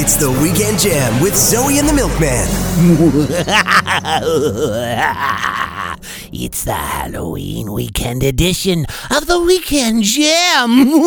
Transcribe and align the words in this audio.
It's 0.00 0.14
the 0.14 0.30
Weekend 0.30 0.78
Jam 0.78 1.20
with 1.20 1.34
Zoe 1.34 1.80
and 1.80 1.88
the 1.88 1.92
Milkman. 1.92 2.22
it's 6.32 6.62
the 6.62 6.72
Halloween 6.72 7.72
weekend 7.72 8.22
edition 8.22 8.86
of 9.10 9.26
the 9.26 9.40
Weekend 9.40 10.04
Jam. 10.04 10.70
I'm 10.70 10.94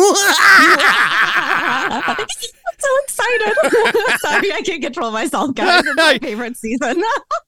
so 2.78 2.88
excited. 3.04 3.54
Sorry, 4.20 4.52
I 4.52 4.60
can't 4.62 4.82
control 4.82 5.10
myself, 5.10 5.54
guys. 5.54 5.86
It's 5.86 5.96
my 5.96 6.18
favorite 6.18 6.58
season. 6.58 7.02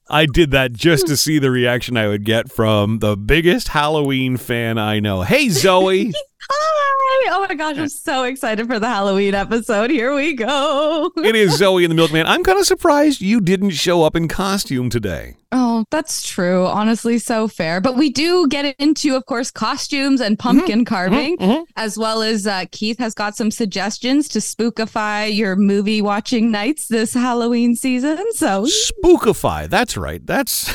I 0.09 0.25
did 0.25 0.49
that 0.49 0.73
just 0.73 1.05
to 1.05 1.15
see 1.15 1.37
the 1.37 1.51
reaction 1.51 1.95
I 1.95 2.07
would 2.07 2.25
get 2.25 2.51
from 2.51 2.97
the 2.99 3.15
biggest 3.15 3.67
Halloween 3.67 4.37
fan 4.37 4.79
I 4.79 4.99
know. 4.99 5.21
Hey, 5.21 5.49
Zoe. 5.49 6.11
Hi. 6.49 6.84
Oh 7.07 7.45
my 7.47 7.55
gosh, 7.55 7.77
I'm 7.77 7.89
so 7.89 8.23
excited 8.23 8.67
for 8.67 8.79
the 8.79 8.87
Halloween 8.87 9.35
episode. 9.35 9.89
Here 9.89 10.15
we 10.15 10.33
go. 10.33 11.11
it 11.17 11.35
is 11.35 11.55
Zoe 11.57 11.83
and 11.83 11.91
the 11.91 11.95
Milkman. 11.95 12.25
I'm 12.25 12.43
kind 12.43 12.59
of 12.59 12.65
surprised 12.65 13.21
you 13.21 13.41
didn't 13.41 13.71
show 13.71 14.03
up 14.03 14.15
in 14.15 14.27
costume 14.27 14.89
today. 14.89 15.35
Oh, 15.51 15.85
that's 15.91 16.27
true. 16.27 16.65
Honestly, 16.65 17.19
so 17.19 17.47
fair. 17.47 17.79
But 17.79 17.95
we 17.95 18.09
do 18.09 18.47
get 18.47 18.75
into, 18.79 19.15
of 19.15 19.25
course, 19.25 19.51
costumes 19.51 20.19
and 20.19 20.39
pumpkin 20.39 20.79
mm-hmm. 20.79 20.93
carving, 20.93 21.37
mm-hmm. 21.37 21.63
as 21.75 21.97
well 21.97 22.21
as 22.21 22.47
uh, 22.47 22.65
Keith 22.71 22.97
has 22.97 23.13
got 23.13 23.35
some 23.35 23.51
suggestions 23.51 24.27
to 24.29 24.39
spookify 24.39 25.33
your 25.33 25.55
movie 25.55 26.01
watching 26.01 26.49
nights 26.49 26.87
this 26.87 27.13
Halloween 27.13 27.75
season. 27.75 28.23
So, 28.33 28.65
spookify. 28.65 29.69
That's 29.69 29.95
right. 29.95 30.25
That's. 30.25 30.73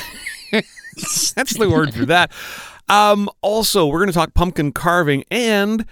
that's 0.51 1.57
the 1.57 1.69
word 1.69 1.93
for 1.93 2.05
that. 2.05 2.31
Um, 2.89 3.29
also, 3.41 3.87
we're 3.87 3.99
going 3.99 4.09
to 4.09 4.13
talk 4.13 4.33
pumpkin 4.33 4.71
carving, 4.71 5.23
and 5.31 5.85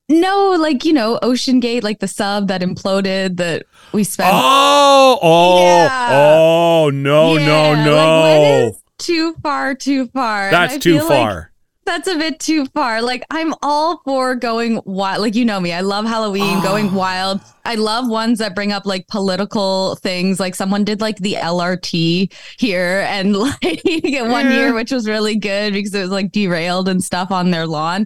No, 0.09 0.55
like 0.59 0.83
you 0.83 0.93
know, 0.93 1.19
OceanGate, 1.21 1.83
like 1.83 1.99
the 1.99 2.07
sub 2.07 2.47
that 2.47 2.61
imploded 2.61 3.37
that 3.37 3.65
we 3.93 4.03
spent. 4.03 4.31
Oh, 4.33 5.19
oh, 5.21 5.63
yeah. 5.63 6.09
oh, 6.11 6.89
no, 6.93 7.37
yeah. 7.37 7.45
no, 7.45 7.85
no! 7.85 8.65
Like, 8.65 8.75
too 8.97 9.33
far, 9.43 9.75
too 9.75 10.07
far. 10.07 10.49
That's 10.51 10.77
too 10.79 10.99
far. 10.99 11.33
Like 11.35 11.47
that's 11.85 12.07
a 12.07 12.17
bit 12.17 12.39
too 12.39 12.65
far. 12.67 13.01
Like 13.01 13.23
I'm 13.29 13.53
all 13.61 14.01
for 14.03 14.35
going 14.35 14.81
wild. 14.85 15.21
Like 15.21 15.35
you 15.35 15.45
know 15.45 15.59
me, 15.59 15.73
I 15.73 15.81
love 15.81 16.05
Halloween, 16.05 16.61
going 16.61 16.89
ah. 16.89 16.95
wild. 16.95 17.41
I 17.65 17.75
love 17.75 18.09
ones 18.09 18.39
that 18.39 18.55
bring 18.55 18.71
up 18.71 18.85
like 18.85 19.07
political 19.07 19.95
things. 19.97 20.39
Like 20.39 20.55
someone 20.55 20.83
did 20.83 21.01
like 21.01 21.17
the 21.17 21.33
LRT 21.33 22.33
here 22.57 23.05
and 23.07 23.35
like 23.37 23.81
one 23.83 24.51
year, 24.51 24.73
which 24.73 24.91
was 24.91 25.07
really 25.07 25.35
good 25.35 25.73
because 25.73 25.93
it 25.93 26.01
was 26.01 26.11
like 26.11 26.31
derailed 26.31 26.87
and 26.89 27.03
stuff 27.03 27.31
on 27.31 27.51
their 27.51 27.67
lawn. 27.67 28.05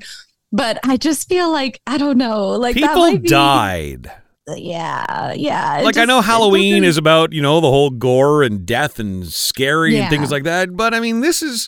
But 0.51 0.79
I 0.83 0.97
just 0.97 1.27
feel 1.27 1.51
like 1.51 1.81
I 1.88 1.97
don't 1.97 2.17
know. 2.17 2.49
Like 2.49 2.75
people 2.75 3.11
be, 3.11 3.27
died. 3.27 4.11
Yeah, 4.55 5.33
yeah. 5.33 5.81
Like 5.83 5.95
just, 5.95 5.99
I 5.99 6.05
know 6.05 6.21
Halloween 6.21 6.85
is 6.85 6.97
about 6.97 7.33
you 7.33 7.41
know 7.41 7.59
the 7.59 7.69
whole 7.69 7.89
gore 7.89 8.44
and 8.44 8.65
death 8.65 8.97
and 8.97 9.27
scary 9.27 9.95
yeah. 9.95 10.03
and 10.03 10.09
things 10.09 10.31
like 10.31 10.44
that. 10.44 10.75
But 10.75 10.94
I 10.94 11.01
mean, 11.01 11.19
this 11.19 11.44
is 11.44 11.67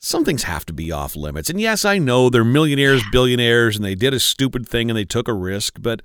some 0.00 0.24
things 0.24 0.44
have 0.44 0.66
to 0.66 0.72
be 0.72 0.90
off 0.90 1.14
limits. 1.14 1.50
And 1.50 1.60
yes, 1.60 1.84
I 1.84 1.98
know 1.98 2.30
they're 2.30 2.44
millionaires, 2.44 3.02
billionaires, 3.12 3.76
and 3.76 3.84
they 3.84 3.94
did 3.94 4.14
a 4.14 4.20
stupid 4.20 4.66
thing 4.66 4.90
and 4.90 4.96
they 4.96 5.04
took 5.04 5.28
a 5.28 5.34
risk, 5.34 5.76
but 5.80 6.00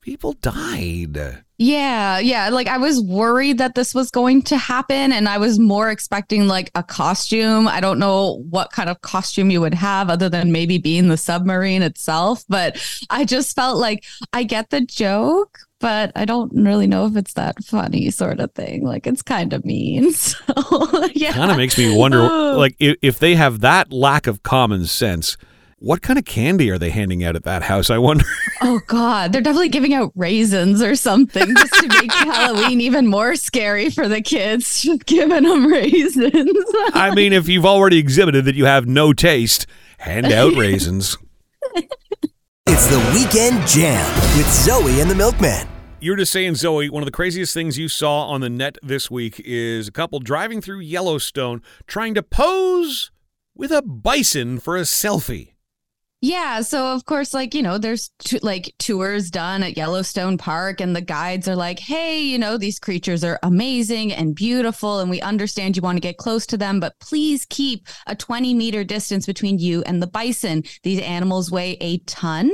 people 0.00 0.34
died. 0.34 1.42
Yeah, 1.58 2.18
yeah. 2.20 2.48
Like 2.48 2.68
I 2.68 2.78
was 2.78 3.02
worried 3.02 3.58
that 3.58 3.74
this 3.74 3.94
was 3.94 4.10
going 4.10 4.42
to 4.42 4.56
happen, 4.56 5.12
and 5.12 5.28
I 5.28 5.36
was 5.36 5.58
more 5.58 5.90
expecting 5.90 6.48
like 6.48 6.70
a 6.74 6.82
costume. 6.82 7.68
I 7.68 7.80
don't 7.80 7.98
know 7.98 8.42
what 8.48 8.72
kind 8.72 8.88
of 8.88 9.02
costume 9.02 9.50
you 9.50 9.60
would 9.60 9.74
have 9.74 10.08
other 10.08 10.30
than 10.30 10.52
maybe 10.52 10.78
being 10.78 11.08
the 11.08 11.18
submarine 11.18 11.82
itself, 11.82 12.44
but 12.48 12.80
I 13.10 13.26
just 13.26 13.54
felt 13.54 13.78
like 13.78 14.04
I 14.32 14.44
get 14.44 14.70
the 14.70 14.80
joke, 14.80 15.58
but 15.80 16.12
I 16.14 16.24
don't 16.24 16.52
really 16.54 16.86
know 16.86 17.06
if 17.06 17.16
it's 17.16 17.32
that 17.32 17.64
funny 17.64 18.10
sort 18.10 18.38
of 18.38 18.52
thing. 18.52 18.84
Like 18.84 19.06
it's 19.06 19.22
kind 19.22 19.52
of 19.52 19.64
mean. 19.64 20.12
So 20.20 21.08
yeah. 21.14 21.32
Kind 21.32 21.50
of 21.50 21.56
makes 21.56 21.76
me 21.78 21.94
wonder 21.96 22.28
like 22.54 22.76
if, 22.78 22.96
if 23.02 23.18
they 23.18 23.34
have 23.34 23.60
that 23.60 23.92
lack 23.92 24.26
of 24.26 24.42
common 24.42 24.86
sense, 24.86 25.36
what 25.78 26.02
kind 26.02 26.18
of 26.18 26.26
candy 26.26 26.70
are 26.70 26.78
they 26.78 26.90
handing 26.90 27.24
out 27.24 27.36
at 27.36 27.44
that 27.44 27.62
house? 27.62 27.90
I 27.90 27.98
wonder. 27.98 28.24
Oh 28.62 28.78
God, 28.86 29.32
they're 29.32 29.40
definitely 29.40 29.70
giving 29.70 29.94
out 29.94 30.12
raisins 30.14 30.82
or 30.82 30.94
something 30.94 31.46
just 31.56 31.72
to 31.72 31.88
make 31.88 32.12
Halloween 32.12 32.82
even 32.82 33.06
more 33.06 33.34
scary 33.34 33.88
for 33.88 34.06
the 34.06 34.20
kids. 34.20 34.82
Just 34.82 35.06
giving 35.06 35.44
them 35.44 35.66
raisins. 35.66 36.52
I 36.92 37.10
mean, 37.14 37.32
if 37.32 37.48
you've 37.48 37.64
already 37.64 37.96
exhibited 37.96 38.44
that 38.44 38.54
you 38.54 38.66
have 38.66 38.86
no 38.86 39.14
taste, 39.14 39.66
hand 39.96 40.26
out 40.26 40.52
raisins. 40.56 41.16
It's 42.66 42.86
the 42.86 42.98
Weekend 43.14 43.66
Jam 43.66 44.14
with 44.36 44.50
Zoe 44.52 45.00
and 45.00 45.10
the 45.10 45.14
Milkman. 45.14 45.66
You 46.00 46.12
were 46.12 46.16
just 46.16 46.32
saying, 46.32 46.54
Zoe, 46.54 46.88
one 46.88 47.02
of 47.02 47.06
the 47.06 47.12
craziest 47.12 47.52
things 47.52 47.78
you 47.78 47.88
saw 47.88 48.26
on 48.26 48.40
the 48.40 48.48
net 48.48 48.78
this 48.82 49.10
week 49.10 49.40
is 49.44 49.88
a 49.88 49.92
couple 49.92 50.18
driving 50.20 50.60
through 50.60 50.80
Yellowstone 50.80 51.62
trying 51.86 52.14
to 52.14 52.22
pose 52.22 53.10
with 53.54 53.70
a 53.72 53.82
bison 53.82 54.58
for 54.58 54.76
a 54.76 54.82
selfie. 54.82 55.49
Yeah, 56.22 56.60
so 56.60 56.92
of 56.92 57.06
course, 57.06 57.32
like 57.32 57.54
you 57.54 57.62
know, 57.62 57.78
there's 57.78 58.10
t- 58.18 58.40
like 58.42 58.74
tours 58.78 59.30
done 59.30 59.62
at 59.62 59.78
Yellowstone 59.78 60.36
Park, 60.36 60.80
and 60.80 60.94
the 60.94 61.00
guides 61.00 61.48
are 61.48 61.56
like, 61.56 61.78
"Hey, 61.78 62.20
you 62.20 62.38
know, 62.38 62.58
these 62.58 62.78
creatures 62.78 63.24
are 63.24 63.38
amazing 63.42 64.12
and 64.12 64.34
beautiful, 64.34 65.00
and 65.00 65.08
we 65.08 65.22
understand 65.22 65.76
you 65.76 65.82
want 65.82 65.96
to 65.96 66.00
get 66.00 66.18
close 66.18 66.44
to 66.48 66.58
them, 66.58 66.78
but 66.78 66.98
please 67.00 67.46
keep 67.48 67.88
a 68.06 68.14
20 68.14 68.52
meter 68.52 68.84
distance 68.84 69.24
between 69.24 69.58
you 69.58 69.82
and 69.84 70.02
the 70.02 70.06
bison. 70.06 70.62
These 70.82 71.00
animals 71.00 71.50
weigh 71.50 71.78
a 71.80 71.98
ton." 71.98 72.50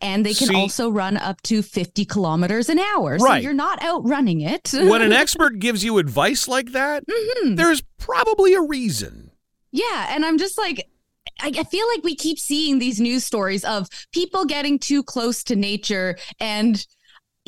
And 0.00 0.24
they 0.24 0.34
can 0.34 0.48
See, 0.48 0.54
also 0.54 0.90
run 0.90 1.16
up 1.16 1.42
to 1.42 1.62
50 1.62 2.04
kilometers 2.06 2.68
an 2.68 2.78
hour. 2.78 3.16
Right. 3.16 3.38
So 3.38 3.42
you're 3.42 3.52
not 3.52 3.82
outrunning 3.82 4.40
it. 4.40 4.70
when 4.72 5.02
an 5.02 5.12
expert 5.12 5.58
gives 5.58 5.84
you 5.84 5.98
advice 5.98 6.48
like 6.48 6.72
that, 6.72 7.04
mm-hmm. 7.06 7.54
there's 7.54 7.82
probably 7.98 8.54
a 8.54 8.62
reason. 8.62 9.30
Yeah. 9.70 10.06
And 10.10 10.24
I'm 10.24 10.38
just 10.38 10.56
like, 10.56 10.88
I, 11.40 11.52
I 11.58 11.64
feel 11.64 11.86
like 11.88 12.02
we 12.04 12.14
keep 12.14 12.38
seeing 12.38 12.78
these 12.78 13.00
news 13.00 13.24
stories 13.24 13.64
of 13.64 13.88
people 14.12 14.44
getting 14.44 14.78
too 14.78 15.02
close 15.02 15.42
to 15.44 15.56
nature 15.56 16.16
and 16.40 16.84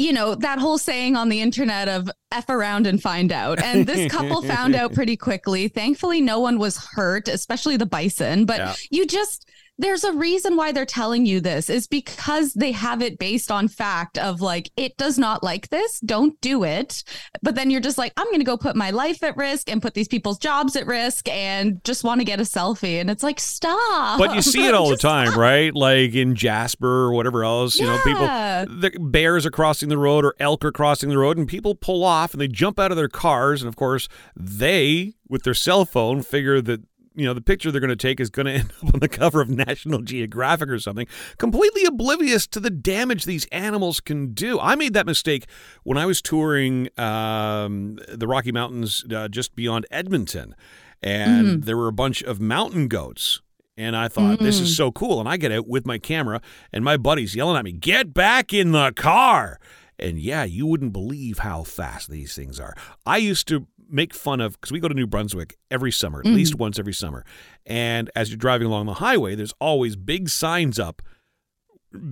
you 0.00 0.14
know, 0.14 0.34
that 0.34 0.58
whole 0.58 0.78
saying 0.78 1.14
on 1.14 1.28
the 1.28 1.42
internet 1.42 1.86
of 1.86 2.10
F 2.32 2.48
around 2.48 2.86
and 2.86 3.02
find 3.02 3.30
out. 3.30 3.62
And 3.62 3.86
this 3.86 4.10
couple 4.10 4.40
found 4.40 4.74
out 4.74 4.94
pretty 4.94 5.14
quickly. 5.14 5.68
Thankfully, 5.68 6.22
no 6.22 6.40
one 6.40 6.58
was 6.58 6.78
hurt, 6.78 7.28
especially 7.28 7.76
the 7.76 7.84
bison. 7.84 8.46
But 8.46 8.58
yeah. 8.60 8.74
you 8.90 9.06
just, 9.06 9.49
there's 9.80 10.04
a 10.04 10.12
reason 10.12 10.56
why 10.56 10.72
they're 10.72 10.84
telling 10.86 11.26
you 11.26 11.40
this 11.40 11.68
is 11.70 11.86
because 11.86 12.54
they 12.54 12.72
have 12.72 13.02
it 13.02 13.18
based 13.18 13.50
on 13.50 13.68
fact 13.68 14.18
of 14.18 14.40
like 14.40 14.70
it 14.76 14.96
does 14.96 15.18
not 15.18 15.42
like 15.42 15.68
this 15.70 16.00
don't 16.00 16.40
do 16.40 16.64
it 16.64 17.02
but 17.42 17.54
then 17.54 17.70
you're 17.70 17.80
just 17.80 17.98
like 17.98 18.12
i'm 18.16 18.26
going 18.26 18.38
to 18.40 18.44
go 18.44 18.56
put 18.56 18.76
my 18.76 18.90
life 18.90 19.22
at 19.22 19.36
risk 19.36 19.70
and 19.70 19.82
put 19.82 19.94
these 19.94 20.08
people's 20.08 20.38
jobs 20.38 20.76
at 20.76 20.86
risk 20.86 21.28
and 21.28 21.82
just 21.84 22.04
want 22.04 22.20
to 22.20 22.24
get 22.24 22.38
a 22.38 22.44
selfie 22.44 23.00
and 23.00 23.10
it's 23.10 23.22
like 23.22 23.40
stop 23.40 24.18
But 24.18 24.34
you 24.34 24.42
see 24.42 24.66
it 24.66 24.74
all 24.80 24.88
the 24.88 24.96
time, 24.96 25.28
stop. 25.28 25.38
right? 25.38 25.74
Like 25.74 26.14
in 26.14 26.34
Jasper 26.34 27.04
or 27.04 27.12
whatever 27.12 27.44
else. 27.44 27.78
You 27.78 27.86
know, 27.86 27.98
people, 28.04 28.26
the 28.26 28.92
bears 29.00 29.46
are 29.46 29.50
crossing 29.50 29.88
the 29.88 29.98
road 29.98 30.24
or 30.24 30.34
elk 30.38 30.64
are 30.64 30.72
crossing 30.72 31.08
the 31.08 31.18
road, 31.18 31.38
and 31.38 31.46
people 31.48 31.74
pull 31.74 32.04
off 32.04 32.32
and 32.32 32.40
they 32.40 32.48
jump 32.48 32.78
out 32.78 32.90
of 32.90 32.96
their 32.96 33.08
cars. 33.08 33.62
And 33.62 33.68
of 33.68 33.76
course, 33.76 34.08
they, 34.36 35.14
with 35.28 35.42
their 35.44 35.54
cell 35.54 35.84
phone, 35.84 36.22
figure 36.22 36.60
that. 36.60 36.82
You 37.14 37.26
know, 37.26 37.34
the 37.34 37.40
picture 37.40 37.70
they're 37.70 37.80
going 37.80 37.88
to 37.90 37.96
take 37.96 38.20
is 38.20 38.30
going 38.30 38.46
to 38.46 38.52
end 38.52 38.72
up 38.82 38.94
on 38.94 39.00
the 39.00 39.08
cover 39.08 39.40
of 39.40 39.48
National 39.48 40.02
Geographic 40.02 40.68
or 40.68 40.78
something, 40.78 41.06
completely 41.38 41.84
oblivious 41.84 42.46
to 42.48 42.60
the 42.60 42.70
damage 42.70 43.24
these 43.24 43.46
animals 43.46 44.00
can 44.00 44.32
do. 44.32 44.58
I 44.60 44.74
made 44.74 44.94
that 44.94 45.06
mistake 45.06 45.46
when 45.82 45.98
I 45.98 46.06
was 46.06 46.22
touring 46.22 46.88
um, 46.98 47.98
the 48.08 48.26
Rocky 48.26 48.52
Mountains 48.52 49.04
uh, 49.12 49.28
just 49.28 49.54
beyond 49.54 49.86
Edmonton. 49.90 50.54
And 51.02 51.64
there 51.64 51.78
were 51.78 51.88
a 51.88 51.92
bunch 51.92 52.22
of 52.22 52.40
mountain 52.40 52.86
goats 52.86 53.40
and 53.80 53.96
I 53.96 54.08
thought, 54.08 54.40
this 54.40 54.60
is 54.60 54.76
so 54.76 54.92
cool. 54.92 55.20
And 55.20 55.28
I 55.28 55.38
get 55.38 55.52
out 55.52 55.66
with 55.66 55.86
my 55.86 55.96
camera, 55.96 56.42
and 56.70 56.84
my 56.84 56.98
buddy's 56.98 57.34
yelling 57.34 57.56
at 57.56 57.64
me, 57.64 57.72
Get 57.72 58.12
back 58.12 58.52
in 58.52 58.72
the 58.72 58.92
car. 58.94 59.58
And 59.98 60.18
yeah, 60.18 60.44
you 60.44 60.66
wouldn't 60.66 60.92
believe 60.92 61.38
how 61.38 61.62
fast 61.62 62.10
these 62.10 62.34
things 62.34 62.60
are. 62.60 62.74
I 63.06 63.16
used 63.16 63.48
to 63.48 63.66
make 63.90 64.14
fun 64.14 64.40
of, 64.40 64.52
because 64.52 64.72
we 64.72 64.80
go 64.80 64.88
to 64.88 64.94
New 64.94 65.06
Brunswick 65.06 65.56
every 65.70 65.92
summer, 65.92 66.20
at 66.20 66.26
mm. 66.26 66.34
least 66.34 66.54
once 66.54 66.78
every 66.78 66.94
summer. 66.94 67.24
And 67.66 68.10
as 68.14 68.30
you're 68.30 68.36
driving 68.36 68.66
along 68.66 68.86
the 68.86 68.94
highway, 68.94 69.34
there's 69.34 69.54
always 69.60 69.96
big 69.96 70.28
signs 70.28 70.78
up, 70.78 71.02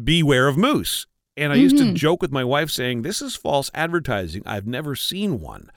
Beware 0.03 0.49
of 0.49 0.57
moose. 0.57 1.07
And 1.37 1.53
I 1.53 1.57
used 1.57 1.77
to 1.77 1.85
mm-hmm. 1.85 1.95
joke 1.95 2.21
with 2.21 2.33
my 2.33 2.43
wife 2.43 2.69
saying, 2.69 3.03
This 3.03 3.23
is 3.23 3.37
false 3.37 3.71
advertising. 3.73 4.43
I've 4.45 4.67
never 4.67 4.97
seen 4.97 5.39
one. 5.39 5.71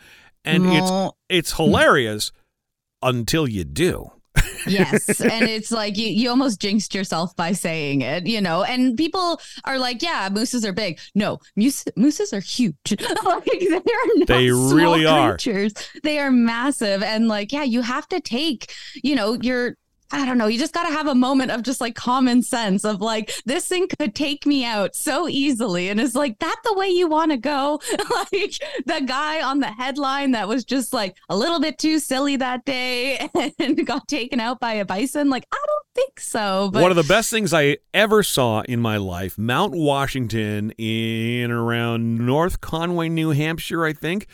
And 0.43 0.65
it's 0.65 0.89
No. 0.89 1.13
it's 1.29 1.53
hilarious 1.53 2.31
until 3.03 3.47
you 3.47 3.63
do. 3.63 4.11
Yes 4.67 5.19
and 5.21 5.47
it's 5.49 5.71
like 5.71 5.97
you, 5.97 6.07
you 6.07 6.29
almost 6.29 6.59
jinxed 6.61 6.93
yourself 6.95 7.35
by 7.35 7.51
saying 7.51 8.01
it 8.01 8.25
you 8.27 8.39
know 8.39 8.63
and 8.63 8.95
people 8.97 9.39
are 9.65 9.77
like 9.77 10.01
yeah 10.01 10.29
mooses 10.31 10.63
are 10.65 10.71
big 10.73 10.99
no 11.15 11.37
moose, 11.55 11.83
mooses 11.95 12.31
are 12.33 12.39
huge 12.39 12.75
like 13.25 13.45
they 13.45 13.75
are 13.75 14.07
not 14.15 14.27
They 14.27 14.47
small 14.49 14.73
really 14.73 15.05
are. 15.05 15.31
creatures. 15.37 15.73
they 16.03 16.19
are 16.19 16.31
massive 16.31 17.03
and 17.03 17.27
like 17.27 17.51
yeah 17.51 17.63
you 17.63 17.81
have 17.81 18.07
to 18.09 18.19
take 18.21 18.71
you 19.03 19.15
know 19.15 19.37
your 19.41 19.75
I 20.11 20.25
don't 20.25 20.37
know. 20.37 20.47
You 20.47 20.59
just 20.59 20.73
got 20.73 20.87
to 20.87 20.93
have 20.93 21.07
a 21.07 21.15
moment 21.15 21.51
of 21.51 21.63
just 21.63 21.81
like 21.81 21.95
common 21.95 22.43
sense 22.43 22.83
of 22.83 23.01
like, 23.01 23.33
this 23.45 23.67
thing 23.67 23.87
could 23.87 24.13
take 24.15 24.45
me 24.45 24.65
out 24.65 24.95
so 24.95 25.27
easily. 25.27 25.89
And 25.89 25.99
it's 25.99 26.15
like, 26.15 26.39
that 26.39 26.57
the 26.63 26.73
way 26.73 26.87
you 26.87 27.07
want 27.07 27.31
to 27.31 27.37
go? 27.37 27.81
like 28.31 28.59
the 28.85 29.01
guy 29.05 29.41
on 29.41 29.59
the 29.59 29.67
headline 29.67 30.31
that 30.31 30.47
was 30.47 30.63
just 30.63 30.93
like 30.93 31.17
a 31.29 31.37
little 31.37 31.59
bit 31.59 31.77
too 31.77 31.99
silly 31.99 32.35
that 32.37 32.65
day 32.65 33.29
and 33.59 33.85
got 33.85 34.07
taken 34.07 34.39
out 34.39 34.59
by 34.59 34.73
a 34.73 34.85
bison. 34.85 35.29
Like, 35.29 35.45
I 35.51 35.63
don't 35.65 35.85
think 35.95 36.19
so. 36.19 36.69
But 36.71 36.81
One 36.81 36.91
of 36.91 36.97
the 36.97 37.03
best 37.03 37.29
things 37.29 37.53
I 37.53 37.77
ever 37.93 38.23
saw 38.23 38.61
in 38.61 38.79
my 38.79 38.97
life, 38.97 39.37
Mount 39.37 39.73
Washington 39.73 40.71
in 40.77 41.51
around 41.51 42.17
North 42.25 42.61
Conway, 42.61 43.09
New 43.09 43.31
Hampshire, 43.31 43.85
I 43.85 43.93
think. 43.93 44.27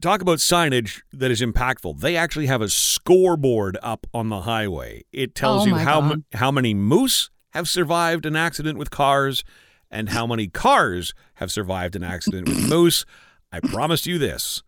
Talk 0.00 0.20
about 0.22 0.38
signage 0.38 1.02
that 1.12 1.30
is 1.30 1.40
impactful. 1.40 1.98
They 2.00 2.16
actually 2.16 2.46
have 2.46 2.62
a 2.62 2.68
scoreboard 2.68 3.76
up 3.82 4.06
on 4.14 4.28
the 4.28 4.42
highway. 4.42 5.04
It 5.12 5.34
tells 5.34 5.62
Oh 5.62 5.66
you 5.66 5.74
how 5.76 6.00
m- 6.12 6.24
how 6.34 6.50
many 6.50 6.72
moose 6.74 7.30
have 7.50 7.68
survived 7.68 8.26
an 8.26 8.36
accident 8.36 8.78
with 8.78 8.90
cars 8.90 9.42
and 9.90 10.10
how 10.10 10.26
many 10.26 10.46
cars 10.48 11.14
have 11.34 11.50
survived 11.50 11.96
an 11.96 12.04
accident 12.04 12.48
with 12.48 12.68
moose. 12.68 13.04
I 13.50 13.60
promise 13.60 14.06
you 14.06 14.18
this. 14.18 14.62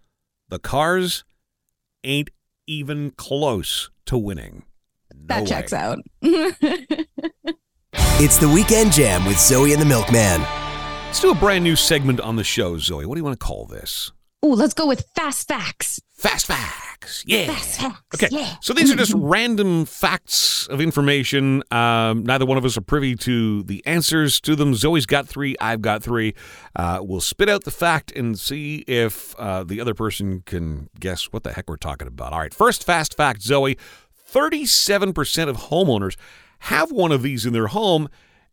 The 0.49 0.59
cars 0.59 1.25
ain't 2.03 2.31
even 2.67 3.11
close 3.13 3.91
to 4.07 4.17
winning. 4.19 4.65
No 5.15 5.27
that 5.27 5.41
way. 5.43 5.47
checks 5.47 5.73
out. 5.73 5.99
It's 8.21 8.37
the 8.37 8.49
Weekend 8.49 8.93
Jam 8.93 9.25
with 9.25 9.39
Zoe 9.39 9.73
and 9.73 9.81
the 9.81 9.87
Milkman. 9.87 10.41
Let's 11.07 11.21
do 11.21 11.31
a 11.31 11.35
brand 11.37 11.63
new 11.63 11.77
segment 11.77 12.21
on 12.21 12.35
the 12.35 12.43
show, 12.43 12.77
Zoe. 12.79 13.07
What 13.07 13.15
do 13.15 13.21
you 13.21 13.25
want 13.25 13.39
to 13.39 13.45
call 13.47 13.65
this? 13.67 14.11
Oh, 14.43 14.49
let's 14.49 14.75
go 14.75 14.87
with 14.87 15.05
fast 15.15 15.49
facts. 15.49 16.01
Fast 16.17 16.47
facts. 16.47 17.23
Yeah. 17.27 17.47
Fast 17.47 17.81
facts. 17.81 18.01
Okay. 18.15 18.29
Yeah. 18.31 18.57
So 18.61 18.73
these 18.73 18.91
are 18.91 18.97
just 18.97 19.13
random 19.15 19.85
facts 19.85 20.67
of 20.67 20.81
information. 20.81 21.63
Um, 21.71 22.25
neither 22.25 22.45
one 22.45 22.59
of 22.59 22.65
us 22.65 22.77
are 22.77 22.81
privy 22.81 23.15
to 23.17 23.63
the 23.63 23.87
answers 23.87 24.41
to 24.41 24.57
them. 24.57 24.75
Zoe's 24.75 25.07
got 25.07 25.29
three. 25.29 25.55
I've 25.61 25.81
got 25.81 26.03
three. 26.03 26.35
Uh, 26.75 26.99
we'll 27.03 27.21
spit 27.21 27.49
out 27.49 27.63
the 27.65 27.71
fact 27.71 28.11
and 28.17 28.37
see 28.39 28.79
if 28.89 29.35
uh, 29.39 29.63
the 29.63 29.81
other 29.81 29.95
person 29.95 30.43
can 30.45 30.89
guess 30.99 31.27
what 31.27 31.45
the 31.45 31.53
heck 31.53 31.69
we're 31.69 31.77
talking 31.77 32.09
about. 32.09 32.33
All 32.33 32.41
right. 32.41 32.53
First 32.53 32.85
fast 32.85 33.17
fact, 33.17 33.43
Zoe 33.43 33.77
37% 34.33 35.49
of 35.49 35.57
homeowners 35.57 36.17
have 36.61 36.91
one 36.91 37.13
of 37.13 37.23
these 37.23 37.47
in 37.47 37.53
their 37.53 37.69
home 37.69 38.09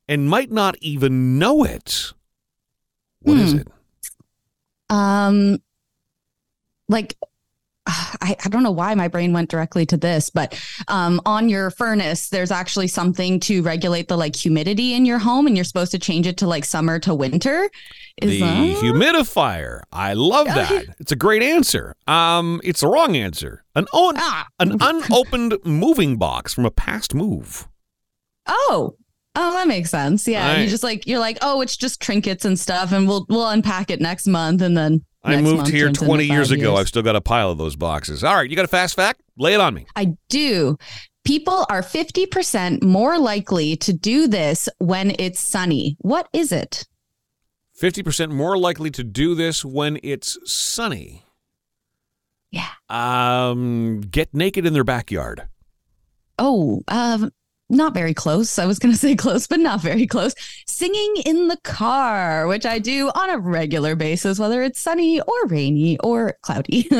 and 0.07 0.29
might 0.29 0.51
not 0.51 0.75
even 0.81 1.39
know 1.39 1.63
it. 1.63 2.13
What 3.21 3.37
is 3.37 3.53
Hmm. 3.53 3.57
it? 3.59 3.67
um 4.87 5.57
like 6.89 7.15
I, 7.87 8.35
I 8.43 8.49
don't 8.49 8.63
know 8.63 8.71
why 8.71 8.95
my 8.95 9.07
brain 9.07 9.31
went 9.31 9.51
directly 9.51 9.85
to 9.87 9.97
this, 9.97 10.31
but 10.31 10.59
um, 10.87 11.21
on 11.25 11.49
your 11.49 11.69
furnace, 11.69 12.29
there's 12.29 12.49
actually 12.49 12.87
something 12.87 13.39
to 13.41 13.61
regulate 13.61 14.07
the 14.07 14.17
like 14.17 14.35
humidity 14.35 14.95
in 14.95 15.05
your 15.05 15.19
home, 15.19 15.45
and 15.45 15.55
you're 15.55 15.63
supposed 15.65 15.91
to 15.91 15.99
change 15.99 16.25
it 16.25 16.37
to 16.37 16.47
like 16.47 16.65
summer 16.65 16.97
to 16.99 17.13
winter. 17.13 17.69
Is 18.19 18.31
the 18.31 18.39
that- 18.39 18.77
humidifier. 18.77 19.81
I 19.91 20.13
love 20.13 20.47
that. 20.47 20.85
It's 20.99 21.11
a 21.11 21.15
great 21.15 21.43
answer. 21.43 21.95
Um, 22.07 22.59
it's 22.63 22.79
the 22.81 22.87
wrong 22.87 23.15
answer. 23.15 23.63
An 23.75 23.85
un- 23.93 24.15
ah, 24.17 24.47
an 24.59 24.77
unopened 24.81 25.57
moving 25.63 26.17
box 26.17 26.55
from 26.55 26.65
a 26.65 26.71
past 26.71 27.13
move. 27.13 27.67
oh, 28.47 28.95
oh, 29.35 29.51
that 29.53 29.67
makes 29.67 29.91
sense. 29.91 30.27
Yeah, 30.27 30.53
Right. 30.53 30.61
you 30.61 30.69
just 30.69 30.83
like 30.83 31.05
you're 31.05 31.19
like, 31.19 31.37
oh, 31.43 31.61
it's 31.61 31.77
just 31.77 32.01
trinkets 32.01 32.45
and 32.45 32.59
stuff, 32.59 32.91
and 32.91 33.07
we'll 33.07 33.27
we'll 33.29 33.47
unpack 33.49 33.91
it 33.91 34.01
next 34.01 34.25
month, 34.25 34.61
and 34.63 34.75
then 34.75 35.05
I 35.25 35.41
moved 35.41 35.67
here 35.67 35.91
20 35.91 36.25
years 36.25 36.51
ago. 36.51 36.71
years. 36.71 36.79
I've 36.81 36.87
still 36.87 37.01
got 37.01 37.15
a 37.15 37.21
pile 37.21 37.51
of 37.51 37.57
those 37.57 37.75
boxes. 37.75 38.23
All 38.23 38.35
right, 38.35 38.49
you 38.49 38.55
got 38.55 38.65
a 38.65 38.69
fast 38.69 38.95
fact? 38.95 39.21
Lay 39.37 39.53
it 39.53 39.59
on 39.59 39.73
me. 39.73 39.85
I 39.95 40.15
do. 40.29 40.77
People 41.23 41.65
are 41.69 41.81
50% 41.81 42.83
more 42.83 43.17
likely 43.17 43.75
to 43.77 43.93
do 43.93 44.27
this 44.27 44.69
when 44.77 45.15
it's 45.17 45.39
sunny. 45.39 45.97
What 45.99 46.29
is 46.33 46.51
it? 46.51 46.85
50% 47.81 48.31
more 48.31 48.57
likely 48.57 48.91
to 48.91 49.03
do 49.03 49.35
this 49.35 49.65
when 49.65 49.99
it's 50.03 50.37
sunny. 50.45 51.25
Yeah. 52.51 52.69
Um, 52.89 54.01
get 54.01 54.33
naked 54.33 54.65
in 54.65 54.73
their 54.73 54.83
backyard. 54.83 55.47
Oh, 56.37 56.83
um, 56.87 57.31
not 57.69 57.93
very 57.93 58.13
close. 58.13 58.59
I 58.59 58.65
was 58.65 58.79
going 58.79 58.93
to 58.93 58.99
say 58.99 59.15
close, 59.15 59.47
but 59.47 59.59
not 59.59 59.81
very 59.81 60.05
close. 60.07 60.33
Singing 60.67 61.15
in 61.25 61.47
the 61.47 61.57
car, 61.63 62.47
which 62.47 62.65
I 62.65 62.79
do 62.79 63.09
on 63.15 63.29
a 63.29 63.37
regular 63.37 63.95
basis, 63.95 64.37
whether 64.39 64.61
it's 64.63 64.79
sunny 64.79 65.19
or 65.21 65.45
rainy 65.47 65.97
or 65.99 66.37
cloudy. 66.41 66.89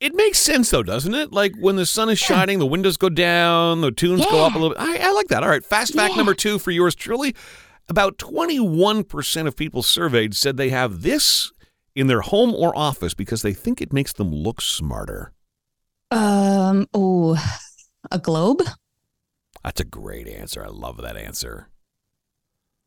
It 0.00 0.14
makes 0.14 0.38
sense 0.38 0.70
though, 0.70 0.82
doesn't 0.82 1.12
it? 1.14 1.30
Like 1.30 1.52
when 1.60 1.76
the 1.76 1.84
sun 1.84 2.08
is 2.08 2.18
shining, 2.18 2.58
the 2.58 2.64
windows 2.64 2.96
go 2.96 3.10
down, 3.10 3.82
the 3.82 3.90
tunes 3.92 4.24
go 4.24 4.42
up 4.46 4.54
a 4.54 4.58
little 4.58 4.70
bit. 4.74 4.78
I, 4.80 4.96
I 5.08 5.12
like 5.12 5.28
that. 5.28 5.42
All 5.42 5.50
right, 5.50 5.62
fast 5.62 5.92
fact 5.94 6.12
Yeah. 6.12 6.16
number 6.16 6.32
two 6.32 6.58
for 6.58 6.70
yours 6.70 6.94
truly. 6.94 7.34
About 7.86 8.16
21% 8.16 9.46
of 9.46 9.56
people 9.56 9.82
surveyed 9.82 10.34
said 10.34 10.56
they 10.56 10.70
have 10.70 11.02
this 11.02 11.52
in 11.94 12.06
their 12.06 12.22
home 12.22 12.54
or 12.54 12.74
office 12.74 13.12
because 13.12 13.42
they 13.42 13.52
think 13.52 13.82
it 13.82 13.92
makes 13.92 14.14
them 14.14 14.32
look 14.32 14.62
smarter. 14.62 15.34
um, 16.10 16.86
oh, 16.94 17.36
a 18.10 18.18
globe? 18.18 18.62
That's 19.64 19.80
a 19.80 19.84
great 19.84 20.26
answer. 20.28 20.64
I 20.64 20.68
love 20.68 20.96
that 21.02 21.16
answer. 21.16 21.68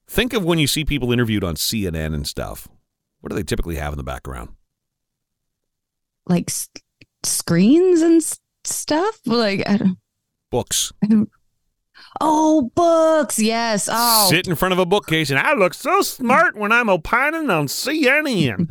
Think 0.07 0.33
of 0.33 0.43
when 0.43 0.59
you 0.59 0.67
see 0.67 0.83
people 0.85 1.11
interviewed 1.11 1.43
on 1.43 1.55
CNN 1.55 2.13
and 2.13 2.27
stuff. 2.27 2.67
What 3.21 3.29
do 3.29 3.35
they 3.35 3.43
typically 3.43 3.75
have 3.75 3.93
in 3.93 3.97
the 3.97 4.03
background? 4.03 4.49
Like 6.27 6.49
s- 6.49 6.69
screens 7.23 8.01
and 8.01 8.17
s- 8.21 8.39
stuff? 8.63 9.19
Like, 9.25 9.67
I 9.67 9.77
don't, 9.77 9.97
Books. 10.51 10.91
I 11.03 11.07
don't, 11.07 11.29
oh, 12.21 12.69
books. 12.75 13.39
Yes. 13.39 13.87
Oh, 13.91 14.27
Sit 14.29 14.47
in 14.47 14.55
front 14.55 14.73
of 14.73 14.79
a 14.79 14.85
bookcase 14.85 15.29
and 15.29 15.39
I 15.39 15.53
look 15.53 15.73
so 15.73 16.01
smart 16.01 16.55
when 16.57 16.71
I'm 16.71 16.89
opining 16.89 17.49
on 17.49 17.67
CNN. 17.67 18.67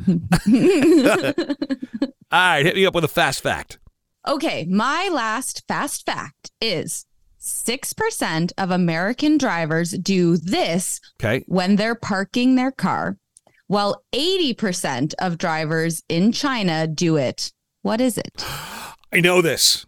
All 2.33 2.39
right, 2.39 2.65
hit 2.65 2.75
me 2.77 2.87
up 2.87 2.95
with 2.95 3.05
a 3.05 3.09
fast 3.09 3.43
fact. 3.43 3.79
Okay, 4.27 4.65
my 4.67 5.09
last 5.13 5.65
fast 5.67 6.07
fact 6.07 6.51
is 6.61 7.07
6% 7.43 8.53
of 8.57 8.71
American 8.71 9.37
drivers 9.37 9.91
do 9.91 10.37
this 10.37 11.01
Okay. 11.21 11.45
when 11.49 11.75
they're 11.75 11.97
parking 11.97 12.55
their 12.55 12.71
car, 12.71 13.19
while 13.67 14.05
80% 14.13 15.13
of 15.19 15.39
drivers 15.39 16.05
in 16.09 16.31
China 16.31 16.87
do 16.87 17.17
it. 17.17 17.53
What 17.83 18.01
is 18.01 18.17
it? 18.17 18.31
I 19.13 19.21
know 19.21 19.43
this. 19.43 19.87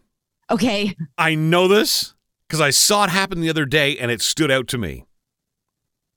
Okay, 0.50 0.96
I 1.16 1.37
know 1.37 1.68
this 1.68 2.14
because 2.49 2.61
I 2.61 2.70
saw 2.70 3.04
it 3.04 3.11
happen 3.11 3.40
the 3.40 3.49
other 3.50 3.66
day 3.66 3.96
and 3.99 4.11
it 4.11 4.20
stood 4.20 4.50
out 4.50 4.66
to 4.68 4.78
me. 4.78 5.04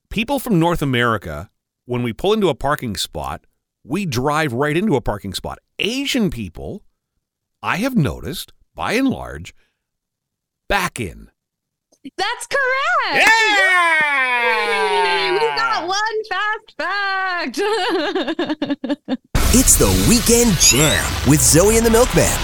People 0.10 0.39
from 0.39 0.60
North 0.60 0.82
America, 0.82 1.51
when 1.86 2.01
we 2.01 2.13
pull 2.13 2.34
into 2.34 2.50
a 2.50 2.56
parking 2.56 2.98
spot, 2.98 3.46
we 3.84 4.06
drive 4.08 4.53
right 4.53 4.75
into 4.75 4.96
a 4.96 5.01
parking 5.01 5.34
spot. 5.36 5.60
Asian 5.79 6.29
people, 6.32 6.84
I 7.62 7.77
have 7.77 7.96
noticed, 7.96 8.53
by 8.74 8.94
and 8.94 9.08
large, 9.08 9.53
back 10.69 11.00
in. 11.00 11.29
That's 12.17 12.47
correct. 12.47 13.27
Yeah! 13.27 15.31
We 15.33 15.39
got 15.57 15.88
one 15.88 16.24
fast 16.29 16.75
fact. 16.77 17.59
It's 19.53 19.75
the 19.77 19.88
Weekend 20.09 20.53
Jam 20.59 21.05
with 21.29 21.41
Zoe 21.41 21.77
and 21.77 21.86
the 21.86 21.89
Milkman. 21.89 22.38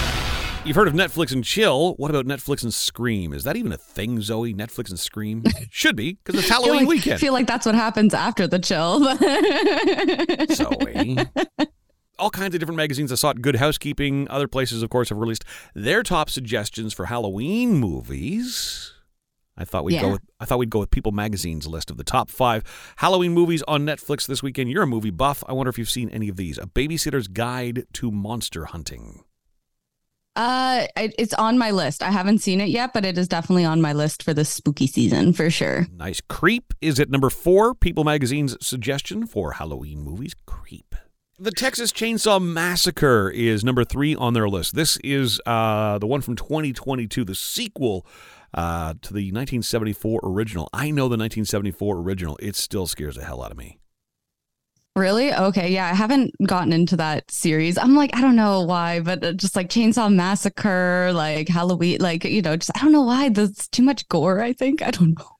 You've 0.66 0.76
heard 0.76 0.88
of 0.88 0.94
Netflix 0.94 1.30
and 1.32 1.44
chill. 1.44 1.92
What 1.96 2.08
about 2.10 2.24
Netflix 2.24 2.62
and 2.62 2.72
Scream? 2.72 3.34
Is 3.34 3.44
that 3.44 3.54
even 3.56 3.70
a 3.72 3.76
thing, 3.76 4.22
Zoe? 4.22 4.54
Netflix 4.54 4.88
and 4.88 4.98
Scream? 4.98 5.44
Should 5.70 5.94
be, 5.94 6.14
because 6.14 6.36
it's 6.40 6.50
I 6.50 6.54
feel 6.56 6.64
Halloween 6.64 6.86
like, 6.86 6.88
weekend. 6.88 7.20
feel 7.20 7.34
like 7.34 7.46
that's 7.46 7.66
what 7.66 7.74
happens 7.74 8.14
after 8.14 8.46
the 8.46 8.58
chill. 8.58 9.00
Zoe. 10.54 11.18
All 12.24 12.30
kinds 12.30 12.54
of 12.54 12.58
different 12.58 12.78
magazines. 12.78 13.12
I 13.12 13.16
saw 13.16 13.28
it. 13.28 13.42
Good 13.42 13.56
Housekeeping. 13.56 14.28
Other 14.30 14.48
places, 14.48 14.82
of 14.82 14.88
course, 14.88 15.10
have 15.10 15.18
released 15.18 15.44
their 15.74 16.02
top 16.02 16.30
suggestions 16.30 16.94
for 16.94 17.04
Halloween 17.04 17.74
movies. 17.74 18.94
I 19.58 19.66
thought 19.66 19.84
we'd 19.84 20.00
go 20.00 20.12
with 20.12 20.22
I 20.40 20.46
thought 20.46 20.58
we'd 20.58 20.70
go 20.70 20.78
with 20.78 20.90
People 20.90 21.12
Magazine's 21.12 21.66
list 21.66 21.90
of 21.90 21.98
the 21.98 22.02
top 22.02 22.30
five 22.30 22.64
Halloween 22.96 23.34
movies 23.34 23.62
on 23.68 23.84
Netflix 23.84 24.26
this 24.26 24.42
weekend. 24.42 24.70
You're 24.70 24.84
a 24.84 24.86
movie 24.86 25.10
buff. 25.10 25.44
I 25.46 25.52
wonder 25.52 25.68
if 25.68 25.76
you've 25.76 25.90
seen 25.90 26.08
any 26.08 26.30
of 26.30 26.36
these. 26.36 26.56
A 26.56 26.62
Babysitter's 26.62 27.28
Guide 27.28 27.84
to 27.92 28.10
Monster 28.10 28.64
Hunting. 28.64 29.24
Uh, 30.34 30.86
it's 30.96 31.34
on 31.34 31.58
my 31.58 31.72
list. 31.72 32.02
I 32.02 32.10
haven't 32.10 32.38
seen 32.38 32.58
it 32.62 32.70
yet, 32.70 32.94
but 32.94 33.04
it 33.04 33.18
is 33.18 33.28
definitely 33.28 33.66
on 33.66 33.82
my 33.82 33.92
list 33.92 34.22
for 34.22 34.32
this 34.32 34.48
spooky 34.48 34.86
season 34.86 35.34
for 35.34 35.50
sure. 35.50 35.86
Nice. 35.92 36.22
Creep 36.26 36.72
is 36.80 36.98
at 36.98 37.10
number 37.10 37.28
four. 37.28 37.74
People 37.74 38.02
Magazine's 38.02 38.56
suggestion 38.66 39.26
for 39.26 39.52
Halloween 39.52 40.00
movies. 40.00 40.34
Creep. 40.46 40.94
The 41.36 41.50
Texas 41.50 41.90
Chainsaw 41.90 42.40
Massacre 42.40 43.28
is 43.28 43.64
number 43.64 43.82
three 43.82 44.14
on 44.14 44.34
their 44.34 44.48
list. 44.48 44.76
This 44.76 44.98
is 45.02 45.40
uh, 45.44 45.98
the 45.98 46.06
one 46.06 46.20
from 46.20 46.36
2022, 46.36 47.24
the 47.24 47.34
sequel 47.34 48.06
uh, 48.54 48.94
to 49.02 49.12
the 49.12 49.32
1974 49.32 50.20
original. 50.22 50.68
I 50.72 50.92
know 50.92 51.08
the 51.08 51.18
1974 51.18 51.96
original. 51.96 52.36
It 52.40 52.54
still 52.54 52.86
scares 52.86 53.16
the 53.16 53.24
hell 53.24 53.42
out 53.42 53.50
of 53.50 53.58
me. 53.58 53.80
Really? 54.94 55.34
Okay. 55.34 55.72
Yeah, 55.72 55.86
I 55.86 55.94
haven't 55.94 56.36
gotten 56.46 56.72
into 56.72 56.96
that 56.98 57.28
series. 57.28 57.78
I'm 57.78 57.96
like, 57.96 58.14
I 58.14 58.20
don't 58.20 58.36
know 58.36 58.60
why, 58.60 59.00
but 59.00 59.24
uh, 59.24 59.32
just 59.32 59.56
like 59.56 59.68
Chainsaw 59.68 60.14
Massacre, 60.14 61.10
like 61.12 61.48
Halloween, 61.48 61.98
like 62.00 62.22
you 62.22 62.42
know, 62.42 62.56
just 62.56 62.70
I 62.76 62.80
don't 62.80 62.92
know 62.92 63.02
why. 63.02 63.28
There's 63.28 63.66
too 63.68 63.82
much 63.82 64.08
gore. 64.08 64.40
I 64.40 64.52
think 64.52 64.82
I 64.82 64.92
don't 64.92 65.18
know. 65.18 65.30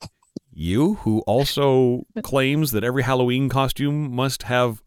You, 0.53 0.95
who 0.95 1.21
also 1.21 2.03
claims 2.25 2.73
that 2.73 2.83
every 2.83 3.05
Halloween 3.05 3.49
costume 3.49 4.13
must 4.13 4.45
have 4.45 4.84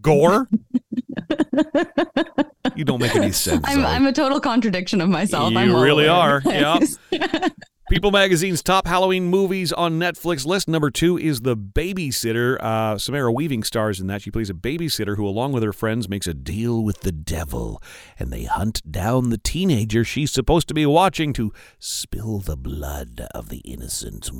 gore, 0.00 0.48
you 2.76 2.84
don't 2.84 3.00
make 3.00 3.16
any 3.16 3.32
sense. 3.32 3.64
I'm 3.66 3.84
I'm 3.84 4.06
a 4.06 4.12
total 4.12 4.40
contradiction 4.40 5.00
of 5.00 5.08
myself. 5.08 5.54
I'm 5.56 5.68
You 5.68 5.82
really 5.82 6.08
are. 6.08 6.42
Yep. 6.56 6.82
People 7.88 8.10
Magazine's 8.10 8.64
top 8.64 8.88
Halloween 8.88 9.26
movies 9.26 9.72
on 9.72 10.00
Netflix 10.00 10.44
list. 10.44 10.66
Number 10.66 10.90
two 10.90 11.16
is 11.16 11.42
The 11.42 11.56
Babysitter. 11.56 12.60
Uh, 12.60 12.98
Samara 12.98 13.30
Weaving 13.30 13.62
stars 13.62 14.00
in 14.00 14.08
that. 14.08 14.22
She 14.22 14.30
plays 14.32 14.50
a 14.50 14.54
babysitter 14.54 15.14
who, 15.14 15.24
along 15.24 15.52
with 15.52 15.62
her 15.62 15.72
friends, 15.72 16.08
makes 16.08 16.26
a 16.26 16.34
deal 16.34 16.82
with 16.82 17.02
the 17.02 17.12
devil, 17.12 17.80
and 18.18 18.32
they 18.32 18.42
hunt 18.42 18.82
down 18.90 19.30
the 19.30 19.38
teenager 19.38 20.02
she's 20.02 20.32
supposed 20.32 20.66
to 20.66 20.74
be 20.74 20.84
watching 20.84 21.32
to 21.34 21.52
spill 21.78 22.40
the 22.40 22.56
blood 22.56 23.28
of 23.32 23.50
the 23.50 23.58
innocent. 23.58 24.30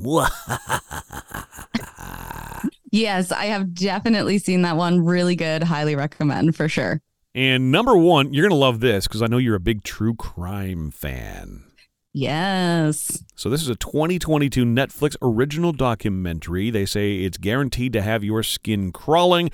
Yes, 2.91 3.33
I 3.33 3.47
have 3.47 3.75
definitely 3.75 4.39
seen 4.39 4.63
that 4.63 4.77
one. 4.77 5.05
Really 5.05 5.37
good. 5.37 5.63
Highly 5.63 5.95
recommend 5.95 6.57
for 6.57 6.69
sure. 6.69 7.01
and 7.35 7.71
number 7.71 7.97
one, 7.97 8.33
you're 8.33 8.45
going 8.49 8.59
to 8.59 8.65
love 8.65 8.81
this 8.81 9.07
because 9.07 9.23
I 9.23 9.27
know 9.27 9.39
you're 9.39 9.57
a 9.57 9.61
big 9.61 9.83
true 9.85 10.15
crime 10.15 10.91
fan. 10.91 11.65
Yes. 12.13 13.23
So 13.35 13.51
this 13.51 13.61
is 13.61 13.69
a 13.69 13.77
2022 13.77 14.65
Netflix 14.65 15.17
original 15.21 15.73
documentary. 15.73 16.71
They 16.71 16.87
say 16.87 17.17
it's 17.19 17.37
guaranteed 17.37 17.93
to 17.93 18.01
have 18.01 18.25
your 18.25 18.43
skin 18.43 18.91
crawling. 18.91 19.51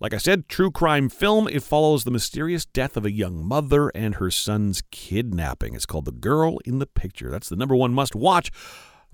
Like 0.00 0.14
I 0.14 0.18
said, 0.18 0.48
true 0.48 0.70
crime 0.70 1.10
film. 1.10 1.46
It 1.46 1.62
follows 1.62 2.04
the 2.04 2.10
mysterious 2.10 2.64
death 2.64 2.96
of 2.96 3.04
a 3.04 3.10
young 3.10 3.44
mother 3.44 3.90
and 3.94 4.14
her 4.14 4.30
son's 4.30 4.82
kidnapping. 4.90 5.74
It's 5.74 5.84
called 5.84 6.06
The 6.06 6.12
Girl 6.12 6.58
in 6.64 6.78
the 6.78 6.86
Picture. 6.86 7.30
That's 7.30 7.50
the 7.50 7.56
number 7.56 7.76
one 7.76 7.92
must 7.92 8.14
watch 8.14 8.50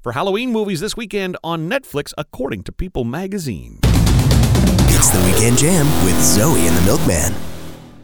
for 0.02 0.12
Halloween 0.12 0.50
movies 0.50 0.80
this 0.80 0.96
weekend 0.96 1.36
on 1.44 1.70
Netflix, 1.70 2.12
according 2.18 2.64
to 2.64 2.72
People 2.72 3.04
magazine. 3.04 3.78
It's 3.84 5.10
the 5.10 5.22
Weekend 5.24 5.58
Jam 5.58 5.86
with 6.04 6.20
Zoe 6.20 6.66
and 6.66 6.76
the 6.76 6.82
Milkman. 6.82 7.34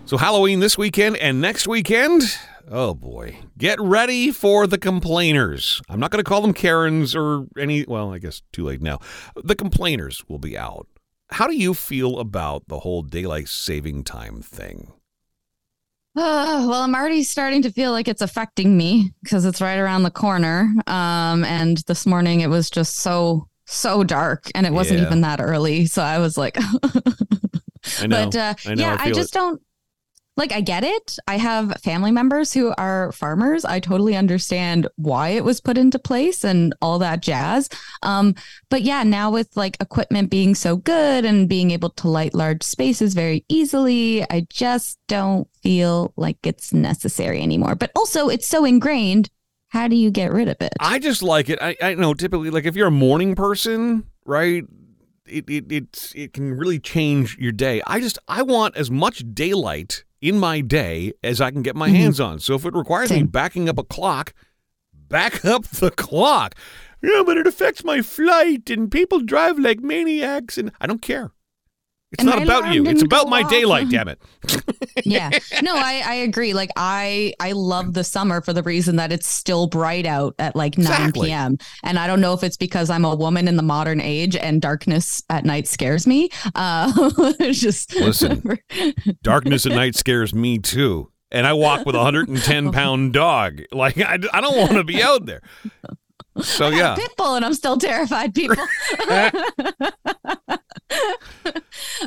So 0.07 0.17
Halloween 0.17 0.61
this 0.61 0.79
weekend 0.79 1.17
and 1.17 1.41
next 1.41 1.67
weekend. 1.67 2.23
Oh 2.71 2.95
boy. 2.95 3.39
Get 3.57 3.81
ready 3.81 4.31
for 4.31 4.67
the 4.67 4.79
complainers. 4.79 5.83
I'm 5.89 6.01
not 6.01 6.11
going 6.11 6.23
to 6.23 6.29
call 6.29 6.41
them 6.41 6.55
Karens 6.55 7.17
or 7.17 7.47
any 7.59 7.85
well, 7.87 8.13
I 8.13 8.19
guess 8.19 8.43
too 8.53 8.65
late 8.65 8.81
now. 8.81 9.01
The 9.37 9.57
complainers 9.57 10.25
will 10.29 10.39
be 10.39 10.57
out. 10.57 10.87
How 11.31 11.47
do 11.47 11.55
you 11.55 11.75
feel 11.75 12.19
about 12.19 12.69
the 12.69 12.81
whole 12.81 13.03
daylight 13.03 13.49
saving 13.49 14.05
time 14.05 14.41
thing? 14.41 14.93
Uh, 16.17 16.65
well, 16.69 16.83
I'm 16.83 16.95
already 16.95 17.23
starting 17.23 17.63
to 17.63 17.73
feel 17.73 17.93
like 17.93 18.09
it's 18.09 18.23
affecting 18.23 18.77
me 18.77 19.13
because 19.23 19.45
it's 19.45 19.61
right 19.61 19.79
around 19.79 20.03
the 20.03 20.11
corner. 20.11 20.73
Um, 20.87 21.45
and 21.45 21.79
this 21.87 22.07
morning 22.07 22.41
it 22.41 22.49
was 22.49 22.71
just 22.71 22.97
so 22.97 23.49
so 23.71 24.03
dark, 24.03 24.51
and 24.55 24.67
it 24.67 24.73
wasn't 24.73 25.01
Yeah. 25.01 25.07
even 25.07 25.21
that 25.21 25.41
early. 25.43 25.85
So 25.87 26.03
I 26.03 26.19
was 26.19 26.39
like, 26.39 26.57
I 28.01 28.07
know. 28.07 28.25
but 28.31 28.37
uh, 28.37 28.55
I 28.67 28.75
know, 28.75 28.83
yeah, 28.83 28.97
I 28.99 29.07
I, 29.09 29.13
just 29.13 29.35
it. 29.35 29.39
don't 29.39 29.63
like. 30.39 30.53
I 30.59 30.61
get 30.61 30.83
it. 30.83 31.19
I 31.29 31.37
have 31.39 31.81
family 31.83 32.11
members 32.11 32.53
who 32.53 32.75
are 32.79 33.13
farmers. 33.13 33.65
I 33.65 33.79
totally 33.79 34.17
understand 34.17 34.89
why 34.97 35.29
it 35.31 35.45
was 35.45 35.61
put 35.61 35.79
into 35.79 35.99
place 35.99 36.45
and 36.45 36.75
all 36.83 36.99
that 36.99 37.23
jazz. 37.23 37.69
Um, 38.03 38.35
but 38.71 38.83
yeah, 38.83 39.05
now 39.05 39.31
with 39.31 39.57
like 39.57 39.77
equipment 39.81 40.31
being 40.31 40.57
so 40.57 40.77
good 40.77 41.25
and 41.25 41.49
being 41.49 41.71
able 41.71 41.91
to 41.91 42.09
light 42.09 42.35
large 42.35 42.65
spaces 42.65 43.15
very 43.15 43.45
easily, 43.49 44.25
I 44.31 44.47
just 44.51 44.99
don't 45.07 45.47
feel 45.63 46.13
like 46.17 46.39
it's 46.43 46.73
necessary 46.73 47.41
anymore. 47.41 47.75
But 47.77 47.93
also, 47.95 48.29
it's 48.29 48.49
so 48.49 48.65
ingrained. 48.65 49.31
How 49.69 49.87
do 49.87 49.97
you 49.97 50.11
get 50.11 50.33
rid 50.33 50.49
of 50.49 50.57
it? 50.61 50.73
I 50.81 50.99
just 50.99 51.23
like 51.23 51.49
it. 51.51 51.59
I, 51.61 51.77
I 51.81 51.95
know 51.95 52.15
typically 52.15 52.51
like 52.51 52.65
if 52.65 52.75
you're 52.75 52.89
a 52.89 52.91
morning 52.91 53.35
person, 53.35 54.05
right? 54.25 54.65
It 55.31 55.49
it 55.49 55.71
it 55.73 56.13
it 56.15 56.33
can 56.33 56.55
really 56.57 56.79
change 56.79 57.37
your 57.39 57.53
day. 57.53 57.81
I 57.87 58.01
just 58.01 58.19
I 58.29 58.43
want 58.43 58.77
as 58.77 58.91
much 58.91 59.23
daylight 59.35 60.05
in 60.21 60.39
my 60.39 60.61
day 60.61 61.13
as 61.23 61.41
I 61.41 61.51
can 61.51 61.63
get 61.63 61.77
my 61.77 61.89
Mhm. 61.91 61.95
hands 61.97 62.21
on. 62.21 62.41
So 62.41 62.55
if 62.55 62.65
it 62.65 62.75
requires 62.75 63.11
me 63.11 63.23
backing 63.23 63.69
up 63.69 63.79
a 63.79 63.85
clock, 63.85 64.33
back 64.93 65.45
up 65.45 65.65
the 65.65 65.91
clock. 65.91 66.55
Yeah, 67.03 67.23
but 67.25 67.37
it 67.37 67.47
affects 67.47 67.85
my 67.85 68.03
flight 68.03 68.69
and 68.71 68.91
people 68.91 69.21
drive 69.21 69.59
like 69.59 69.81
maniacs 69.81 70.59
and 70.59 70.73
I 70.81 70.87
don't 70.89 71.03
care. 71.03 71.31
It's 72.11 72.21
And 72.23 72.27
not 72.31 72.39
my 72.39 72.43
about 72.45 72.73
you. 72.75 72.87
It's 72.87 73.03
about 73.03 73.29
my 73.29 73.43
off. 73.43 73.51
daylight, 73.51 73.89
damn 73.91 74.09
it. 74.09 74.19
yeah 75.05 75.29
no 75.63 75.75
I, 75.77 76.03
I 76.07 76.15
agree 76.15 76.55
like 76.55 76.71
i 76.77 77.33
i 77.39 77.53
love 77.53 77.93
the 77.95 78.03
summer 78.03 78.41
for 78.41 78.53
the 78.53 78.63
reason 78.63 78.97
that 78.97 79.13
it's 79.13 79.27
still 79.29 79.67
bright 79.67 80.07
out 80.07 80.35
at 80.39 80.57
like 80.57 80.77
9 80.79 80.87
Exactly. 80.87 81.29
p.m 81.29 81.59
and 81.85 81.99
i 81.99 82.07
don't 82.07 82.21
know 82.21 82.33
if 82.33 82.43
it's 82.43 82.57
because 82.57 82.89
i'm 82.91 83.05
a 83.05 83.15
woman 83.15 83.47
in 83.47 83.57
the 83.57 83.63
modern 83.63 84.01
age 84.01 84.35
and 84.37 84.61
darkness 84.63 85.23
at 85.31 85.45
night 85.45 85.69
scares 85.69 86.07
me 86.07 86.31
uh 86.55 87.11
just 87.53 87.95
Listen. 87.95 88.59
Darkness 89.23 89.67
at 89.67 89.73
night 89.73 89.95
scares 89.95 90.35
me 90.35 90.59
too. 90.59 91.11
And 91.31 91.47
I 91.47 91.53
walk 91.53 91.85
with 91.85 91.95
a 91.95 91.99
110 91.99 92.73
pound 92.73 93.13
dog. 93.13 93.61
Like, 93.71 93.99
I, 93.99 94.19
I 94.33 94.41
don't 94.41 94.57
want 94.57 94.73
to 94.73 94.85
be 94.85 95.03
out 95.03 95.27
there. 95.27 95.43
So, 96.41 96.69
yeah. 96.71 96.95
pit 96.95 97.11
bull 97.19 97.35
and 97.35 97.45
i'm 97.45 97.53
still 97.55 97.77
terrified 97.77 98.33
people 98.35 98.57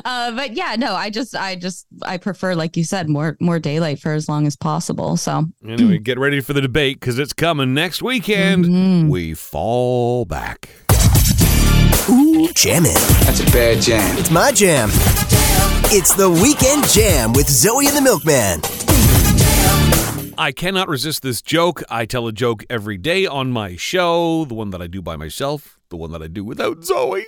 uh 0.04 0.32
but 0.34 0.52
yeah 0.54 0.74
no 0.76 0.94
i 0.94 1.08
just 1.10 1.34
i 1.36 1.54
just 1.54 1.86
i 2.02 2.16
prefer 2.16 2.54
like 2.54 2.76
you 2.76 2.84
said 2.84 3.08
more 3.08 3.36
more 3.40 3.58
daylight 3.58 3.98
for 3.98 4.12
as 4.12 4.28
long 4.28 4.46
as 4.46 4.56
possible 4.56 5.16
so 5.16 5.44
Anyway, 5.66 5.98
get 5.98 6.18
ready 6.18 6.40
for 6.40 6.52
the 6.52 6.60
debate 6.60 6.98
because 7.00 7.18
it's 7.18 7.32
coming 7.32 7.72
next 7.74 8.02
weekend. 8.02 8.64
Mhm. 8.64 9.08
We 9.08 9.34
fall 9.34 10.24
back. 10.24 10.68
Ooh, 12.10 12.48
jamming. 12.54 12.92
That's 13.24 13.40
a 13.40 13.44
bad 13.46 13.80
jam. 13.80 14.18
It's 14.18 14.30
my 14.30 14.50
jam. 14.52 14.88
It's 15.94 16.14
the 16.14 16.28
Weekend 16.30 16.86
Jam 16.88 17.32
with 17.32 17.48
Zoe 17.48 17.86
and 17.86 17.96
the 17.96 18.02
Milkman. 18.02 18.60
I 20.38 20.50
cannot 20.52 20.88
resist 20.88 21.22
this 21.22 21.40
joke. 21.42 21.82
I 21.88 22.04
tell 22.06 22.26
a 22.26 22.32
joke 22.32 22.64
every 22.68 22.96
day 22.98 23.26
on 23.26 23.52
my 23.52 23.76
show 23.76 24.44
the 24.44 24.54
one 24.54 24.70
that 24.70 24.82
I 24.82 24.86
do 24.88 25.00
by 25.02 25.16
myself, 25.16 25.78
the 25.90 25.96
one 25.96 26.10
that 26.12 26.22
I 26.22 26.26
do 26.26 26.44
without 26.44 26.82
Zoe. 26.84 27.26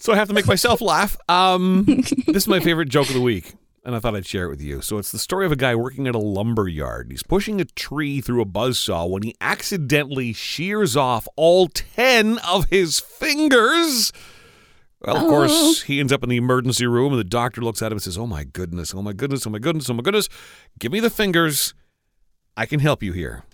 So 0.00 0.12
I 0.12 0.16
have 0.16 0.28
to 0.28 0.34
make 0.34 0.46
myself 0.46 0.80
laugh. 0.80 1.16
Um, 1.28 1.84
this 1.84 2.42
is 2.44 2.48
my 2.48 2.60
favorite 2.60 2.88
joke 2.88 3.08
of 3.08 3.14
the 3.14 3.20
week. 3.20 3.54
and 3.84 3.94
I 3.94 3.98
thought 4.00 4.14
I'd 4.16 4.26
share 4.26 4.46
it 4.46 4.50
with 4.50 4.60
you. 4.62 4.80
So 4.80 4.98
it's 4.98 5.12
the 5.12 5.18
story 5.18 5.46
of 5.46 5.52
a 5.52 5.56
guy 5.56 5.74
working 5.74 6.06
at 6.06 6.14
a 6.14 6.18
lumber 6.18 6.68
yard. 6.68 7.08
He's 7.10 7.22
pushing 7.22 7.60
a 7.60 7.64
tree 7.64 8.20
through 8.20 8.42
a 8.42 8.46
buzzsaw 8.46 9.08
when 9.08 9.22
he 9.22 9.34
accidentally 9.40 10.32
shears 10.32 10.96
off 10.96 11.28
all 11.36 11.68
10 11.68 12.38
of 12.38 12.66
his 12.66 12.98
fingers. 12.98 14.12
Well, 15.02 15.16
of 15.16 15.22
course, 15.22 15.82
he 15.82 15.98
ends 15.98 16.12
up 16.12 16.22
in 16.22 16.28
the 16.28 16.36
emergency 16.36 16.86
room, 16.86 17.12
and 17.14 17.18
the 17.18 17.24
doctor 17.24 17.62
looks 17.62 17.80
at 17.80 17.86
him 17.86 17.96
and 17.96 18.02
says, 18.02 18.18
Oh 18.18 18.26
my 18.26 18.44
goodness, 18.44 18.94
oh 18.94 19.00
my 19.00 19.14
goodness, 19.14 19.46
oh 19.46 19.50
my 19.50 19.58
goodness, 19.58 19.88
oh 19.88 19.94
my 19.94 20.02
goodness. 20.02 20.28
Give 20.78 20.92
me 20.92 21.00
the 21.00 21.08
fingers. 21.08 21.72
I 22.54 22.66
can 22.66 22.80
help 22.80 23.02
you 23.02 23.12
here. 23.12 23.44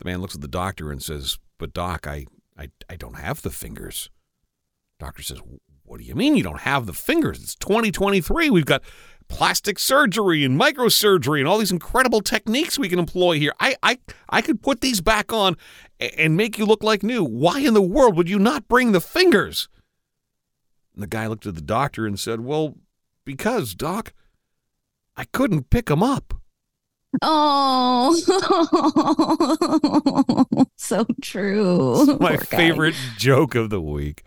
The 0.00 0.06
man 0.06 0.20
looks 0.20 0.34
at 0.34 0.40
the 0.40 0.48
doctor 0.48 0.90
and 0.90 1.00
says, 1.00 1.38
But, 1.58 1.72
Doc, 1.72 2.08
I, 2.08 2.26
I, 2.58 2.70
I 2.88 2.96
don't 2.96 3.18
have 3.18 3.42
the 3.42 3.50
fingers. 3.50 4.10
Doctor 4.98 5.22
says, 5.22 5.38
What 5.90 5.98
do 5.98 6.06
you 6.06 6.14
mean 6.14 6.36
you 6.36 6.44
don't 6.44 6.60
have 6.60 6.86
the 6.86 6.92
fingers? 6.92 7.42
It's 7.42 7.56
2023. 7.56 8.48
We've 8.48 8.64
got 8.64 8.80
plastic 9.26 9.76
surgery 9.76 10.44
and 10.44 10.56
microsurgery 10.56 11.40
and 11.40 11.48
all 11.48 11.58
these 11.58 11.72
incredible 11.72 12.20
techniques 12.20 12.78
we 12.78 12.88
can 12.88 13.00
employ 13.00 13.40
here. 13.40 13.52
I, 13.58 13.74
I, 13.82 13.98
I 14.28 14.40
could 14.40 14.62
put 14.62 14.82
these 14.82 15.00
back 15.00 15.32
on 15.32 15.56
and 15.98 16.36
make 16.36 16.58
you 16.58 16.64
look 16.64 16.84
like 16.84 17.02
new. 17.02 17.24
Why 17.24 17.58
in 17.58 17.74
the 17.74 17.82
world 17.82 18.16
would 18.16 18.28
you 18.28 18.38
not 18.38 18.68
bring 18.68 18.92
the 18.92 19.00
fingers? 19.00 19.68
And 20.94 21.02
the 21.02 21.08
guy 21.08 21.26
looked 21.26 21.46
at 21.46 21.56
the 21.56 21.60
doctor 21.60 22.06
and 22.06 22.20
said, 22.20 22.42
Well, 22.42 22.76
because, 23.24 23.74
Doc, 23.74 24.12
I 25.16 25.24
couldn't 25.24 25.70
pick 25.70 25.86
them 25.86 26.04
up. 26.04 26.34
Oh, 27.20 28.14
so 30.76 31.04
true. 31.20 32.16
My 32.20 32.36
Poor 32.36 32.46
guy. 32.48 32.56
favorite 32.56 32.94
joke 33.18 33.56
of 33.56 33.70
the 33.70 33.80
week. 33.80 34.22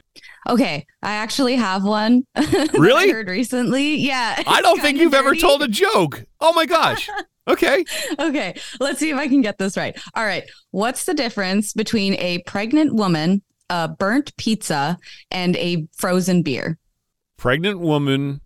Okay, 0.50 0.86
I 1.02 1.14
actually 1.14 1.56
have 1.56 1.84
one. 1.84 2.24
Really? 2.74 3.10
Heard 3.10 3.30
recently. 3.30 3.96
Yeah. 3.96 4.42
I 4.48 4.62
don't 4.62 4.82
think 4.82 5.00
you've 5.00 5.14
ever 5.14 5.36
told 5.36 5.62
a 5.64 5.68
joke. 5.68 6.26
Oh 6.40 6.54
my 6.54 6.66
gosh. 6.66 7.10
Okay. 7.46 7.84
Okay, 8.20 8.58
let's 8.80 9.00
see 9.00 9.10
if 9.10 9.18
I 9.18 9.28
can 9.28 9.42
get 9.42 9.58
this 9.58 9.76
right. 9.76 10.00
All 10.16 10.24
right, 10.26 10.44
what's 10.72 11.04
the 11.04 11.14
difference 11.14 11.74
between 11.74 12.14
a 12.14 12.42
pregnant 12.44 12.96
woman, 12.96 13.42
a 13.70 13.90
burnt 13.90 14.34
pizza, 14.38 14.98
and 15.30 15.58
a 15.58 15.86
frozen 15.92 16.42
beer? 16.42 16.80
Pregnant 17.36 17.82
woman, 17.82 18.40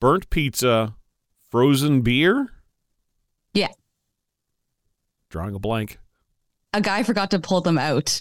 burnt 0.00 0.30
pizza, 0.30 0.96
frozen 1.52 2.00
beer? 2.02 2.48
Yeah. 3.52 3.68
Drawing 5.30 5.54
a 5.54 5.60
blank. 5.60 6.00
A 6.72 6.80
guy 6.80 7.04
forgot 7.04 7.30
to 7.30 7.38
pull 7.38 7.60
them 7.60 7.78
out. 7.78 8.20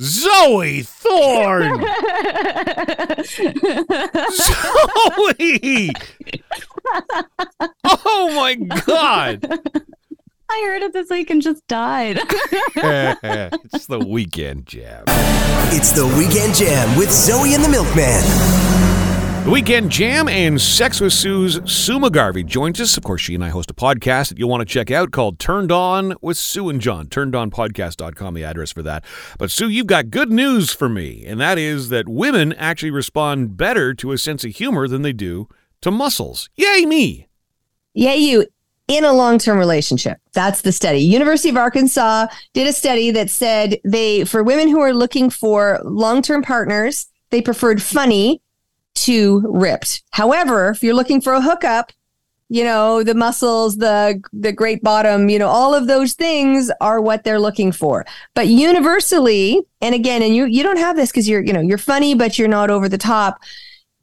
Zoe 0.00 0.82
Thorne! 0.82 1.80
Zoe! 4.32 5.90
Oh 7.84 8.32
my 8.34 8.54
God! 8.54 9.44
I 10.50 10.62
heard 10.66 10.82
it 10.82 10.92
this 10.94 11.10
week 11.10 11.28
and 11.30 11.42
just 11.42 11.66
died. 11.66 12.18
it's 12.22 13.86
the 13.86 13.98
weekend 13.98 14.66
jam. 14.66 15.04
It's 15.70 15.92
the 15.92 16.06
Weekend 16.06 16.54
Jam 16.54 16.96
with 16.96 17.12
Zoe 17.12 17.52
and 17.54 17.62
the 17.62 17.68
Milkman. 17.68 18.97
The 19.48 19.54
Weekend 19.54 19.90
Jam 19.90 20.28
and 20.28 20.60
Sex 20.60 21.00
with 21.00 21.14
Sue's 21.14 21.58
Sue 21.64 21.98
McGarvie 21.98 22.44
joins 22.44 22.82
us. 22.82 22.98
Of 22.98 23.02
course, 23.02 23.22
she 23.22 23.34
and 23.34 23.42
I 23.42 23.48
host 23.48 23.70
a 23.70 23.74
podcast 23.74 24.28
that 24.28 24.38
you'll 24.38 24.50
want 24.50 24.60
to 24.60 24.70
check 24.70 24.90
out 24.90 25.10
called 25.10 25.38
Turned 25.38 25.72
On 25.72 26.14
with 26.20 26.36
Sue 26.36 26.68
and 26.68 26.82
John. 26.82 27.06
TurnedOnPodcast.com, 27.06 28.34
the 28.34 28.44
address 28.44 28.72
for 28.72 28.82
that. 28.82 29.06
But 29.38 29.50
Sue, 29.50 29.70
you've 29.70 29.86
got 29.86 30.10
good 30.10 30.30
news 30.30 30.74
for 30.74 30.86
me, 30.86 31.24
and 31.24 31.40
that 31.40 31.56
is 31.56 31.88
that 31.88 32.10
women 32.10 32.52
actually 32.52 32.90
respond 32.90 33.56
better 33.56 33.94
to 33.94 34.12
a 34.12 34.18
sense 34.18 34.44
of 34.44 34.54
humor 34.54 34.86
than 34.86 35.00
they 35.00 35.14
do 35.14 35.48
to 35.80 35.90
muscles. 35.90 36.50
Yay, 36.56 36.84
me! 36.84 37.26
Yeah, 37.94 38.12
you 38.12 38.48
in 38.86 39.02
a 39.02 39.14
long-term 39.14 39.56
relationship. 39.56 40.18
That's 40.34 40.60
the 40.60 40.72
study. 40.72 40.98
University 40.98 41.48
of 41.48 41.56
Arkansas 41.56 42.26
did 42.52 42.66
a 42.66 42.74
study 42.74 43.12
that 43.12 43.30
said 43.30 43.80
they 43.82 44.26
for 44.26 44.42
women 44.42 44.68
who 44.68 44.82
are 44.82 44.92
looking 44.92 45.30
for 45.30 45.80
long-term 45.84 46.42
partners, 46.42 47.06
they 47.30 47.40
preferred 47.40 47.80
funny 47.80 48.42
to 49.04 49.42
ripped. 49.46 50.02
However, 50.10 50.70
if 50.70 50.82
you're 50.82 50.94
looking 50.94 51.20
for 51.20 51.34
a 51.34 51.40
hookup, 51.40 51.92
you 52.48 52.64
know, 52.64 53.02
the 53.02 53.14
muscles, 53.14 53.76
the 53.76 54.22
the 54.32 54.52
great 54.52 54.82
bottom, 54.82 55.28
you 55.28 55.38
know, 55.38 55.48
all 55.48 55.74
of 55.74 55.86
those 55.86 56.14
things 56.14 56.70
are 56.80 57.00
what 57.00 57.22
they're 57.22 57.40
looking 57.40 57.72
for. 57.72 58.06
But 58.34 58.48
universally, 58.48 59.60
and 59.82 59.94
again, 59.94 60.22
and 60.22 60.34
you 60.34 60.46
you 60.46 60.62
don't 60.62 60.78
have 60.78 60.96
this 60.96 61.10
because 61.10 61.28
you're, 61.28 61.42
you 61.42 61.52
know, 61.52 61.60
you're 61.60 61.78
funny, 61.78 62.14
but 62.14 62.38
you're 62.38 62.48
not 62.48 62.70
over 62.70 62.88
the 62.88 62.98
top. 62.98 63.40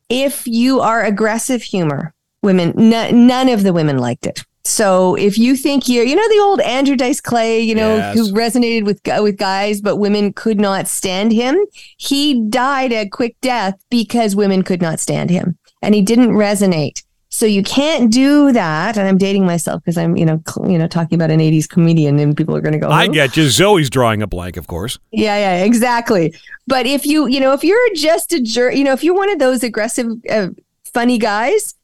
If 0.10 0.46
you 0.46 0.82
are 0.82 1.04
aggressive 1.04 1.64
humor, 1.64 2.14
women, 2.44 2.94
n- 2.94 3.28
none 3.28 3.50
of 3.50 3.64
the 3.64 3.74
women 3.74 3.98
liked 3.98 4.28
it. 4.28 4.44
So 4.68 5.14
if 5.16 5.38
you 5.38 5.56
think 5.56 5.88
you're, 5.88 6.04
you 6.04 6.16
know, 6.16 6.28
the 6.28 6.40
old 6.40 6.60
Andrew 6.62 6.96
Dice 6.96 7.22
Clay, 7.22 7.62
you 7.62 7.76
know, 7.76 7.98
Yes. 7.98 8.16
who 8.16 8.34
resonated 8.34 8.84
with 8.84 9.00
with 9.22 9.38
guys, 9.38 9.80
but 9.80 9.98
women 9.98 10.34
could 10.34 10.60
not 10.60 10.88
stand 10.88 11.32
him. 11.32 11.56
He 11.98 12.42
died 12.50 12.92
a 12.92 13.08
quick 13.08 13.36
death 13.42 13.76
because 13.92 14.36
women 14.36 14.64
could 14.64 14.82
not 14.82 15.00
stand 15.00 15.30
him, 15.30 15.58
and 15.84 15.94
he 15.94 16.02
didn't 16.02 16.32
resonate. 16.32 17.04
So 17.30 17.46
you 17.46 17.64
can't 17.64 18.12
do 18.12 18.54
that. 18.54 18.98
And 18.98 19.08
I'm 19.08 19.18
dating 19.18 19.46
myself 19.46 19.82
because 19.84 19.98
I'm, 19.98 20.16
you 20.16 20.26
know, 20.26 20.42
cl- 20.48 20.72
you 20.72 20.78
know, 20.80 20.88
talking 20.88 21.16
about 21.18 21.30
an 21.32 21.42
'80s 21.42 21.68
comedian, 21.68 22.18
and 22.18 22.36
people 22.36 22.56
are 22.56 22.62
going 22.62 22.74
to 22.74 22.80
go. 22.80 22.90
I 22.90 23.08
get 23.08 23.38
you. 23.38 23.50
Zoe's 23.50 23.90
drawing 23.90 24.22
a 24.24 24.28
blank, 24.28 24.58
of 24.58 24.66
course. 24.68 24.98
Yeah, 25.12 25.38
yeah, 25.38 25.64
exactly. 25.64 26.34
But 26.66 26.88
if 26.88 27.06
you, 27.06 27.28
you 27.28 27.40
know, 27.40 27.52
if 27.54 27.64
you're 27.64 27.94
just 27.94 28.34
a 28.34 28.42
jerk, 28.42 28.74
you 28.76 28.84
know, 28.84 28.94
if 28.94 29.04
you're 29.04 29.16
one 29.16 29.30
of 29.30 29.38
those 29.38 29.64
aggressive, 29.64 30.08
uh, 30.30 30.48
funny 30.94 31.18
guys, 31.18 31.76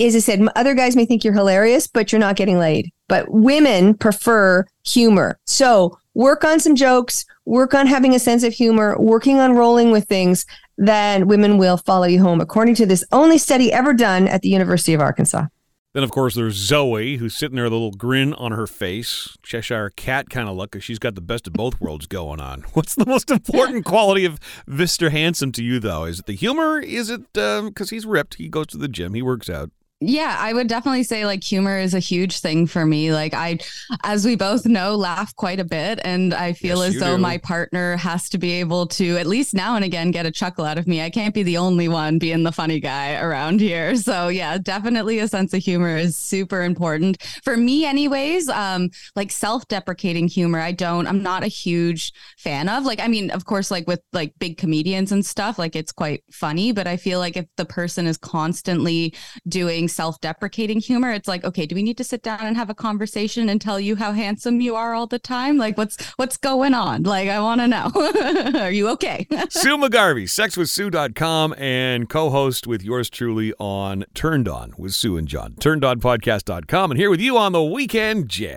as 0.00 0.16
I 0.16 0.20
said, 0.20 0.46
other 0.56 0.74
guys 0.74 0.96
may 0.96 1.04
think 1.04 1.24
you're 1.24 1.34
hilarious, 1.34 1.86
but 1.86 2.12
you're 2.12 2.20
not 2.20 2.36
getting 2.36 2.58
laid. 2.58 2.90
But 3.08 3.30
women 3.30 3.94
prefer 3.94 4.66
humor. 4.84 5.38
So 5.46 5.98
work 6.14 6.44
on 6.44 6.60
some 6.60 6.76
jokes, 6.76 7.24
work 7.44 7.74
on 7.74 7.86
having 7.86 8.14
a 8.14 8.18
sense 8.18 8.42
of 8.42 8.52
humor, 8.52 8.96
working 8.98 9.40
on 9.40 9.54
rolling 9.54 9.90
with 9.90 10.04
things, 10.04 10.46
then 10.78 11.26
women 11.26 11.58
will 11.58 11.76
follow 11.76 12.06
you 12.06 12.22
home, 12.22 12.40
according 12.40 12.74
to 12.76 12.86
this 12.86 13.04
only 13.12 13.36
study 13.36 13.72
ever 13.72 13.92
done 13.92 14.26
at 14.28 14.42
the 14.42 14.48
University 14.48 14.94
of 14.94 15.00
Arkansas. 15.00 15.46
Then, 15.92 16.04
of 16.04 16.12
course, 16.12 16.36
there's 16.36 16.54
Zoe, 16.54 17.16
who's 17.16 17.34
sitting 17.34 17.56
there 17.56 17.64
with 17.64 17.72
a 17.72 17.76
little 17.76 17.90
grin 17.90 18.32
on 18.34 18.52
her 18.52 18.68
face. 18.68 19.36
Cheshire 19.42 19.90
cat 19.90 20.30
kind 20.30 20.48
of 20.48 20.56
look, 20.56 20.70
because 20.70 20.84
she's 20.84 21.00
got 21.00 21.16
the 21.16 21.20
best 21.20 21.48
of 21.48 21.52
both 21.52 21.80
worlds 21.80 22.06
going 22.06 22.40
on. 22.40 22.62
What's 22.74 22.94
the 22.94 23.06
most 23.06 23.30
important 23.30 23.84
quality 23.84 24.24
of 24.24 24.38
Mr. 24.68 25.10
Handsome 25.10 25.50
to 25.52 25.64
you, 25.64 25.80
though? 25.80 26.04
Is 26.04 26.20
it 26.20 26.26
the 26.26 26.34
humor? 26.34 26.78
Is 26.78 27.10
it 27.10 27.36
um, 27.36 27.68
because 27.68 27.90
he's 27.90 28.06
ripped? 28.06 28.34
He 28.34 28.48
goes 28.48 28.68
to 28.68 28.78
the 28.78 28.88
gym, 28.88 29.14
he 29.14 29.22
works 29.22 29.50
out. 29.50 29.70
Yeah, 30.02 30.34
I 30.38 30.54
would 30.54 30.66
definitely 30.66 31.02
say 31.02 31.26
like 31.26 31.44
humor 31.44 31.78
is 31.78 31.92
a 31.92 31.98
huge 31.98 32.38
thing 32.40 32.66
for 32.66 32.86
me. 32.86 33.12
Like 33.12 33.34
I 33.34 33.58
as 34.02 34.24
we 34.24 34.34
both 34.34 34.64
know, 34.64 34.96
laugh 34.96 35.36
quite 35.36 35.60
a 35.60 35.64
bit 35.64 36.00
and 36.02 36.32
I 36.32 36.54
feel 36.54 36.78
Yes, 36.78 36.94
as 36.94 36.96
though 36.96 37.16
do. 37.16 37.18
my 37.18 37.36
partner 37.36 37.98
has 37.98 38.30
to 38.30 38.38
be 38.38 38.52
able 38.52 38.86
to 38.86 39.18
at 39.18 39.26
least 39.26 39.52
now 39.52 39.76
and 39.76 39.84
again 39.84 40.10
get 40.10 40.24
a 40.24 40.30
chuckle 40.30 40.64
out 40.64 40.78
of 40.78 40.86
me. 40.86 41.02
I 41.02 41.10
can't 41.10 41.34
be 41.34 41.42
the 41.42 41.58
only 41.58 41.86
one 41.86 42.18
being 42.18 42.44
the 42.44 42.52
funny 42.52 42.80
guy 42.80 43.20
around 43.20 43.60
here. 43.60 43.94
So, 44.10 44.28
yeah, 44.28 44.56
definitely 44.56 45.18
a 45.18 45.28
sense 45.28 45.52
of 45.52 45.62
humor 45.62 45.96
is 45.96 46.16
super 46.16 46.62
important. 46.62 47.22
For 47.44 47.56
me 47.58 47.84
anyways, 47.84 48.48
um 48.48 48.88
like 49.16 49.30
self-deprecating 49.30 50.28
humor, 50.28 50.60
I 50.60 50.72
don't 50.72 51.06
I'm 51.06 51.22
not 51.22 51.44
a 51.44 51.48
huge 51.48 52.12
fan 52.38 52.70
of. 52.70 52.84
Like 52.86 53.00
I 53.00 53.08
mean, 53.08 53.30
of 53.32 53.44
course 53.44 53.70
like 53.70 53.86
with 53.86 54.00
like 54.14 54.32
big 54.38 54.56
comedians 54.56 55.12
and 55.12 55.26
stuff, 55.26 55.58
like 55.58 55.76
it's 55.76 55.92
quite 55.92 56.24
funny, 56.32 56.72
but 56.72 56.86
I 56.86 56.96
feel 56.96 57.18
like 57.18 57.36
if 57.36 57.44
the 57.58 57.66
person 57.66 58.06
is 58.06 58.16
constantly 58.16 59.14
doing 59.46 59.88
self-deprecating 59.90 60.80
humor 60.80 61.10
it's 61.10 61.28
like 61.28 61.44
okay 61.44 61.66
do 61.66 61.74
we 61.74 61.82
need 61.82 61.96
to 61.96 62.04
sit 62.04 62.22
down 62.22 62.40
and 62.40 62.56
have 62.56 62.70
a 62.70 62.74
conversation 62.74 63.48
and 63.48 63.60
tell 63.60 63.78
you 63.78 63.96
how 63.96 64.12
handsome 64.12 64.60
you 64.60 64.74
are 64.74 64.94
all 64.94 65.06
the 65.06 65.18
time 65.18 65.56
like 65.58 65.76
what's 65.76 66.02
what's 66.12 66.36
going 66.36 66.74
on 66.74 67.02
like 67.02 67.28
i 67.28 67.38
want 67.40 67.60
to 67.60 67.68
know 67.68 67.90
are 68.60 68.70
you 68.70 68.88
okay 68.88 69.26
Sue 69.50 69.76
McGarvie, 69.76 70.24
sexwithsue.com, 70.24 71.54
and 71.58 72.08
co 72.08 72.30
host 72.30 72.66
with 72.66 72.82
yours 72.82 73.10
truly 73.10 73.52
on 73.58 74.04
Turned 74.14 74.48
On 74.48 74.74
with 74.76 74.94
Sue 74.94 75.16
and 75.16 75.26
John. 75.26 75.54
TurnedOnPodcast.com, 75.54 76.90
and 76.90 76.98
here 76.98 77.10
with 77.10 77.20
you 77.20 77.36
on 77.36 77.52
the 77.52 77.62
Weekend 77.62 78.28
Jam. 78.28 78.56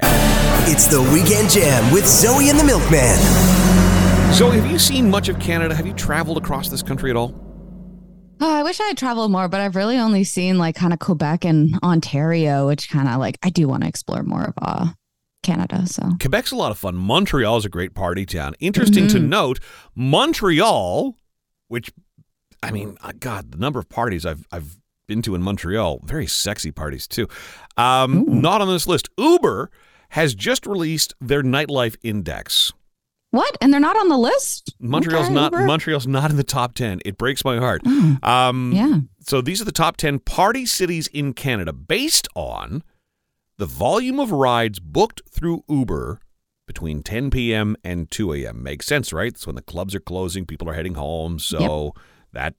It's 0.65 0.87
the 0.87 1.01
Weekend 1.01 1.49
Jam 1.49 1.91
with 1.91 2.07
Zoe 2.07 2.49
and 2.49 2.59
the 2.59 2.63
Milkman. 2.63 3.17
So, 4.33 4.49
have 4.49 4.69
you 4.69 4.79
seen 4.79 5.09
much 5.09 5.29
of 5.29 5.39
Canada? 5.39 5.75
Have 5.75 5.85
you 5.85 5.93
traveled 5.93 6.37
across 6.37 6.69
this 6.69 6.81
country 6.81 7.09
at 7.09 7.15
all? 7.15 7.52
Oh, 8.43 8.53
i 8.55 8.61
wish 8.63 8.79
i 8.79 8.83
had 8.85 8.97
traveled 8.97 9.31
more 9.31 9.47
but 9.47 9.59
i've 9.61 9.75
really 9.75 9.97
only 9.97 10.23
seen 10.23 10.57
like 10.57 10.75
kind 10.75 10.93
of 10.93 10.99
quebec 10.99 11.45
and 11.45 11.73
ontario 11.83 12.67
which 12.67 12.89
kind 12.89 13.07
of 13.07 13.19
like 13.19 13.37
i 13.43 13.49
do 13.49 13.67
want 13.67 13.83
to 13.83 13.89
explore 13.89 14.23
more 14.23 14.43
of 14.45 14.53
uh 14.61 14.87
canada 15.43 15.85
so 15.87 16.03
Quebec's 16.19 16.51
a 16.53 16.55
lot 16.55 16.71
of 16.71 16.77
fun. 16.77 16.95
Montreal 16.95 17.57
is 17.57 17.65
a 17.65 17.69
great 17.69 17.93
party 17.93 18.25
town. 18.25 18.53
Interesting 18.61 19.09
to 19.09 19.17
Mhm. 19.17 19.27
note, 19.27 19.59
Montreal, 19.93 21.17
which 21.67 21.91
I 22.61 22.71
mean, 22.71 22.95
uh, 23.01 23.11
God, 23.19 23.51
the 23.51 23.57
number 23.57 23.77
of 23.77 23.89
parties 23.89 24.25
I've 24.25 24.47
I've 24.53 24.77
been 25.05 25.21
to 25.23 25.35
in 25.35 25.41
Montreal, 25.41 25.99
very 26.05 26.27
sexy 26.27 26.71
parties 26.71 27.07
too. 27.07 27.27
Um, 27.75 28.23
not 28.41 28.61
on 28.61 28.69
this 28.69 28.87
list. 28.87 29.09
Uber 29.17 29.69
has 30.09 30.33
just 30.33 30.65
released 30.65 31.13
their 31.19 31.43
nightlife 31.43 31.97
index. 32.03 32.71
What? 33.33 33.57
And 33.61 33.73
they're 33.73 33.79
not 33.79 33.97
on 33.97 34.09
the 34.09 34.17
list? 34.17 34.75
Montreal's 34.79 35.25
Okay, 35.25 35.33
not? 35.33 35.53
Montreal's 35.53 36.05
not 36.05 36.29
in 36.29 36.37
the 36.37 36.43
top 36.43 36.75
10. 36.75 37.01
It 37.03 37.17
breaks 37.17 37.43
my 37.43 37.57
heart. 37.57 37.81
Oh, 37.83 38.17
Um 38.21 38.73
yeah. 38.75 38.99
so 39.21 39.41
these 39.41 39.59
are 39.59 39.65
the 39.65 39.71
top 39.71 39.97
10 39.97 40.19
party 40.19 40.67
cities 40.67 41.07
in 41.07 41.33
Canada 41.33 41.73
based 41.73 42.27
on 42.35 42.83
the 43.57 43.65
volume 43.65 44.19
of 44.19 44.31
rides 44.31 44.79
booked 44.79 45.23
through 45.31 45.63
Uber 45.67 46.19
between 46.67 47.01
10 47.01 47.31
p.m. 47.31 47.75
and 47.83 48.11
2 48.11 48.33
a.m. 48.33 48.61
Makes 48.61 48.85
sense, 48.85 49.11
right? 49.11 49.29
It's 49.33 49.47
when 49.47 49.55
the 49.55 49.63
clubs 49.63 49.95
are 49.95 49.99
closing, 49.99 50.45
people 50.45 50.69
are 50.69 50.73
heading 50.75 50.93
home. 50.93 51.39
So 51.39 51.95
that 52.33 52.53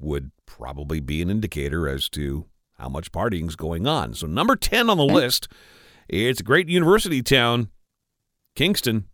would 0.00 0.30
probably 0.46 1.00
be 1.00 1.20
an 1.20 1.28
indicator 1.28 1.86
as 1.86 2.08
to 2.10 2.46
how 2.78 2.88
much 2.88 3.12
partying's 3.12 3.56
going 3.56 3.86
on. 3.86 4.14
So 4.14 4.26
number 4.26 4.56
10 4.56 4.88
on 4.88 4.96
the 4.96 5.04
Okay. 5.04 5.12
list, 5.12 5.48
it's 6.08 6.40
a 6.40 6.44
great 6.44 6.70
university 6.70 7.22
town, 7.22 7.68
Kingston, 8.56 9.04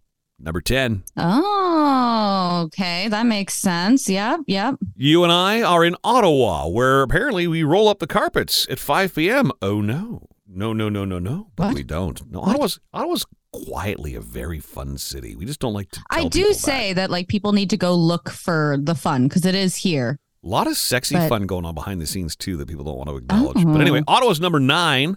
number 0.41 0.61
10. 0.61 1.03
Oh, 1.17 2.63
okay. 2.67 3.09
That 3.09 3.27
makes 3.27 3.55
sense. 3.55 4.09
Yep. 4.09 4.41
Yep. 4.47 4.77
You 4.97 5.23
and 5.25 5.33
I 5.33 5.63
are 5.63 5.85
in 5.85 5.97
Ottawa, 6.05 6.69
where 6.69 7.03
apparently 7.03 7.47
we 7.47 7.63
roll 7.63 7.89
up 7.89 7.99
the 7.99 8.07
carpets 8.07 8.67
at 8.71 8.79
5 8.79 9.15
p.m. 9.15 9.53
Oh 9.63 9.81
no. 9.81 10.27
No, 10.53 10.73
no, 10.73 10.89
no, 10.89 11.05
no, 11.05 11.19
no. 11.19 11.49
But 11.57 11.69
What? 11.69 11.75
we 11.75 11.83
don't. 11.85 12.31
No, 12.31 12.41
Ottawa's 12.41 12.81
Ottawa's 12.93 13.25
quietly 13.53 14.15
a 14.15 14.21
very 14.21 14.59
fun 14.61 14.99
city. 14.99 15.37
We 15.37 15.45
just 15.45 15.61
don't 15.61 15.75
like 15.75 15.91
to 15.93 16.01
I 16.11 16.27
do 16.29 16.53
say 16.53 16.93
that. 16.93 17.11
like 17.11 17.29
people 17.29 17.53
need 17.53 17.71
to 17.71 17.77
go 17.77 17.95
look 17.95 18.31
for 18.31 18.77
the 18.81 18.95
fun 18.95 19.29
because 19.29 19.45
it 19.45 19.55
is 19.55 19.77
here. 19.77 20.19
a 20.45 20.49
lot 20.49 20.67
of 20.67 20.77
sexy 20.77 21.15
but- 21.15 21.29
fun 21.29 21.47
going 21.47 21.65
on 21.65 21.75
behind 21.75 22.01
the 22.01 22.07
scenes 22.07 22.35
too 22.35 22.57
that 22.57 22.67
people 22.69 22.85
don't 22.85 22.97
want 22.97 23.09
to 23.11 23.17
acknowledge. 23.17 23.55
But 23.63 23.67
uh-huh. 23.69 23.79
anyway, 23.79 24.01
Oh. 24.09 24.15
Ottawa's 24.15 24.41
number 24.41 24.59
9 24.61 25.17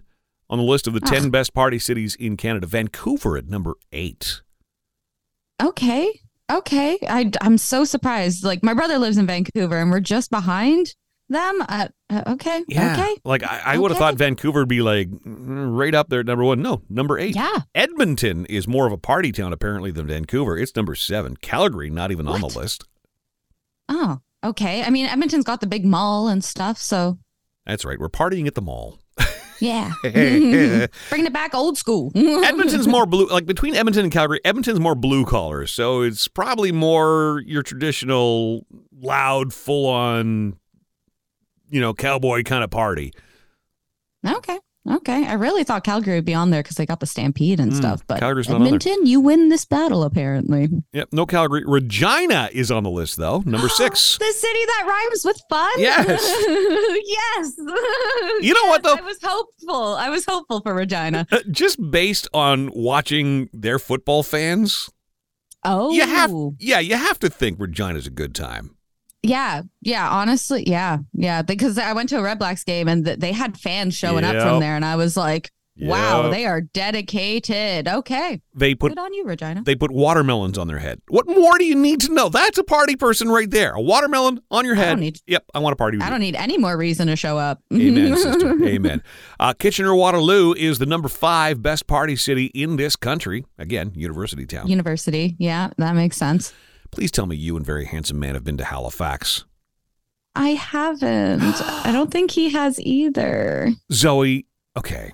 on 0.49 0.57
the 0.59 0.63
list 0.63 0.85
of 0.85 0.93
the 0.93 1.01
ah. 1.03 1.09
10 1.09 1.25
Ugh. 1.25 1.31
best 1.31 1.53
party 1.55 1.79
cities 1.79 2.15
in 2.15 2.37
Canada. 2.37 2.67
Vancouver 2.67 3.35
at 3.37 3.47
number 3.47 3.73
8. 3.91 4.41
Okay. 5.61 6.19
Okay. 6.51 6.97
I, 7.07 7.31
I'm 7.41 7.57
so 7.57 7.85
surprised. 7.85 8.43
Like 8.43 8.63
my 8.63 8.73
brother 8.73 8.97
lives 8.97 9.17
in 9.17 9.27
Vancouver 9.27 9.79
and 9.79 9.91
we're 9.91 9.99
just 9.99 10.29
behind 10.29 10.95
them. 11.29 11.63
Uh, 11.67 11.87
uh, 12.09 12.23
okay. 12.27 12.63
Yeah. 12.67 12.93
Okay. 12.93 13.15
Like 13.23 13.43
I, 13.43 13.61
I 13.65 13.77
would 13.77 13.91
have 13.91 13.97
thought 13.97 14.15
Vancouver 14.15 14.61
would 14.61 14.69
be 14.69 14.81
like 14.81 15.09
mm, 15.09 15.77
right 15.77 15.95
up 15.95 16.09
there 16.09 16.19
at 16.19 16.25
number 16.25 16.43
1. 16.43 16.61
No, 16.61 16.81
number 16.89 17.17
8. 17.17 17.35
Yeah. 17.35 17.59
Edmonton 17.73 18.45
is 18.47 18.67
more 18.67 18.85
of 18.87 18.93
a 18.93 18.97
party 18.97 19.31
town 19.31 19.53
apparently 19.53 19.91
than 19.91 20.07
Vancouver. 20.07 20.57
It's 20.57 20.75
number 20.75 20.95
seven. 20.95 21.37
Calgary 21.37 21.89
not 21.89 22.11
even 22.11 22.27
on 22.27 22.41
the 22.41 22.47
list. 22.47 22.85
Oh, 23.89 24.19
okay. 24.43 24.83
I 24.83 24.89
mean, 24.89 25.05
Edmonton's 25.05 25.45
got 25.45 25.61
the 25.61 25.67
big 25.67 25.85
mall 25.85 26.27
and 26.27 26.43
stuff. 26.43 26.77
So 26.77 27.19
That's 27.65 27.85
right. 27.85 27.99
We're 27.99 28.09
partying 28.09 28.47
at 28.47 28.55
the 28.55 28.61
mall. 28.61 28.99
Yeah. 29.63 29.93
Bringing 30.01 31.25
it 31.25 31.33
back 31.33 31.55
old 31.55 31.77
school. 31.77 32.11
Edmonton's 32.15 32.87
more 32.87 33.05
blue. 33.05 33.27
Like 33.27 33.45
between 33.45 33.75
Edmonton 33.75 34.03
and 34.03 34.11
Calgary, 34.11 34.41
Edmonton's 34.43 34.79
more 34.79 34.93
blue 34.93 35.25
collar, 35.25 35.65
so 35.67 36.01
it's 36.01 36.27
probably 36.27 36.71
more 36.71 37.41
your 37.45 37.63
traditional 37.63 38.65
loud, 38.99 39.53
full 39.53 39.87
on, 39.87 40.57
you 41.69 41.79
know, 41.79 41.93
cowboy 41.93 42.43
kind 42.43 42.63
of 42.63 42.71
party. 42.71 43.13
Okay. 44.27 44.59
Okay. 44.89 45.25
I 45.25 45.33
really 45.33 45.63
thought 45.63 45.83
Calgary 45.85 46.15
would 46.15 46.25
be 46.25 46.33
on 46.33 46.49
there 46.49 46.61
because 46.61 46.75
they 46.75 46.85
got 46.85 46.99
the 46.99 47.05
stampede 47.05 47.59
and 47.59 47.71
Mm, 47.71 47.75
stuff. 47.77 48.03
But 48.05 48.19
Calgary's 48.19 48.49
not 48.49 48.55
on 48.55 48.61
there. 48.63 48.75
Edmonton, 48.75 49.05
you 49.05 49.21
win 49.21 49.47
this 49.47 49.63
battle, 49.63 50.03
apparently. 50.03 50.67
Yep, 50.91 51.09
no 51.13 51.25
Calgary. 51.25 51.63
Regina 51.65 52.49
is 52.51 52.69
on 52.69 52.83
the 52.83 52.89
list 52.89 53.15
though, 53.17 53.41
number 53.45 53.69
six. 53.69 54.17
the 54.17 54.25
city 54.33 54.65
that 54.65 54.85
rhymes 54.87 55.23
with 55.23 55.41
fun? 55.49 55.71
Yes. 55.77 56.21
yes. 57.05 57.53
You 58.41 58.53
know 58.53 58.67
what, 58.69 58.83
though? 58.83 58.95
I 58.95 59.01
was 59.01 59.19
hopeful. 59.23 59.95
I 59.95 60.09
was 60.09 60.25
hopeful 60.25 60.59
for 60.61 60.73
Regina. 60.73 61.27
Uh, 61.31 61.39
Just 61.49 61.79
based 61.91 62.27
on 62.33 62.69
watching 62.73 63.49
their 63.53 63.79
football 63.79 64.21
fans, 64.23 64.89
Oh. 65.63 65.91
you 65.93 66.05
have 66.05 66.29
yeah, 66.59 66.79
you 66.79 66.97
have 66.97 67.19
to 67.19 67.29
think 67.29 67.57
Regina's 67.57 68.05
a 68.05 68.09
good 68.11 68.35
time. 68.35 68.75
Yeah, 69.23 69.61
yeah, 69.81 70.09
honestly, 70.09 70.63
yeah, 70.67 70.97
yeah. 71.13 71.41
Because 71.43 71.77
I 71.77 71.93
went 71.93 72.09
to 72.09 72.17
a 72.19 72.21
Redblacks 72.21 72.65
game 72.65 72.87
and 72.89 73.05
th- 73.05 73.19
they 73.19 73.31
had 73.31 73.57
fans 73.57 73.95
showing 73.95 74.23
up 74.25 74.35
from 74.35 74.59
there, 74.59 74.75
and 74.75 74.83
I 74.83 74.97
was 74.97 75.15
like, 75.15 75.49
"Wow, 75.79 76.23
Yep. 76.23 76.31
they 76.33 76.45
are 76.45 76.59
dedicated." 76.61 77.87
Okay, 77.87 78.41
They 78.53 78.75
put 78.75 78.89
good 78.91 78.99
on 78.99 79.13
you, 79.13 79.23
Regina. 79.25 79.63
They 79.63 79.75
put 79.75 79.91
watermelons 79.91 80.57
on 80.57 80.67
their 80.67 80.79
head. 80.79 80.99
What 81.07 81.25
more 81.27 81.57
do 81.57 81.63
you 81.65 81.75
need 81.75 82.01
to 82.01 82.13
know? 82.13 82.27
That's 82.29 82.57
a 82.57 82.63
party 82.65 82.95
person 82.97 83.29
right 83.29 83.49
there. 83.49 83.71
A 83.73 83.81
watermelon 83.81 84.41
on 84.51 84.65
your 84.65 84.75
I 84.75 84.79
head. 84.79 84.89
don't 84.89 84.99
need- 84.99 85.19
yep, 85.25 85.45
I 85.53 85.59
want 85.59 85.71
to 85.71 85.77
party 85.77 85.97
with 85.97 86.05
I 86.05 86.09
don't 86.09 86.19
need 86.19 86.35
any 86.35 86.57
more 86.57 86.77
reason 86.77 87.07
to 87.07 87.15
show 87.15 87.37
up. 87.37 87.61
Amen, 87.73 88.17
sister. 88.17 88.61
Amen. 88.65 89.01
Uh, 89.39 89.53
Kitchener 89.53 89.95
Waterloo 89.95 90.53
is 90.53 90.79
the 90.79 90.85
number 90.85 91.07
five 91.07 91.61
best 91.61 91.87
party 91.87 92.15
city 92.17 92.47
in 92.47 92.75
this 92.75 92.95
country. 92.97 93.45
Again, 93.57 93.93
university 93.95 94.45
town. 94.45 94.67
University, 94.67 95.35
yeah, 95.39 95.69
that 95.77 95.95
makes 95.95 96.17
sense. 96.17 96.51
Please 96.93 97.11
tell 97.11 97.25
me 97.25 97.35
you 97.35 97.57
and 97.57 97.65
very 97.65 97.85
handsome 97.85 98.19
man 98.19 98.35
have 98.35 98.43
been 98.43 98.57
to 98.57 98.63
Halifax. 98.65 99.45
I 100.35 100.49
haven't. 100.49 101.41
I 101.85 101.91
don't 101.91 102.11
think 102.11 102.31
he 102.31 102.49
has 102.51 102.79
either. 102.79 103.71
Zoe, 103.91 104.45
okay. 104.77 105.11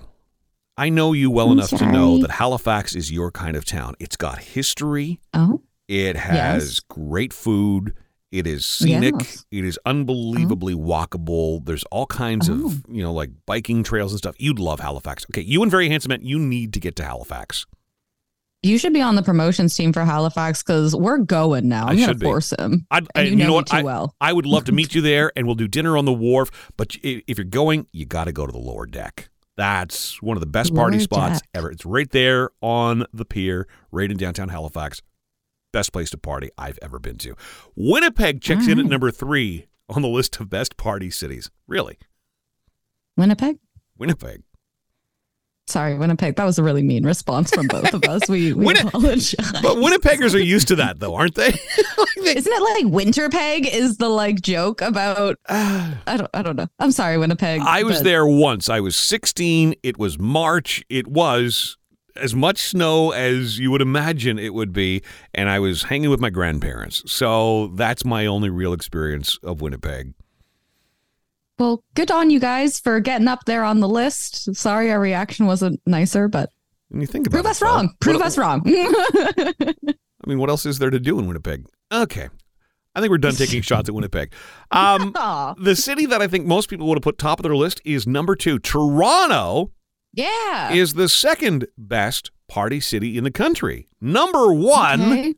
I 0.77 0.89
know 0.89 1.13
you 1.13 1.29
well 1.31 1.47
I'm 1.51 1.57
enough 1.59 1.69
to 1.71 1.85
know 1.91 2.19
that 2.21 2.31
Halifax 2.31 2.95
is 2.95 3.11
your 3.11 3.31
kind 3.31 3.55
of 3.57 3.65
town. 3.65 3.95
It's 3.99 4.15
got 4.15 4.39
history. 4.39 5.19
Oh, 5.33 5.61
It 5.87 6.15
has 6.17 6.63
Yes. 6.65 6.79
great 6.81 7.33
food. 7.33 7.93
It 8.31 8.45
is 8.45 8.65
scenic. 8.65 9.15
Yes. 9.19 9.45
It 9.51 9.65
is 9.65 9.79
unbelievably 9.85 10.75
walkable. 10.75 11.65
There's 11.65 11.83
all 11.85 12.05
kinds 12.05 12.47
Oh. 12.49 12.67
of, 12.67 12.85
you 12.87 13.01
know, 13.01 13.11
like 13.11 13.31
biking 13.45 13.83
trails 13.83 14.11
and 14.13 14.19
stuff. 14.19 14.35
You'd 14.37 14.59
love 14.59 14.79
Halifax. 14.81 15.25
Okay, 15.31 15.41
you 15.41 15.61
and 15.63 15.71
Very 15.71 15.89
Handsome 15.89 16.09
Man, 16.09 16.19
you 16.23 16.37
need 16.39 16.71
to 16.73 16.79
get 16.79 16.95
to 16.97 17.03
Halifax. 17.03 17.65
You 18.61 18.77
should 18.77 18.93
be 18.93 19.01
on 19.01 19.15
the 19.15 19.23
promotions 19.23 19.75
team 19.75 19.93
for 19.93 20.03
Halifax 20.03 20.61
because 20.63 20.95
we're 20.95 21.17
going 21.19 21.67
now. 21.69 21.87
I 21.87 21.91
I'm 21.91 21.97
gonna 21.99 22.17
force 22.19 22.51
him. 22.57 22.85
I'd, 22.91 23.07
And 23.15 23.25
you 23.27 23.31
and 23.33 23.39
know, 23.41 23.53
what? 23.53 23.67
too 23.67 23.77
I, 23.77 23.83
well. 23.83 24.13
I 24.19 24.33
would 24.33 24.45
love 24.45 24.65
to 24.65 24.71
meet 24.71 24.93
you 24.95 25.01
there 25.01 25.31
and 25.35 25.45
we'll 25.45 25.55
do 25.55 25.67
dinner 25.67 25.97
on 25.97 26.05
the 26.05 26.13
wharf. 26.13 26.71
But 26.77 26.95
if 27.03 27.37
you're 27.37 27.45
going, 27.45 27.87
you 27.93 28.05
got 28.05 28.25
to 28.25 28.31
go 28.31 28.45
to 28.45 28.51
the 28.51 28.57
lower 28.59 28.85
deck. 28.85 29.29
That's 29.55 30.21
one 30.21 30.37
of 30.37 30.41
the 30.41 30.47
best 30.47 30.73
party 30.73 30.97
Lower 30.97 31.03
spots 31.03 31.41
Deck. 31.41 31.49
ever. 31.53 31.69
It's 31.71 31.85
right 31.85 32.09
there 32.11 32.49
on 32.61 33.05
the 33.13 33.25
pier, 33.25 33.67
right 33.91 34.09
in 34.09 34.15
downtown 34.15 34.47
Halifax. 34.49 35.01
Best 35.73 35.91
place 35.91 36.09
to 36.11 36.17
party 36.17 36.49
I've 36.57 36.79
ever 36.81 36.97
been 36.97 37.17
to. 37.17 37.35
Winnipeg 37.75 38.41
checks 38.41 38.67
in 38.67 38.79
at 38.79 38.85
number 38.85 39.11
three 39.11 39.67
on 39.89 40.01
the 40.01 40.07
list 40.07 40.39
of 40.39 40.49
best 40.49 40.77
party 40.77 41.09
cities. 41.11 41.51
Really? 41.67 41.97
Winnipeg. 43.17 43.57
Winnipeg. 43.97 44.43
Sorry, 45.69 45.95
Winnipeg. 45.97 46.35
That 46.35 46.45
was 46.45 46.57
a 46.59 46.63
really 46.63 46.81
mean 46.83 47.05
response 47.05 47.51
from 47.51 47.67
both 47.67 47.93
of 47.93 48.03
us. 48.05 48.27
We, 48.27 48.53
we 48.53 48.65
Winni- 48.65 48.87
apologize. 48.87 49.35
But 49.61 49.77
Winnipeggers 49.77 50.33
are 50.33 50.39
used 50.39 50.67
to 50.69 50.75
that, 50.77 50.99
though, 50.99 51.15
aren't 51.15 51.35
they? 51.35 51.51
Like 51.97 52.15
they- 52.23 52.37
Isn't 52.37 52.53
it 52.53 52.61
like 52.61 52.85
Winterpeg 52.93 53.67
is 53.71 53.97
the 53.97 54.09
like 54.09 54.41
joke 54.41 54.81
about 54.81 55.37
I 55.49 55.95
don't 56.17 56.29
I 56.33 56.41
don't 56.41 56.55
know. 56.55 56.67
I'm 56.79 56.91
sorry, 56.91 57.17
Winnipeg. 57.17 57.61
I 57.61 57.83
was 57.83 57.97
but- 57.97 58.03
there 58.05 58.25
once. 58.25 58.69
I 58.69 58.79
was 58.79 58.95
16. 58.95 59.75
It 59.83 59.97
was 59.97 60.17
March. 60.17 60.83
It 60.89 61.07
was 61.07 61.77
as 62.15 62.33
much 62.35 62.57
snow 62.59 63.11
as 63.11 63.59
you 63.59 63.71
would 63.71 63.81
imagine 63.81 64.39
it 64.39 64.53
would 64.53 64.73
be. 64.73 65.01
And 65.33 65.49
I 65.49 65.59
was 65.59 65.83
hanging 65.83 66.09
with 66.09 66.19
my 66.19 66.29
grandparents. 66.29 67.03
So 67.11 67.67
that's 67.75 68.03
my 68.03 68.25
only 68.25 68.49
real 68.49 68.73
experience 68.73 69.37
of 69.43 69.61
Winnipeg. 69.61 70.13
Well, 71.59 71.83
good 71.93 72.09
on 72.09 72.29
you 72.29 72.39
guys 72.39 72.79
for 72.79 72.99
getting 73.01 73.27
up 73.27 73.45
there 73.45 73.63
on 73.63 73.81
the 73.81 73.87
list. 73.89 74.55
Sorry 74.55 74.91
our 74.91 74.99
reaction 74.99 75.45
wasn't 75.45 75.81
nicer, 75.85 76.27
but 76.29 76.49
When 76.87 77.01
you 77.01 77.07
think 77.07 77.27
about 77.27 77.35
prove 77.35 77.45
it, 77.45 77.49
us 77.49 77.59
though, 77.59 77.65
wrong. 77.65 77.93
Prove 77.99 78.15
what- 78.17 78.25
us 78.25 78.37
wrong. 78.37 78.63
I 78.65 80.27
mean, 80.27 80.39
what 80.39 80.49
else 80.49 80.65
is 80.65 80.79
there 80.79 80.89
to 80.89 80.99
do 80.99 81.19
in 81.19 81.27
Winnipeg? 81.27 81.65
Okay. 81.91 82.29
I 82.95 83.01
think 83.01 83.11
we're 83.11 83.17
done 83.19 83.35
taking 83.35 83.61
shots 83.61 83.87
at 83.87 83.95
Winnipeg. 83.95 84.33
Um, 84.71 85.13
the 85.59 85.75
city 85.75 86.05
that 86.07 86.21
I 86.21 86.27
think 86.27 86.45
most 86.45 86.69
people 86.69 86.87
would 86.87 86.97
have 86.97 87.03
put 87.03 87.17
top 87.17 87.39
of 87.39 87.43
their 87.43 87.55
list 87.55 87.81
is 87.85 88.07
number 88.07 88.35
two. 88.35 88.57
Toronto 88.59 89.71
yeah. 90.13 90.71
is 90.71 90.95
the 90.95 91.07
second 91.07 91.67
best 91.77 92.31
party 92.47 92.79
city 92.79 93.17
in 93.17 93.23
the 93.23 93.31
country. 93.31 93.87
Number 94.01 94.51
one. 94.53 95.01
Okay. 95.01 95.35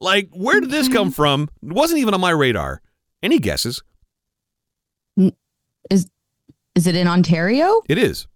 Like, 0.00 0.28
where 0.32 0.60
did 0.60 0.70
this 0.70 0.88
come 0.88 1.10
from? 1.12 1.48
It 1.62 1.72
wasn't 1.72 2.00
even 2.00 2.12
on 2.14 2.20
my 2.20 2.30
radar. 2.30 2.82
Any 3.22 3.38
guesses? 3.38 3.82
Is 5.92 6.08
is 6.74 6.86
it 6.86 6.96
in 6.96 7.06
Ontario? 7.06 7.82
It 7.88 7.98
is. 7.98 8.26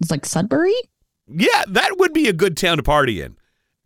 It's 0.00 0.10
like 0.10 0.26
Sudbury? 0.26 0.74
Yeah, 1.26 1.64
that 1.68 1.98
would 1.98 2.12
be 2.12 2.28
a 2.28 2.32
good 2.32 2.56
town 2.56 2.76
to 2.76 2.82
party 2.82 3.20
in. 3.22 3.36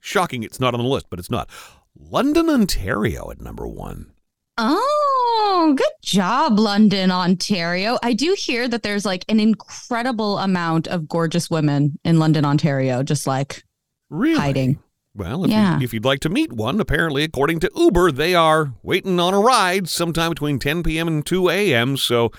Shocking 0.00 0.42
it's 0.42 0.58
not 0.60 0.74
on 0.74 0.80
the 0.80 0.86
list, 0.88 1.06
but 1.08 1.18
it's 1.18 1.30
not. 1.30 1.48
London, 1.96 2.48
Ontario 2.50 3.30
at 3.30 3.40
number 3.40 3.66
one. 3.66 4.12
Oh, 4.58 5.74
good 5.76 5.86
job, 6.02 6.58
London, 6.58 7.10
Ontario. 7.10 7.98
I 8.02 8.12
do 8.12 8.34
hear 8.36 8.68
that 8.68 8.82
there's 8.82 9.04
like 9.04 9.24
an 9.28 9.40
incredible 9.40 10.38
amount 10.38 10.88
of 10.88 11.08
gorgeous 11.08 11.48
women 11.48 11.98
in 12.04 12.18
London, 12.18 12.44
Ontario, 12.44 13.02
just 13.02 13.26
like 13.26 13.64
Really? 14.10 14.38
hiding. 14.38 14.78
Well, 15.14 15.44
if, 15.44 15.50
Yeah. 15.50 15.78
you, 15.78 15.84
if 15.84 15.92
you'd 15.92 16.04
like 16.04 16.20
to 16.20 16.28
meet 16.30 16.52
one, 16.52 16.80
apparently, 16.80 17.22
according 17.24 17.60
to 17.60 17.70
Uber, 17.76 18.12
they 18.12 18.34
are 18.34 18.72
waiting 18.82 19.20
on 19.20 19.34
a 19.34 19.40
ride 19.40 19.88
sometime 19.88 20.30
between 20.30 20.58
10 20.58 20.82
p.m. 20.82 21.06
and 21.08 21.24
2 21.26 21.50
a.m. 21.50 21.96
So 21.96 22.30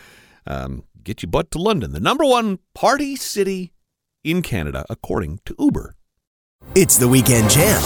um, 0.48 0.84
get 1.04 1.22
your 1.22 1.30
butt 1.30 1.52
to 1.52 1.60
London, 1.60 1.92
the 1.92 2.00
number 2.00 2.26
one 2.26 2.60
party 2.74 3.16
city 3.16 3.74
in 4.24 4.42
Canada, 4.42 4.86
according 4.90 5.40
to 5.46 5.56
Uber. 5.60 5.96
It's 6.76 6.98
the 6.98 7.08
Weekend 7.08 7.50
Jam. 7.50 7.82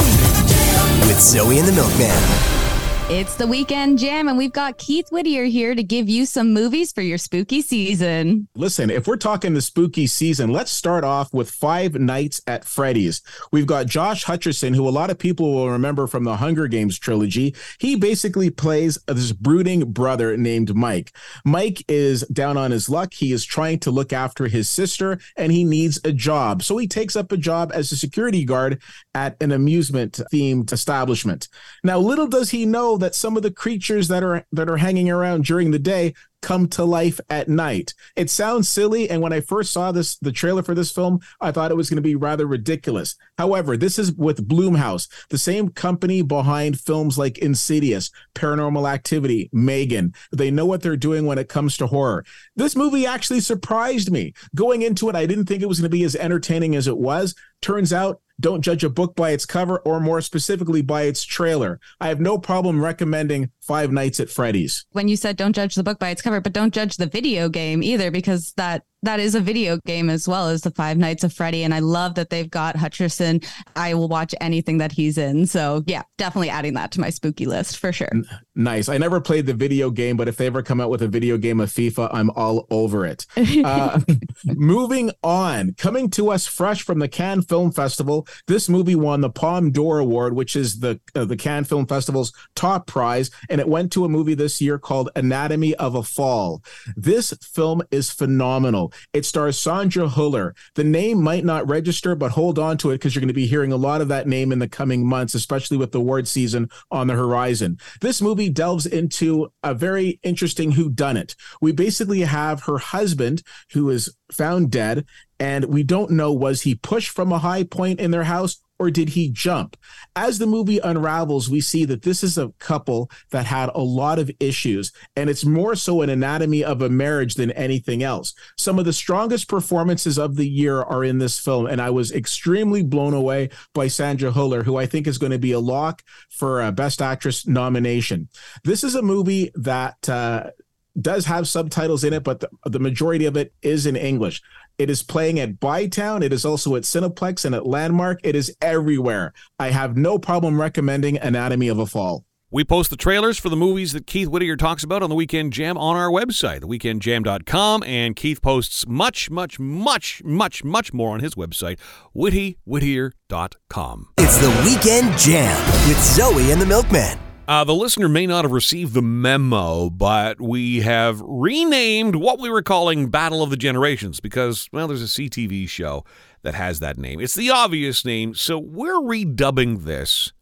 with 1.08 1.20
Zoe 1.20 1.58
and 1.60 1.68
the 1.68 1.74
Milkman. 1.74 2.67
It's 3.10 3.36
the 3.36 3.48
weekend 3.48 4.00
jam, 4.00 4.28
and 4.28 4.38
we've 4.38 4.52
got 4.52 4.78
Keith 4.78 5.08
Whittier 5.14 5.46
here 5.46 5.74
to 5.74 5.82
give 5.82 6.10
you 6.10 6.26
some 6.26 6.54
movies 6.54 6.92
for 6.92 7.02
your 7.02 7.18
spooky 7.18 7.62
season. 7.62 8.50
Listen, 8.54 8.90
if 8.90 9.08
we're 9.08 9.16
talking 9.16 9.54
the 9.54 9.62
spooky 9.62 10.08
season, 10.08 10.52
let's 10.52 10.72
start 10.72 11.06
off 11.06 11.34
with 11.34 11.50
Five 11.50 11.96
Nights 11.96 12.42
at 12.48 12.66
Freddy's. 12.66 13.22
We've 13.50 13.66
got 13.66 13.86
Josh 13.86 14.26
Hutcherson, 14.26 14.76
who 14.76 14.86
a 14.86 14.92
lot 14.92 15.10
of 15.10 15.18
people 15.18 15.54
will 15.54 15.70
remember 15.70 16.06
from 16.08 16.26
the 16.26 16.36
Hunger 16.36 16.68
Games 16.68 17.00
trilogy. 17.00 17.56
He 17.80 17.96
basically 17.96 18.50
plays 18.50 19.00
this 19.08 19.32
brooding 19.32 19.94
brother 19.94 20.36
named 20.36 20.76
Mike. 20.76 21.14
Mike 21.46 21.86
is 21.88 22.24
down 22.24 22.58
on 22.58 22.72
his 22.72 22.90
luck. 22.90 23.14
He 23.14 23.32
is 23.32 23.46
trying 23.46 23.80
to 23.80 23.92
look 23.92 24.12
after 24.12 24.48
his 24.48 24.68
sister, 24.68 25.18
and 25.38 25.54
he 25.54 25.64
needs 25.64 25.98
a 26.04 26.12
job. 26.12 26.62
So 26.62 26.76
he 26.76 26.90
takes 26.90 27.16
up 27.16 27.32
a 27.32 27.38
job 27.38 27.72
as 27.74 27.90
a 27.94 27.96
security 27.96 28.44
guard 28.44 28.82
at 29.16 29.42
an 29.42 29.54
amusement 29.54 30.20
themed 30.34 30.74
establishment. 30.74 31.48
Now, 31.86 32.00
little 32.00 32.28
does 32.28 32.50
he 32.50 32.66
know 32.66 32.97
that 32.98 33.16
some 33.16 33.38
of 33.38 33.44
the 33.44 33.52
creatures 33.52 34.08
that 34.08 34.24
are 34.24 34.46
that 34.52 34.70
are 34.70 34.78
hanging 34.78 35.10
around 35.10 35.46
during 35.46 35.72
the 35.72 35.80
day 35.80 36.14
come 36.42 36.68
to 36.68 36.86
life 36.86 37.20
at 37.30 37.50
night. 37.50 37.94
It 38.16 38.30
sounds 38.30 38.70
silly 38.70 39.10
and 39.10 39.22
when 39.22 39.34
I 39.34 39.42
first 39.42 39.74
saw 39.74 39.92
this 39.92 40.18
the 40.18 40.32
trailer 40.32 40.64
for 40.64 40.76
this 40.76 40.92
film, 40.92 41.20
I 41.42 41.52
thought 41.52 41.72
it 41.72 41.78
was 41.78 41.90
going 41.90 41.98
to 41.98 42.02
be 42.02 42.16
rather 42.16 42.46
ridiculous. 42.46 43.16
However, 43.38 43.76
this 43.76 43.98
is 43.98 44.14
with 44.14 44.48
Blumhouse, 44.48 45.08
the 45.30 45.38
same 45.38 45.70
company 45.70 46.22
behind 46.22 46.80
films 46.80 47.18
like 47.18 47.40
Insidious, 47.40 48.12
Paranormal 48.36 48.90
Activity, 48.90 49.50
M3GAN. 49.54 50.16
They 50.32 50.52
know 50.52 50.66
what 50.66 50.82
they're 50.82 50.96
doing 50.96 51.26
when 51.26 51.40
it 51.40 51.50
comes 51.50 51.76
to 51.78 51.88
horror. 51.88 52.24
This 52.56 52.76
movie 52.76 53.06
actually 53.06 53.42
surprised 53.42 54.12
me. 54.12 54.34
Going 54.56 54.84
into 54.84 55.10
it, 55.10 55.16
I 55.16 55.26
didn't 55.26 55.46
think 55.46 55.64
it 55.64 55.70
was 55.70 55.80
going 55.80 55.90
to 55.92 55.98
be 55.98 56.04
as 56.04 56.16
entertaining 56.16 56.76
as 56.76 56.88
it 56.88 56.98
was. 56.98 57.36
Turns 57.62 57.92
out 57.92 58.22
don't 58.40 58.62
judge 58.62 58.84
a 58.84 58.90
book 58.90 59.16
by 59.16 59.32
its 59.32 59.46
cover 59.46 59.80
or 59.80 60.00
more 60.00 60.22
specifically 60.22 60.82
by 60.82 61.04
its 61.04 61.24
trailer. 61.24 61.80
I 62.00 62.10
have 62.10 62.20
no 62.20 62.38
problem 62.38 62.84
recommending 62.84 63.52
Five 63.68 63.92
Nights 63.92 64.20
at 64.20 64.30
Freddy's. 64.30 64.86
When 64.94 65.08
you 65.08 65.18
said 65.18 65.36
don't 65.36 65.54
judge 65.54 65.76
the 65.76 65.84
book 65.84 66.00
by 66.00 66.10
its 66.10 66.22
cover, 66.22 66.42
but 66.42 66.54
don't 66.54 66.74
judge 66.74 66.98
the 66.98 67.06
video 67.06 67.50
game 67.50 67.84
either, 67.84 68.10
because 68.12 68.54
that 68.58 68.84
that 69.04 69.20
is 69.20 69.36
a 69.36 69.40
video 69.40 69.78
game 69.86 70.10
as 70.10 70.28
well 70.28 70.50
as 70.50 70.62
the 70.62 70.72
Five 70.72 70.98
Nights 70.98 71.24
of 71.24 71.32
Freddy. 71.32 71.64
And 71.64 71.74
I 71.74 71.80
love 71.80 72.16
that 72.16 72.30
they've 72.30 72.50
got 72.50 72.76
Hutcherson. 72.76 73.46
I 73.76 73.94
will 73.94 74.08
watch 74.08 74.34
anything 74.42 74.80
that 74.80 74.92
he's 74.92 75.18
in. 75.18 75.46
So 75.46 75.84
yeah, 75.86 76.02
definitely 76.18 76.50
adding 76.50 76.74
that 76.74 76.92
to 76.94 77.00
my 77.00 77.10
spooky 77.10 77.46
list 77.46 77.78
for 77.78 77.92
sure. 77.94 78.10
Nice. 78.56 78.90
I 78.90 78.98
never 78.98 79.22
played 79.22 79.46
the 79.46 79.54
video 79.54 79.92
game, 79.92 80.18
but 80.18 80.28
if 80.28 80.38
they 80.38 80.48
ever 80.48 80.64
come 80.64 80.82
out 80.82 80.90
with 80.90 81.04
a 81.04 81.08
video 81.08 81.38
game 81.38 81.60
of 81.60 81.70
FIFA, 81.70 82.10
I'm 82.12 82.32
all 82.32 82.68
over 82.70 83.06
it. 83.06 83.26
Uh, 83.68 84.00
moving 84.46 85.12
on, 85.24 85.74
coming 85.78 86.10
to 86.10 86.32
us 86.32 86.46
fresh 86.46 86.84
from 86.84 87.00
the 87.00 87.08
Cannes 87.08 87.42
Film 87.44 87.72
Festival, 87.72 88.28
this 88.46 88.70
movie 88.70 88.96
won 88.96 89.20
the 89.20 89.30
Palme 89.30 89.72
d'Or 89.72 90.00
Award, 90.00 90.36
which 90.36 90.56
is 90.56 90.80
the 90.80 91.00
uh, 91.16 91.26
the 91.26 91.36
Cannes 91.36 91.66
Film 91.66 91.88
Festival's 91.88 92.32
top 92.56 92.88
prize, 92.88 93.32
and 93.50 93.57
it 93.60 93.68
went 93.68 93.92
to 93.94 94.06
a 94.06 94.10
movie 94.10 94.34
this 94.34 94.62
year 94.62 94.78
called 94.78 95.10
Anatomy 95.16 95.76
of 95.76 95.96
a 95.96 96.04
Fall. 96.04 96.64
This 96.96 97.34
film 97.42 97.82
is 97.92 98.12
phenomenal. 98.12 98.94
It 99.14 99.26
stars 99.26 99.58
Sandra 99.58 100.08
Hüller. 100.08 100.56
The 100.76 100.84
name 100.84 101.22
might 101.22 101.46
not 101.46 101.68
register, 101.68 102.16
but 102.16 102.32
hold 102.32 102.60
on 102.60 102.78
to 102.78 102.92
it 102.92 102.96
because 102.96 103.16
you're 103.16 103.22
going 103.22 103.28
to 103.28 103.34
be 103.34 103.48
hearing 103.48 103.72
a 103.72 103.78
lot 103.78 104.02
of 104.02 104.08
that 104.08 104.28
name 104.28 104.52
in 104.52 104.60
the 104.60 104.68
coming 104.68 105.06
months, 105.06 105.36
especially 105.36 105.78
with 105.78 105.92
the 105.92 106.00
award 106.00 106.28
season 106.28 106.70
on 106.92 107.08
the 107.08 107.16
horizon. 107.16 107.78
This 108.02 108.22
movie 108.22 108.50
delves 108.50 108.86
into 108.86 109.52
a 109.64 109.74
very 109.74 110.20
interesting 110.24 110.72
who 110.72 110.90
done 110.90 111.18
it. 111.18 111.36
We 111.62 111.72
basically 111.72 112.22
have 112.22 112.64
her 112.64 112.78
husband 112.78 113.44
who 113.74 113.90
is 113.90 114.14
found 114.32 114.72
dead 114.72 115.06
and 115.40 115.66
we 115.66 115.84
don't 115.84 116.12
know 116.12 116.34
was 116.34 116.62
he 116.62 116.76
pushed 116.76 117.10
from 117.10 117.32
a 117.32 117.40
high 117.40 117.64
point 117.64 118.00
in 118.00 118.12
their 118.12 118.24
house 118.24 118.58
or 118.80 118.92
did 118.92 119.10
he 119.10 119.30
jump? 119.30 119.78
As 120.16 120.40
the 120.40 120.46
movie 120.46 120.80
unravels, 120.80 121.50
we 121.50 121.62
see 121.62 121.86
that 121.86 122.04
this 122.04 122.24
is 122.24 122.38
a 122.38 122.54
couple 122.60 123.10
that 123.32 123.46
had 123.46 123.70
a 123.74 123.82
lot 123.82 124.20
of 124.20 124.32
issues, 124.40 124.92
and 125.16 125.30
it's 125.30 125.46
more 125.46 125.76
so 125.76 126.02
an 126.02 126.10
anatomy 126.10 126.64
of 126.64 126.82
a 126.82 126.90
marriage 126.90 127.36
than 127.36 127.52
anything 127.52 128.04
else. 128.04 128.34
Some 128.58 128.80
of 128.80 128.86
the 128.86 128.94
strongest 128.94 129.48
performances 129.48 130.18
of 130.18 130.36
the 130.36 130.48
year 130.48 130.82
are 130.82 131.04
in 131.04 131.18
this 131.18 131.40
film, 131.40 131.66
and 131.66 131.82
I 131.82 131.90
was 131.90 132.12
extremely 132.12 132.84
blown 132.84 133.14
away 133.14 133.50
by 133.74 133.88
Sandra 133.88 134.32
Hüller, 134.32 134.64
who 134.64 134.78
I 134.78 134.86
think 134.86 135.08
is 135.08 135.18
going 135.18 135.32
to 135.32 135.40
be 135.40 135.52
a 135.52 135.60
lock 135.60 136.04
for 136.30 136.62
a 136.62 136.72
Best 136.72 137.02
Actress 137.02 137.48
nomination. 137.48 138.30
This 138.64 138.84
is 138.84 138.96
a 138.96 139.02
movie 139.02 139.52
that. 139.56 140.08
Uh, 140.08 140.52
does 141.00 141.26
have 141.26 141.48
subtitles 141.48 142.04
in 142.04 142.12
it, 142.12 142.24
but 142.24 142.40
the, 142.40 142.50
the 142.66 142.80
majority 142.80 143.26
of 143.26 143.38
it 143.38 143.54
is 143.62 143.86
in 143.86 143.96
English. 143.96 144.42
It 144.78 144.90
is 144.90 145.04
playing 145.04 145.40
at 145.40 145.60
ByTowne. 145.60 146.24
It 146.24 146.32
is 146.32 146.46
also 146.46 146.76
at 146.76 146.84
Cineplex 146.84 147.46
and 147.46 147.56
at 147.56 147.66
Landmark. 147.66 148.20
It 148.24 148.36
is 148.36 148.56
everywhere. 148.62 149.34
I 149.60 149.72
have 149.72 149.98
no 149.98 150.20
problem 150.20 150.62
recommending 150.62 151.18
Anatomy 151.18 151.68
of 151.68 151.80
a 151.80 151.86
Fall. 151.86 152.26
We 152.50 152.64
post 152.64 152.90
the 152.90 152.96
trailers 152.96 153.38
for 153.38 153.50
the 153.50 153.58
movies 153.58 153.92
that 153.92 154.08
Keith 154.08 154.30
Whittier 154.30 154.56
talks 154.56 154.82
about 154.82 155.04
on 155.04 155.10
the 155.10 155.16
Weekend 155.16 155.52
Jam 155.52 155.78
on 155.78 155.98
our 155.98 156.10
website, 156.10 156.62
theweekendjam.com, 156.62 157.84
and 157.84 158.16
Keith 158.16 158.42
posts 158.42 158.88
much, 158.88 159.30
much, 159.30 159.60
much, 159.60 160.22
much, 160.24 160.64
much 160.64 160.94
more 160.94 161.14
on 161.14 161.20
his 161.20 161.36
website, 161.36 161.78
whittywhittier.com. 162.16 164.08
It's 164.18 164.38
the 164.38 164.62
Weekend 164.64 165.18
Jam 165.18 165.90
with 165.90 166.02
Zoe 166.02 166.52
and 166.52 166.62
the 166.62 166.66
Milkman. 166.66 167.20
Uh, 167.48 167.64
the 167.64 167.74
listener 167.74 168.10
may 168.10 168.28
not 168.28 168.44
have 168.44 168.52
received 168.52 168.94
the 168.94 169.02
memo, 169.02 169.90
but 169.90 170.42
we 170.42 170.82
have 170.82 171.22
renamed 171.26 172.16
what 172.16 172.40
we 172.42 172.50
were 172.50 172.62
calling 172.62 173.10
Battle 173.10 173.42
of 173.42 173.50
the 173.50 173.56
Generations 173.56 174.20
because, 174.20 174.68
well, 174.74 174.88
there's 174.88 175.02
a 175.02 175.06
CTV 175.06 175.70
show 175.70 176.04
that 176.42 176.56
has 176.56 176.80
that 176.82 176.98
name. 176.98 177.22
It's 177.22 177.36
the 177.36 177.50
obvious 177.50 178.04
name, 178.04 178.36
so 178.36 178.60
we're 178.60 179.00
redubbing 179.00 179.86
this 179.86 180.34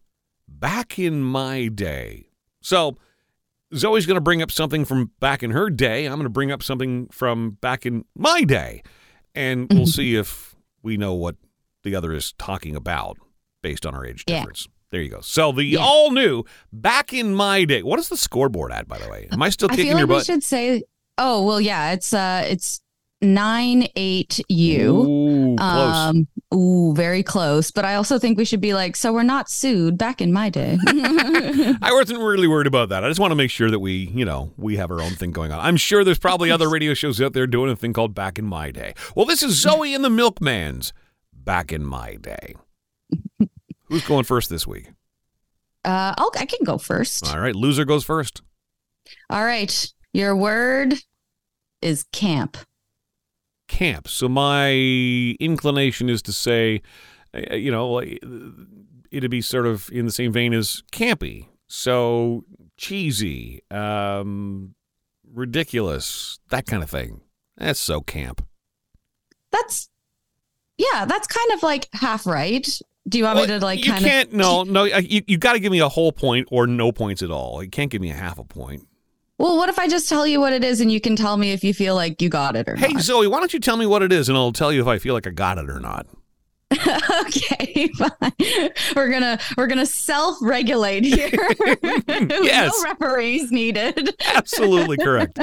Back 0.48 0.98
in 0.98 1.22
My 1.22 1.68
Day. 1.68 2.30
So 2.60 2.96
Zoe's 3.72 4.04
going 4.06 4.16
to 4.16 4.20
bring 4.20 4.42
up 4.42 4.50
something 4.50 4.84
from 4.84 5.12
back 5.20 5.44
in 5.44 5.52
her 5.52 5.70
day. 5.70 6.06
I'm 6.06 6.14
going 6.14 6.24
to 6.24 6.28
bring 6.28 6.50
up 6.50 6.62
something 6.62 7.06
from 7.12 7.52
back 7.60 7.86
in 7.86 8.04
my 8.16 8.42
day, 8.42 8.82
and 9.32 9.68
we'll 9.72 9.86
see 9.86 10.16
if 10.16 10.56
we 10.82 10.96
know 10.96 11.14
what 11.14 11.36
the 11.84 11.94
other 11.94 12.12
is 12.12 12.32
talking 12.32 12.74
about 12.74 13.16
based 13.62 13.86
on 13.86 13.94
our 13.94 14.04
age 14.04 14.24
Yeah. 14.26 14.40
difference. 14.40 14.66
There 14.92 15.00
you 15.02 15.08
go. 15.10 15.20
So 15.20 15.52
the 15.52 15.64
Yeah. 15.64 15.80
all 15.80 16.10
new 16.12 16.44
back 16.72 17.12
in 17.12 17.34
my 17.34 17.64
day. 17.64 17.82
What 17.82 17.98
is 17.98 18.08
the 18.08 18.16
scoreboard 18.16 18.72
at, 18.72 18.86
by 18.88 18.98
the 18.98 19.08
way? 19.08 19.28
Am 19.32 19.42
I 19.42 19.48
still 19.50 19.68
kicking 19.68 19.86
I 19.86 19.88
feel 19.90 19.98
your 19.98 20.06
like 20.06 20.14
we 20.14 20.18
butt? 20.20 20.26
should 20.26 20.42
say, 20.44 20.82
oh 21.18 21.44
well, 21.44 21.60
yeah, 21.60 21.92
it's 21.92 22.14
uh, 22.14 22.44
it's 22.48 22.80
nine 23.22 23.88
eight 23.96 24.40
U. 24.48 24.90
Ooh, 24.92 25.56
close. 25.56 25.96
Um, 25.96 26.28
ooh, 26.54 26.94
very 26.94 27.22
close. 27.24 27.70
But 27.72 27.84
I 27.84 27.94
also 27.96 28.18
think 28.18 28.38
we 28.38 28.44
should 28.44 28.60
be 28.60 28.74
like, 28.74 28.94
so 28.94 29.12
we're 29.12 29.22
not 29.24 29.50
sued 29.50 29.98
back 29.98 30.20
in 30.20 30.32
my 30.32 30.50
day. 30.50 30.78
I 30.86 31.90
wasn't 31.92 32.20
really 32.20 32.46
worried 32.46 32.66
about 32.68 32.90
that. 32.90 33.02
I 33.04 33.08
just 33.08 33.18
want 33.18 33.32
to 33.32 33.36
make 33.36 33.50
sure 33.50 33.70
that 33.70 33.80
we, 33.80 34.10
you 34.14 34.24
know, 34.24 34.52
we 34.56 34.76
have 34.76 34.90
our 34.92 35.00
own 35.00 35.12
thing 35.12 35.32
going 35.32 35.50
on. 35.50 35.58
I'm 35.58 35.76
sure 35.78 36.04
there's 36.04 36.18
probably 36.20 36.50
other 36.50 36.68
radio 36.70 36.94
shows 36.94 37.20
out 37.20 37.32
there 37.32 37.46
doing 37.48 37.70
a 37.70 37.76
thing 37.76 37.92
called 37.92 38.14
Back 38.14 38.38
in 38.38 38.44
My 38.46 38.70
Day. 38.70 38.94
Well, 39.16 39.26
this 39.26 39.42
is 39.42 39.54
Zoe 39.60 39.94
and 39.94 40.04
the 40.04 40.10
Milkman's 40.10 40.92
Back 41.32 41.72
in 41.72 41.84
My 41.84 42.14
Day. 42.16 42.54
Who's 43.86 44.06
going 44.06 44.24
first 44.24 44.50
this 44.50 44.66
week? 44.66 44.90
uh, 45.86 46.14
I'll, 46.18 46.32
I 46.36 46.44
can 46.46 46.64
go 46.64 46.78
first. 46.78 47.26
All 47.28 47.38
right, 47.38 47.54
loser 47.54 47.84
goes 47.84 48.04
first. 48.04 48.42
All 49.30 49.44
right, 49.44 49.92
your 50.12 50.34
word 50.34 50.94
is 51.80 52.04
camp. 52.12 52.56
Camp. 53.68 54.08
So 54.08 54.28
my 54.28 54.72
inclination 55.38 56.08
is 56.08 56.22
to 56.22 56.32
say, 56.32 56.82
uh, 57.32 57.54
you 57.54 57.70
know, 57.70 58.00
it'd 59.10 59.30
be 59.30 59.40
sort 59.40 59.66
of 59.66 59.88
in 59.92 60.06
the 60.06 60.12
same 60.12 60.32
vein 60.32 60.52
as 60.52 60.82
campy. 60.92 61.48
So 61.68 62.44
cheesy, 62.76 63.62
um, 63.70 64.74
ridiculous, 65.32 66.40
that 66.50 66.66
kind 66.66 66.82
of 66.82 66.90
thing. 66.90 67.20
That's 67.56 67.80
so 67.80 68.00
camp. 68.00 68.44
That's 69.52 69.88
yeah, 70.78 71.04
that's 71.06 71.26
kind 71.26 71.52
of 71.52 71.62
like 71.62 71.88
half 71.92 72.26
right. 72.26 72.68
Do 73.08 73.18
you 73.18 73.24
want 73.24 73.38
me 73.38 73.46
to 73.46 73.58
like 73.60 73.84
you 73.84 73.92
can't. 73.92 74.32
of 74.32 74.34
No, 74.34 74.62
no. 74.64 74.84
You 74.84 75.22
you 75.26 75.38
got 75.38 75.52
to 75.52 75.60
give 75.60 75.70
me 75.70 75.78
a 75.80 75.88
whole 75.88 76.12
point 76.12 76.48
or 76.50 76.66
no 76.66 76.90
points 76.92 77.22
at 77.22 77.30
all. 77.30 77.62
You 77.62 77.70
can't 77.70 77.90
give 77.90 78.00
me 78.02 78.10
a 78.10 78.14
half 78.14 78.38
a 78.38 78.44
point. 78.44 78.86
Well, 79.38 79.56
what 79.56 79.68
if 79.68 79.78
I 79.78 79.86
just 79.86 80.08
tell 80.08 80.26
you 80.26 80.40
what 80.40 80.52
it 80.54 80.64
is 80.64 80.80
and 80.80 80.90
you 80.90 81.00
can 81.00 81.14
tell 81.14 81.36
me 81.36 81.52
if 81.52 81.62
you 81.62 81.74
feel 81.74 81.94
like 81.94 82.22
you 82.22 82.28
got 82.30 82.56
it 82.56 82.68
or 82.68 82.74
Hey 82.76 82.88
not? 82.88 82.96
Hey, 82.96 83.02
Zoe, 83.02 83.26
why 83.26 83.38
don't 83.38 83.52
you 83.52 83.60
tell 83.60 83.76
me 83.76 83.84
what 83.86 84.02
it 84.02 84.10
is 84.12 84.28
and 84.28 84.36
I'll 84.38 84.52
tell 84.52 84.72
you 84.72 84.80
if 84.80 84.86
I 84.86 84.98
feel 84.98 85.12
like 85.14 85.26
I 85.26 85.30
got 85.30 85.58
it 85.58 85.68
or 85.68 85.78
not. 85.78 86.06
okay, 87.20 87.88
fine. 87.96 88.70
We're 88.96 89.10
gonna 89.10 89.38
we're 89.56 89.68
gonna 89.68 89.86
self 89.86 90.36
regulate 90.40 91.04
here. 91.04 91.30
Yes. 92.08 92.72
no 92.82 92.90
referees 92.90 93.52
needed. 93.52 94.16
Absolutely 94.34 94.96
correct. 94.96 95.38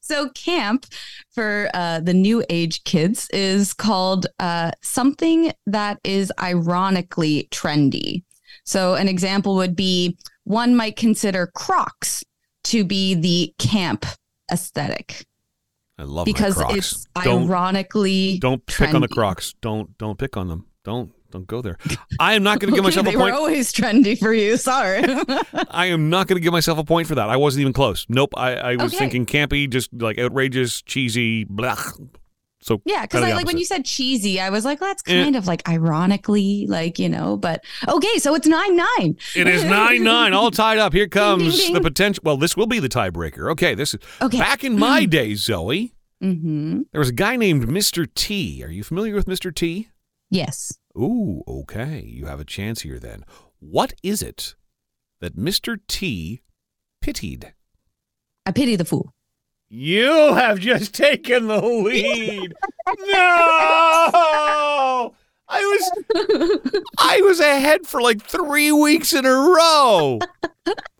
So 0.00 0.30
camp 0.30 0.86
for 1.32 1.68
uh, 1.74 2.00
the 2.00 2.14
new 2.14 2.44
age 2.48 2.84
kids 2.84 3.28
is 3.30 3.74
called 3.74 4.26
uh, 4.38 4.70
something 4.82 5.52
that 5.66 5.98
is 6.04 6.32
ironically 6.40 7.48
trendy. 7.50 8.22
So 8.64 8.94
an 8.94 9.08
example 9.08 9.54
would 9.56 9.76
be 9.76 10.16
one 10.44 10.74
might 10.74 10.96
consider 10.96 11.46
Crocs 11.54 12.24
to 12.64 12.84
be 12.84 13.14
the 13.14 13.54
camp 13.58 14.06
aesthetic 14.50 15.26
I 15.98 16.04
love 16.04 16.24
because 16.24 16.56
my 16.56 16.64
Crocs. 16.64 16.76
it's 16.76 17.06
don't 17.24 17.44
ironically 17.50 18.38
don't 18.38 18.64
pick 18.66 18.94
on 18.94 19.00
the. 19.00 19.08
Crocs. 19.08 19.54
Don't 19.60 19.96
don't 19.98 20.18
pick 20.18 20.36
on 20.36 20.48
them. 20.48 20.66
Don't 20.84 21.12
don't 21.30 21.46
go 21.46 21.60
there. 21.62 21.76
I 22.18 22.34
am 22.34 22.42
not 22.42 22.58
going 22.60 22.70
to 22.74 22.76
give 22.76 22.84
Okay, 22.86 22.96
myself 22.96 23.06
a 23.06 23.10
point. 23.10 23.18
they 23.18 23.30
were 23.32 23.36
always 23.36 23.72
trendy 23.72 24.18
for 24.18 24.32
you. 24.32 24.56
Sorry. 24.56 25.02
I 25.70 25.86
am 25.86 26.08
not 26.10 26.26
going 26.26 26.36
to 26.38 26.42
give 26.42 26.52
myself 26.52 26.78
a 26.78 26.84
point 26.84 27.06
for 27.06 27.14
that. 27.16 27.28
I 27.28 27.36
wasn't 27.36 27.60
even 27.62 27.72
close. 27.72 28.06
Nope. 28.08 28.30
I, 28.36 28.54
I 28.54 28.76
was 28.76 28.94
Okay. 28.94 28.98
thinking 29.08 29.26
campy, 29.26 29.68
just 29.68 29.90
like 29.92 30.18
outrageous, 30.18 30.80
cheesy, 30.82 31.44
blah. 31.44 31.76
So 32.60 32.82
yeah, 32.84 33.02
because 33.02 33.22
like, 33.22 33.46
when 33.46 33.56
you 33.56 33.64
said 33.64 33.84
cheesy, 33.84 34.40
I 34.40 34.50
was 34.50 34.64
like, 34.64 34.80
that's 34.80 35.02
Eh. 35.06 35.22
kind 35.22 35.36
of 35.36 35.46
like 35.46 35.66
ironically, 35.68 36.66
like 36.68 36.98
you 36.98 37.08
know. 37.08 37.36
But 37.36 37.62
okay, 37.86 38.18
so 38.18 38.34
it's 38.34 38.48
nine 38.48 38.74
nine. 38.76 39.16
It 39.36 39.46
is 39.46 39.62
nine 39.64 40.02
nine, 40.02 40.32
all 40.32 40.50
tied 40.64 40.78
up. 40.78 40.92
Here 40.92 41.06
comes 41.06 41.56
ding, 41.56 41.72
the 41.74 41.78
ding. 41.78 41.82
potential. 41.84 42.22
Well, 42.24 42.36
this 42.36 42.56
will 42.56 42.66
be 42.66 42.80
the 42.80 42.88
tiebreaker. 42.88 43.50
Okay, 43.52 43.74
this 43.76 43.94
is 43.94 44.00
Okay. 44.20 44.38
back 44.38 44.64
in 44.64 44.76
my 44.76 45.04
day, 45.06 45.34
Zoe. 45.34 45.94
Mm-hmm. 46.22 46.80
There 46.90 46.98
was 46.98 47.10
a 47.10 47.14
guy 47.14 47.36
named 47.36 47.68
Mr. 47.68 48.12
T. 48.12 48.62
Are 48.64 48.70
you 48.70 48.82
familiar 48.82 49.14
with 49.14 49.26
Mr. 49.26 49.54
T? 49.54 49.88
Yes. 50.28 50.76
Ooh, 50.98 51.42
okay. 51.46 52.02
You 52.04 52.26
have 52.26 52.40
a 52.40 52.44
chance 52.44 52.80
here 52.82 52.98
then. 52.98 53.24
What 53.60 53.94
is 54.02 54.22
it 54.22 54.56
that 55.20 55.36
Mr. 55.36 55.78
T 55.86 56.42
pitied? 57.00 57.54
I 58.44 58.50
pity 58.50 58.76
the 58.76 58.84
fool. 58.84 59.14
You 59.68 60.34
have 60.34 60.58
just 60.58 60.94
taken 60.94 61.46
the 61.46 61.60
lead. 61.60 62.54
no! 63.06 63.14
I 65.50 65.60
was 65.60 66.82
I 66.98 67.20
was 67.22 67.40
ahead 67.40 67.86
for 67.86 68.00
like 68.00 68.22
3 68.22 68.72
weeks 68.72 69.12
in 69.12 69.24
a 69.26 69.30
row. 69.30 70.18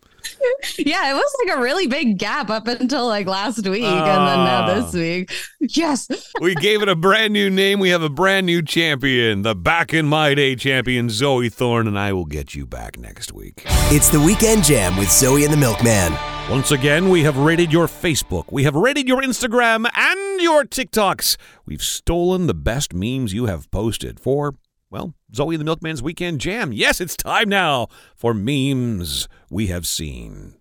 Yeah, 0.77 1.11
it 1.11 1.13
was 1.13 1.35
like 1.45 1.57
a 1.57 1.61
really 1.61 1.87
big 1.87 2.17
gap 2.17 2.49
up 2.49 2.67
until 2.67 3.07
like 3.07 3.27
last 3.27 3.57
week, 3.67 3.83
and 3.83 4.27
then 4.27 4.39
now 4.45 4.65
Ah. 4.67 4.73
this 4.81 4.93
week. 4.93 5.31
Yes. 5.59 6.07
We 6.41 6.55
gave 6.55 6.81
it 6.81 6.87
a 6.87 6.95
brand 6.95 7.33
new 7.33 7.49
name. 7.49 7.79
We 7.79 7.89
have 7.89 8.01
a 8.01 8.09
brand 8.09 8.45
new 8.45 8.61
champion, 8.61 9.41
the 9.41 9.55
back 9.55 9.93
in 9.93 10.05
my 10.05 10.33
day 10.33 10.55
champion 10.55 11.09
Zoe 11.09 11.49
Thorne, 11.49 11.85
and 11.87 11.99
I 11.99 12.13
will 12.13 12.25
get 12.25 12.55
you 12.55 12.65
back 12.65 12.97
next 12.97 13.33
week. 13.33 13.63
It's 13.91 14.09
the 14.09 14.21
Weekend 14.21 14.63
Jam 14.63 14.95
with 14.97 15.11
Zoe 15.11 15.43
and 15.43 15.51
the 15.51 15.57
Milkman. 15.57 16.13
Once 16.49 16.71
again, 16.71 17.09
we 17.09 17.23
have 17.23 17.37
rated 17.37 17.71
your 17.73 17.87
Facebook, 17.87 18.45
we 18.51 18.63
have 18.63 18.73
rated 18.75 19.07
your 19.07 19.21
Instagram 19.21 19.85
and 19.95 20.41
your 20.41 20.63
TikToks. 20.63 21.35
We've 21.65 21.81
stolen 21.83 22.47
the 22.47 22.53
best 22.55 22.93
memes 22.93 23.33
you 23.33 23.45
have 23.45 23.69
posted 23.69 24.19
for, 24.19 24.55
well, 24.89 25.13
Zoe 25.33 25.55
and 25.55 25.65
the 25.65 25.65
Milkman's 25.65 26.01
Weekend 26.01 26.41
Jam. 26.41 26.73
Yes, 26.73 26.99
it's 26.99 27.15
time 27.15 27.49
now 27.49 27.87
for 28.15 28.33
memes 28.33 29.27
we 29.49 29.67
have 29.67 29.85
seen. 29.85 30.55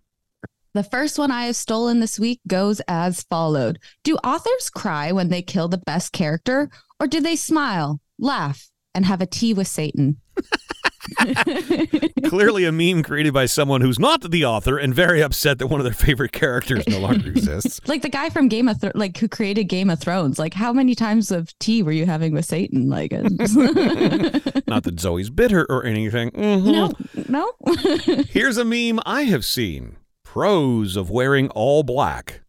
The 0.74 0.84
first 0.84 1.18
one 1.18 1.30
I 1.30 1.46
have 1.46 1.56
stolen 1.56 2.00
this 2.00 2.18
week 2.18 2.40
goes 2.46 2.80
as 2.86 3.22
followed 3.24 3.78
Do 4.04 4.16
authors 4.16 4.70
cry 4.70 5.12
when 5.12 5.28
they 5.28 5.42
kill 5.42 5.68
the 5.68 5.78
best 5.78 6.12
character, 6.12 6.68
or 7.00 7.06
do 7.06 7.20
they 7.20 7.36
smile, 7.36 8.00
laugh, 8.18 8.70
and 8.94 9.06
have 9.06 9.22
a 9.22 9.26
tea 9.26 9.54
with 9.54 9.66
Satan? 9.66 10.20
Clearly, 12.28 12.64
a 12.64 12.72
meme 12.72 13.02
created 13.02 13.32
by 13.32 13.46
someone 13.46 13.80
who's 13.80 13.98
not 13.98 14.22
the 14.30 14.44
author 14.44 14.76
and 14.78 14.94
very 14.94 15.22
upset 15.22 15.58
that 15.58 15.66
one 15.68 15.80
of 15.80 15.84
their 15.84 15.92
favorite 15.92 16.32
characters 16.32 16.86
no 16.88 16.98
longer 16.98 17.28
exists. 17.34 17.80
like 17.86 18.02
the 18.02 18.08
guy 18.08 18.30
from 18.30 18.48
Game 18.48 18.68
of 18.68 18.80
Thrones, 18.80 18.94
like 18.96 19.16
who 19.18 19.28
created 19.28 19.64
Game 19.64 19.90
of 19.90 19.98
Thrones. 20.00 20.38
Like, 20.38 20.54
how 20.54 20.72
many 20.72 20.94
times 20.94 21.30
of 21.30 21.56
tea 21.58 21.82
were 21.82 21.92
you 21.92 22.06
having 22.06 22.32
with 22.32 22.44
Satan? 22.44 22.88
Like, 22.88 23.12
Not 24.66 24.82
that 24.84 24.98
Zoe's 25.00 25.30
bitter 25.30 25.66
or 25.70 25.84
anything. 25.84 26.30
Mhm. 26.32 26.64
no, 27.28 27.52
no. 28.14 28.22
Here's 28.28 28.56
a 28.56 28.64
meme 28.64 29.00
I 29.04 29.22
have 29.22 29.44
seen 29.44 29.96
pros 30.24 30.96
of 30.96 31.10
wearing 31.10 31.48
all 31.50 31.82
black. 31.82 32.42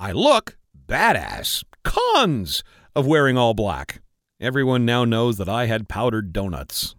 I 0.00 0.12
look 0.12 0.56
badass. 0.88 1.62
Cons 1.84 2.64
of 2.94 3.06
wearing 3.06 3.36
all 3.38 3.54
black. 3.54 4.00
Everyone 4.40 4.84
now 4.84 5.04
knows 5.04 5.36
that 5.38 5.48
I 5.48 5.66
had 5.66 5.88
powdered 5.88 6.32
donuts. 6.32 6.95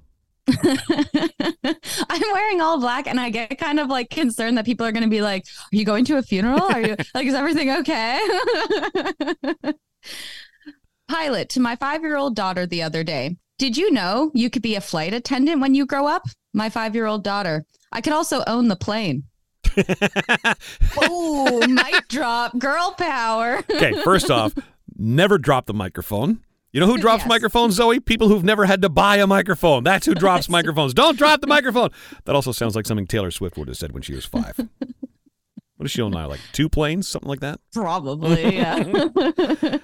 I'm 2.09 2.21
wearing 2.33 2.61
all 2.61 2.79
black 2.79 3.07
and 3.07 3.19
I 3.19 3.29
get 3.29 3.57
kind 3.59 3.79
of 3.79 3.89
like 3.89 4.09
concerned 4.09 4.57
that 4.57 4.65
people 4.65 4.85
are 4.85 4.91
going 4.91 5.03
to 5.03 5.09
be 5.09 5.21
like, 5.21 5.45
Are 5.73 5.75
you 5.75 5.83
going 5.85 6.05
to 6.05 6.17
a 6.17 6.21
funeral? 6.21 6.63
Are 6.63 6.81
you 6.81 6.95
like, 7.13 7.27
is 7.27 7.33
everything 7.33 7.69
okay? 7.71 8.19
Pilot 11.09 11.49
to 11.49 11.59
my 11.59 11.75
five 11.75 12.01
year 12.01 12.17
old 12.17 12.35
daughter 12.35 12.65
the 12.65 12.83
other 12.83 13.03
day. 13.03 13.35
Did 13.59 13.75
you 13.75 13.91
know 13.91 14.31
you 14.33 14.49
could 14.49 14.61
be 14.61 14.75
a 14.75 14.81
flight 14.81 15.13
attendant 15.13 15.61
when 15.61 15.75
you 15.75 15.85
grow 15.85 16.07
up? 16.07 16.23
My 16.53 16.69
five 16.69 16.95
year 16.95 17.07
old 17.07 17.23
daughter. 17.23 17.65
I 17.91 18.01
could 18.01 18.13
also 18.13 18.43
own 18.47 18.67
the 18.67 18.75
plane. 18.75 19.23
oh, 20.97 21.65
mic 21.67 22.07
drop, 22.07 22.57
girl 22.57 22.95
power. 22.97 23.63
Okay, 23.69 23.93
first 24.03 24.31
off, 24.31 24.53
never 24.97 25.37
drop 25.37 25.65
the 25.65 25.73
microphone. 25.73 26.39
You 26.77 26.81
know 26.81 26.91
who 26.91 26.99
drops 26.99 27.21
Yes. 27.21 27.29
microphones, 27.29 27.73
Zoe? 27.73 27.99
People 27.99 28.27
who've 28.27 28.43
never 28.43 28.63
had 28.67 28.83
to 28.83 28.89
buy 28.89 29.17
a 29.17 29.25
microphone. 29.25 29.83
That's 29.83 30.05
who 30.05 30.13
drops 30.13 30.47
microphones. 30.57 30.93
Don't 30.93 31.17
drop 31.17 31.41
the 31.41 31.47
microphone. 31.47 31.89
That 32.25 32.35
also 32.35 32.51
sounds 32.51 32.75
like 32.75 32.85
something 32.85 33.07
Taylor 33.07 33.31
Swift 33.31 33.57
would 33.57 33.67
have 33.67 33.77
said 33.77 33.93
when 33.93 34.03
she 34.03 34.13
was 34.13 34.25
five. 34.25 34.55
What 35.77 35.83
does 35.85 35.91
she 35.91 36.01
own 36.03 36.11
now? 36.11 36.27
Like 36.27 36.39
two 36.53 36.69
planes? 36.69 37.07
Something 37.07 37.29
like 37.29 37.39
that? 37.39 37.59
Probably, 37.73 38.55
yeah. 38.57 39.07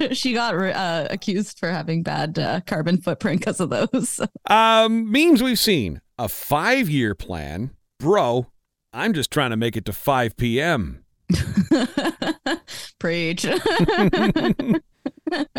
she 0.11 0.33
got 0.33 0.55
uh, 0.55 1.07
accused 1.11 1.59
for 1.59 1.69
having 1.69 2.01
bad 2.01 2.37
uh, 2.39 2.61
carbon 2.65 2.99
footprint 2.99 3.39
because 3.41 3.59
of 3.59 3.69
those. 3.69 4.19
Um, 4.47 5.11
memes 5.11 5.41
we've 5.43 5.59
seen. 5.59 6.01
A 6.17 6.27
five 6.29 6.89
year 6.89 7.13
plan. 7.13 7.71
Bro, 7.99 8.47
I'm 8.91 9.13
just 9.13 9.29
trying 9.31 9.51
to 9.51 9.57
make 9.57 9.77
it 9.77 9.85
to 9.85 9.93
5 9.93 10.35
p.m. 10.35 11.05
Preach. 12.99 13.45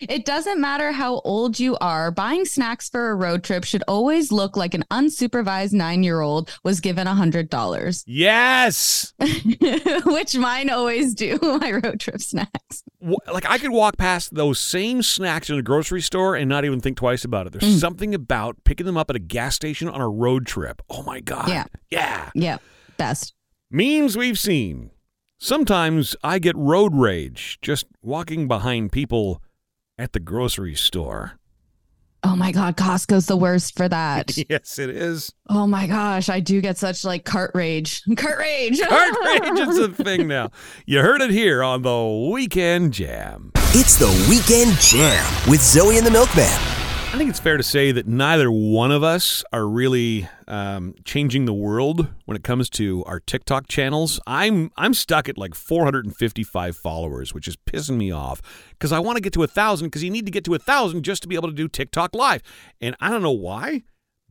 it 0.00 0.24
doesn't 0.24 0.60
matter 0.60 0.92
how 0.92 1.20
old 1.20 1.58
you 1.58 1.76
are, 1.80 2.10
buying 2.10 2.44
snacks 2.44 2.88
for 2.88 3.10
a 3.10 3.14
road 3.14 3.44
trip 3.44 3.64
should 3.64 3.82
always 3.88 4.32
look 4.32 4.56
like 4.56 4.74
an 4.74 4.84
unsupervised 4.90 5.72
nine 5.72 6.02
year 6.02 6.20
old 6.20 6.50
was 6.62 6.80
given 6.80 7.06
a 7.06 7.14
$100, 7.14 8.04
Yes. 8.06 9.12
which 10.06 10.36
mine 10.36 10.70
always 10.70 11.14
do, 11.14 11.38
my 11.60 11.72
road 11.72 12.00
trip 12.00 12.20
snacks. 12.20 12.82
Like 13.00 13.48
I 13.48 13.58
could 13.58 13.70
walk 13.70 13.96
past 13.96 14.34
those 14.34 14.58
same 14.58 15.02
snacks 15.02 15.50
in 15.50 15.58
a 15.58 15.62
grocery 15.62 16.00
store 16.00 16.36
and 16.36 16.48
not 16.48 16.64
even 16.64 16.80
think 16.80 16.96
twice 16.96 17.24
about 17.24 17.46
it. 17.46 17.52
There's 17.52 17.76
mm. 17.76 17.80
something 17.80 18.14
about 18.14 18.64
picking 18.64 18.86
them 18.86 18.96
up 18.96 19.10
at 19.10 19.16
a 19.16 19.20
gas 19.20 19.54
station 19.54 19.88
on 19.88 20.00
a 20.00 20.08
road 20.08 20.46
trip. 20.46 20.82
Oh 20.88 21.02
my 21.02 21.20
God. 21.20 21.48
Yeah. 21.48 21.64
Yeah. 21.90 22.30
Yeah, 22.34 22.58
best. 22.96 23.34
Memes 23.70 24.16
we've 24.16 24.38
seen. 24.38 24.90
Sometimes 25.44 26.14
I 26.22 26.38
get 26.38 26.56
road 26.56 26.94
rage 26.94 27.58
just 27.60 27.86
walking 28.00 28.46
behind 28.46 28.92
people 28.92 29.42
at 29.98 30.12
the 30.12 30.20
grocery 30.20 30.76
store. 30.76 31.32
Oh 32.22 32.36
my 32.36 32.52
God, 32.52 32.76
Costco's 32.76 33.26
the 33.26 33.36
worst 33.36 33.76
for 33.76 33.88
that. 33.88 34.30
yes, 34.48 34.78
it 34.78 34.88
is. 34.88 35.32
Oh 35.48 35.66
my 35.66 35.88
gosh, 35.88 36.28
I 36.28 36.38
do 36.38 36.60
get 36.60 36.78
such 36.78 37.04
like 37.04 37.24
cart 37.24 37.50
rage. 37.56 38.04
Cart 38.16 38.38
rage. 38.38 38.80
Cart 38.88 39.14
rage 39.24 39.58
is 39.58 39.78
a 39.80 39.88
thing 39.88 40.28
now. 40.28 40.52
You 40.86 41.00
heard 41.00 41.20
it 41.20 41.30
here 41.30 41.60
on 41.60 41.82
the 41.82 42.30
Weekend 42.32 42.92
Jam. 42.92 43.50
It's 43.74 43.96
the 43.96 44.06
Weekend 44.30 44.78
Jam 44.78 45.50
with 45.50 45.60
Zoe 45.60 45.98
and 45.98 46.06
the 46.06 46.12
Milkman. 46.12 46.81
I 47.12 47.18
think 47.18 47.28
it's 47.28 47.40
fair 47.40 47.58
to 47.58 47.62
say 47.62 47.92
that 47.92 48.06
neither 48.06 48.50
one 48.50 48.90
of 48.90 49.02
us 49.02 49.44
are 49.52 49.68
really 49.68 50.26
um, 50.48 50.94
changing 51.04 51.44
the 51.44 51.52
world 51.52 52.08
when 52.24 52.38
it 52.38 52.42
comes 52.42 52.70
to 52.70 53.04
our 53.04 53.20
TikTok 53.20 53.68
channels. 53.68 54.18
I'm 54.26 54.70
I'm 54.78 54.94
stuck 54.94 55.28
at 55.28 55.36
like 55.36 55.54
455 55.54 56.74
followers, 56.74 57.34
which 57.34 57.46
is 57.46 57.54
pissing 57.54 57.98
me 57.98 58.10
off 58.10 58.40
because 58.70 58.92
I 58.92 58.98
want 58.98 59.16
to 59.16 59.20
get 59.20 59.34
to 59.34 59.42
a 59.42 59.46
thousand 59.46 59.88
because 59.88 60.02
you 60.02 60.10
need 60.10 60.24
to 60.24 60.32
get 60.32 60.42
to 60.44 60.54
a 60.54 60.58
thousand 60.58 61.02
just 61.02 61.20
to 61.20 61.28
be 61.28 61.34
able 61.34 61.48
to 61.48 61.54
do 61.54 61.68
TikTok 61.68 62.14
live, 62.14 62.42
and 62.80 62.96
I 62.98 63.10
don't 63.10 63.22
know 63.22 63.30
why. 63.30 63.82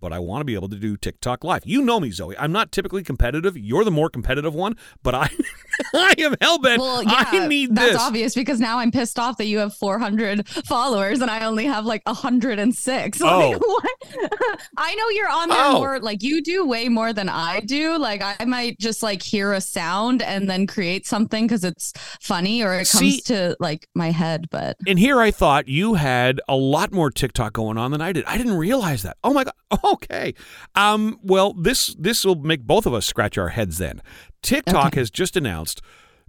But 0.01 0.11
I 0.11 0.19
want 0.19 0.41
to 0.41 0.45
be 0.45 0.55
able 0.55 0.67
to 0.69 0.75
do 0.75 0.97
TikTok 0.97 1.43
live. 1.45 1.61
You 1.65 1.81
know 1.83 1.99
me, 1.99 2.11
Zoe. 2.11 2.35
I'm 2.37 2.51
not 2.51 2.71
typically 2.71 3.03
competitive. 3.03 3.55
You're 3.55 3.83
the 3.85 3.91
more 3.91 4.09
competitive 4.09 4.53
one, 4.53 4.75
but 5.03 5.15
I, 5.15 5.29
I 5.93 6.15
am 6.17 6.33
hellbent. 6.35 6.79
Well, 6.79 7.03
yeah, 7.03 7.25
I 7.27 7.47
need 7.47 7.75
that's 7.75 7.93
this. 7.93 8.01
obvious 8.01 8.33
because 8.35 8.59
now 8.59 8.79
I'm 8.79 8.91
pissed 8.91 9.17
off 9.19 9.37
that 9.37 9.45
you 9.45 9.59
have 9.59 9.73
400 9.75 10.47
followers 10.65 11.21
and 11.21 11.29
I 11.31 11.45
only 11.45 11.65
have 11.65 11.85
like 11.85 12.01
106. 12.05 13.21
Oh. 13.31 13.51
Like, 13.51 13.61
what? 13.61 14.59
I 14.77 14.95
know 14.95 15.09
you're 15.09 15.29
on 15.29 15.49
there 15.49 15.57
Oh. 15.61 15.73
more, 15.79 15.99
like 15.99 16.23
you 16.23 16.41
do 16.41 16.65
way 16.65 16.89
more 16.89 17.13
than 17.13 17.29
I 17.29 17.59
do. 17.61 17.97
Like 17.97 18.21
I 18.23 18.43
might 18.45 18.79
just 18.79 19.03
like 19.03 19.21
hear 19.21 19.53
a 19.53 19.61
sound 19.61 20.21
and 20.23 20.49
then 20.49 20.65
create 20.67 21.05
something 21.05 21.45
because 21.45 21.63
it's 21.63 21.93
funny 22.19 22.63
or 22.63 22.73
it 22.73 22.89
comes 22.89 23.15
See- 23.17 23.21
to 23.25 23.55
like 23.59 23.87
my 23.93 24.09
head. 24.11 24.47
But 24.49 24.77
And 24.87 24.97
here 24.97 25.19
I 25.21 25.29
thought 25.31 25.67
you 25.67 25.93
had 25.93 26.41
a 26.49 26.55
lot 26.55 26.91
more 26.91 27.11
TikTok 27.11 27.53
going 27.53 27.77
on 27.77 27.91
than 27.91 28.01
I 28.01 28.11
did. 28.11 28.25
I 28.25 28.37
didn't 28.37 28.57
realize 28.57 29.03
that. 29.03 29.17
Oh 29.23 29.33
my 29.33 29.43
god. 29.43 29.53
Okay. 29.93 30.33
Um 30.75 31.19
well, 31.23 31.53
this 31.53 31.95
this 31.99 32.23
will 32.25 32.35
make 32.35 32.61
both 32.63 32.85
of 32.85 32.93
us 32.93 33.05
scratch 33.05 33.37
our 33.37 33.49
heads 33.49 33.77
then. 33.77 34.01
TikTok 34.41 34.87
Okay. 34.87 34.99
has 35.01 35.09
just 35.11 35.35
announced 35.35 35.81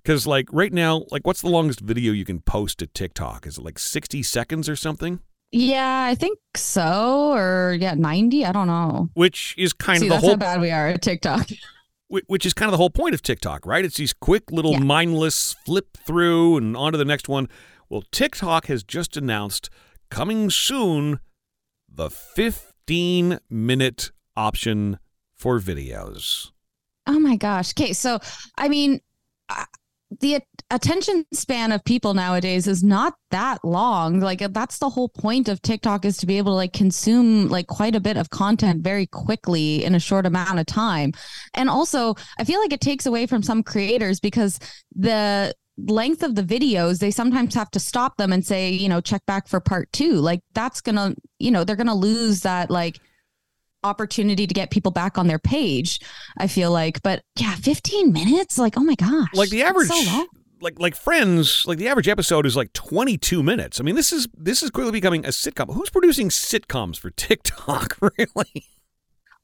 cuz 0.04 0.26
like 0.26 0.48
right 0.52 0.72
now, 0.72 1.04
like 1.10 1.26
what's 1.26 1.40
the 1.42 1.48
longest 1.48 1.80
video 1.80 2.12
you 2.12 2.24
can 2.24 2.40
post 2.40 2.78
to 2.78 2.86
TikTok? 2.86 3.46
Is 3.46 3.58
it 3.58 3.64
like 3.64 3.78
60 3.78 4.22
seconds 4.22 4.68
or 4.68 4.76
something? 4.76 5.20
yeah, 5.54 6.04
I 6.08 6.14
think 6.14 6.38
so. 6.56 7.32
Or 7.34 7.76
yeah, 7.78 7.92
90. 7.94 8.44
I 8.46 8.52
don't 8.52 8.66
know. 8.68 9.10
Which 9.12 9.54
is 9.58 9.74
kind 9.74 9.98
See, 10.00 10.06
of 10.06 10.08
the 10.08 10.14
that's 10.14 10.22
whole 10.24 10.30
how 10.32 10.36
bad 10.36 10.60
we 10.62 10.70
are 10.70 10.88
at 10.88 11.02
TikTok. 11.02 11.46
which 12.26 12.44
is 12.46 12.52
kind 12.54 12.68
of 12.68 12.72
the 12.72 12.78
whole 12.78 12.90
point 12.90 13.14
of 13.14 13.20
TikTok, 13.22 13.64
right? 13.66 13.84
It's 13.84 13.96
these 13.98 14.12
quick 14.14 14.50
little 14.50 14.72
Yeah. 14.72 14.78
mindless 14.80 15.54
flip 15.66 15.96
through 16.06 16.56
and 16.56 16.74
on 16.76 16.92
to 16.92 16.98
the 16.98 17.04
next 17.04 17.28
one. 17.28 17.48
Well, 17.90 18.02
TikTok 18.10 18.66
has 18.66 18.82
just 18.82 19.16
announced 19.16 19.68
coming 20.10 20.48
soon 20.50 21.20
the 21.86 22.08
15 22.10 22.71
minute 22.88 24.10
option 24.36 24.98
for 25.34 25.58
videos. 25.58 26.50
Oh 27.06 27.18
my 27.18 27.36
gosh. 27.36 27.72
Okay, 27.72 27.92
so 27.92 28.20
I 28.56 28.68
mean, 28.68 29.00
uh, 29.48 29.64
the 30.20 30.40
attention 30.70 31.24
span 31.32 31.72
of 31.72 31.84
people 31.84 32.14
nowadays 32.14 32.66
is 32.66 32.82
not 32.82 33.14
that 33.30 33.64
long. 33.64 34.20
Like 34.20 34.40
that's 34.52 34.78
the 34.78 34.88
whole 34.88 35.08
point 35.08 35.48
of 35.48 35.60
TikTok 35.62 36.04
is 36.04 36.16
to 36.18 36.26
be 36.26 36.38
able 36.38 36.52
to 36.52 36.56
like 36.56 36.72
consume 36.72 37.48
like 37.48 37.66
quite 37.66 37.94
a 37.94 38.00
bit 38.00 38.16
of 38.16 38.30
content 38.30 38.82
very 38.82 39.06
quickly 39.06 39.84
in 39.84 39.94
a 39.94 40.00
short 40.00 40.26
amount 40.26 40.58
of 40.58 40.66
time. 40.66 41.12
And 41.54 41.68
also, 41.68 42.14
I 42.38 42.44
feel 42.44 42.60
like 42.60 42.72
it 42.72 42.80
takes 42.80 43.06
away 43.06 43.26
from 43.26 43.42
some 43.42 43.62
creators 43.62 44.20
because 44.20 44.58
the 44.94 45.54
length 45.78 46.22
of 46.22 46.34
the 46.34 46.42
videos 46.42 46.98
they 46.98 47.10
sometimes 47.10 47.54
have 47.54 47.70
to 47.70 47.80
stop 47.80 48.16
them 48.16 48.32
and 48.32 48.44
say 48.46 48.70
you 48.70 48.88
know 48.88 49.00
check 49.00 49.24
back 49.26 49.48
for 49.48 49.58
part 49.58 49.90
two 49.92 50.14
like 50.14 50.40
that's 50.52 50.80
gonna 50.80 51.14
you 51.38 51.50
know 51.50 51.64
they're 51.64 51.76
gonna 51.76 51.94
lose 51.94 52.40
that 52.40 52.70
like 52.70 53.00
opportunity 53.82 54.46
to 54.46 54.54
get 54.54 54.70
people 54.70 54.92
back 54.92 55.18
on 55.18 55.26
their 55.26 55.38
page 55.38 55.98
i 56.38 56.46
feel 56.46 56.70
like 56.70 57.02
but 57.02 57.22
yeah 57.38 57.54
15 57.56 58.12
minutes 58.12 58.58
like 58.58 58.76
oh 58.76 58.84
my 58.84 58.94
gosh 58.94 59.28
Like 59.34 59.48
the 59.48 59.62
average 59.62 59.88
so 59.88 60.26
like 60.62 60.78
like 60.78 60.94
friends, 60.94 61.66
like 61.66 61.78
the 61.78 61.88
average 61.88 62.08
episode 62.08 62.46
is 62.46 62.56
like 62.56 62.72
22 62.72 63.42
minutes. 63.42 63.80
I 63.80 63.82
mean, 63.82 63.96
this 63.96 64.12
is 64.12 64.28
this 64.36 64.62
is 64.62 64.70
quickly 64.70 64.92
becoming 64.92 65.24
a 65.24 65.28
sitcom. 65.28 65.74
Who's 65.74 65.90
producing 65.90 66.28
sitcoms 66.28 66.98
for 66.98 67.10
TikTok, 67.10 67.98
really? 68.00 68.66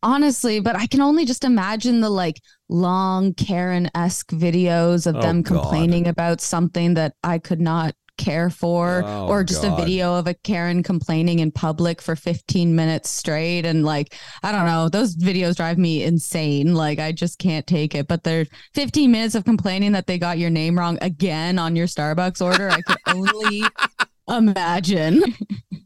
Honestly 0.03 0.61
but 0.61 0.77
i 0.77 0.87
can 0.87 1.01
only 1.01 1.25
just 1.25 1.43
imagine 1.45 2.01
the 2.01 2.11
like 2.11 2.41
long 2.69 3.35
karen-esque 3.35 4.31
videos 4.31 5.07
of 5.07 5.17
Oh, 5.17 5.21
them 5.21 5.43
God. 5.43 5.55
complaining 5.61 6.07
about 6.07 6.41
something 6.41 6.95
that 6.95 7.15
i 7.25 7.39
could 7.39 7.61
not 7.61 7.95
care 8.17 8.51
for 8.51 9.03
Oh, 9.07 9.29
or 9.29 9.45
just 9.45 9.63
God. 9.63 9.73
a 9.79 9.83
video 9.85 10.15
of 10.15 10.27
a 10.27 10.35
karen 10.35 10.83
complaining 10.83 11.39
in 11.39 11.51
public 11.53 12.03
for 12.03 12.15
15 12.17 12.75
minutes 12.75 13.11
straight 13.11 13.65
and 13.65 13.85
like 13.85 14.15
i 14.43 14.51
don't 14.53 14.67
know 14.67 14.89
those 14.89 15.17
videos 15.17 15.57
drive 15.57 15.79
me 15.79 16.03
insane 16.05 16.75
like 16.75 16.99
i 16.99 17.11
just 17.13 17.39
can't 17.39 17.67
take 17.67 17.95
it 17.95 18.07
but 18.09 18.25
they're 18.25 18.47
15 18.75 19.11
minutes 19.11 19.35
of 19.37 19.45
complaining 19.45 19.93
that 19.93 20.07
they 20.07 20.19
got 20.19 20.39
your 20.39 20.51
name 20.51 20.79
wrong 20.79 20.99
again 21.01 21.59
on 21.59 21.75
your 21.77 21.87
starbucks 21.87 22.45
order 22.45 22.71
i 22.71 22.83
could 22.83 22.97
only 23.09 23.63
imagine 24.29 25.23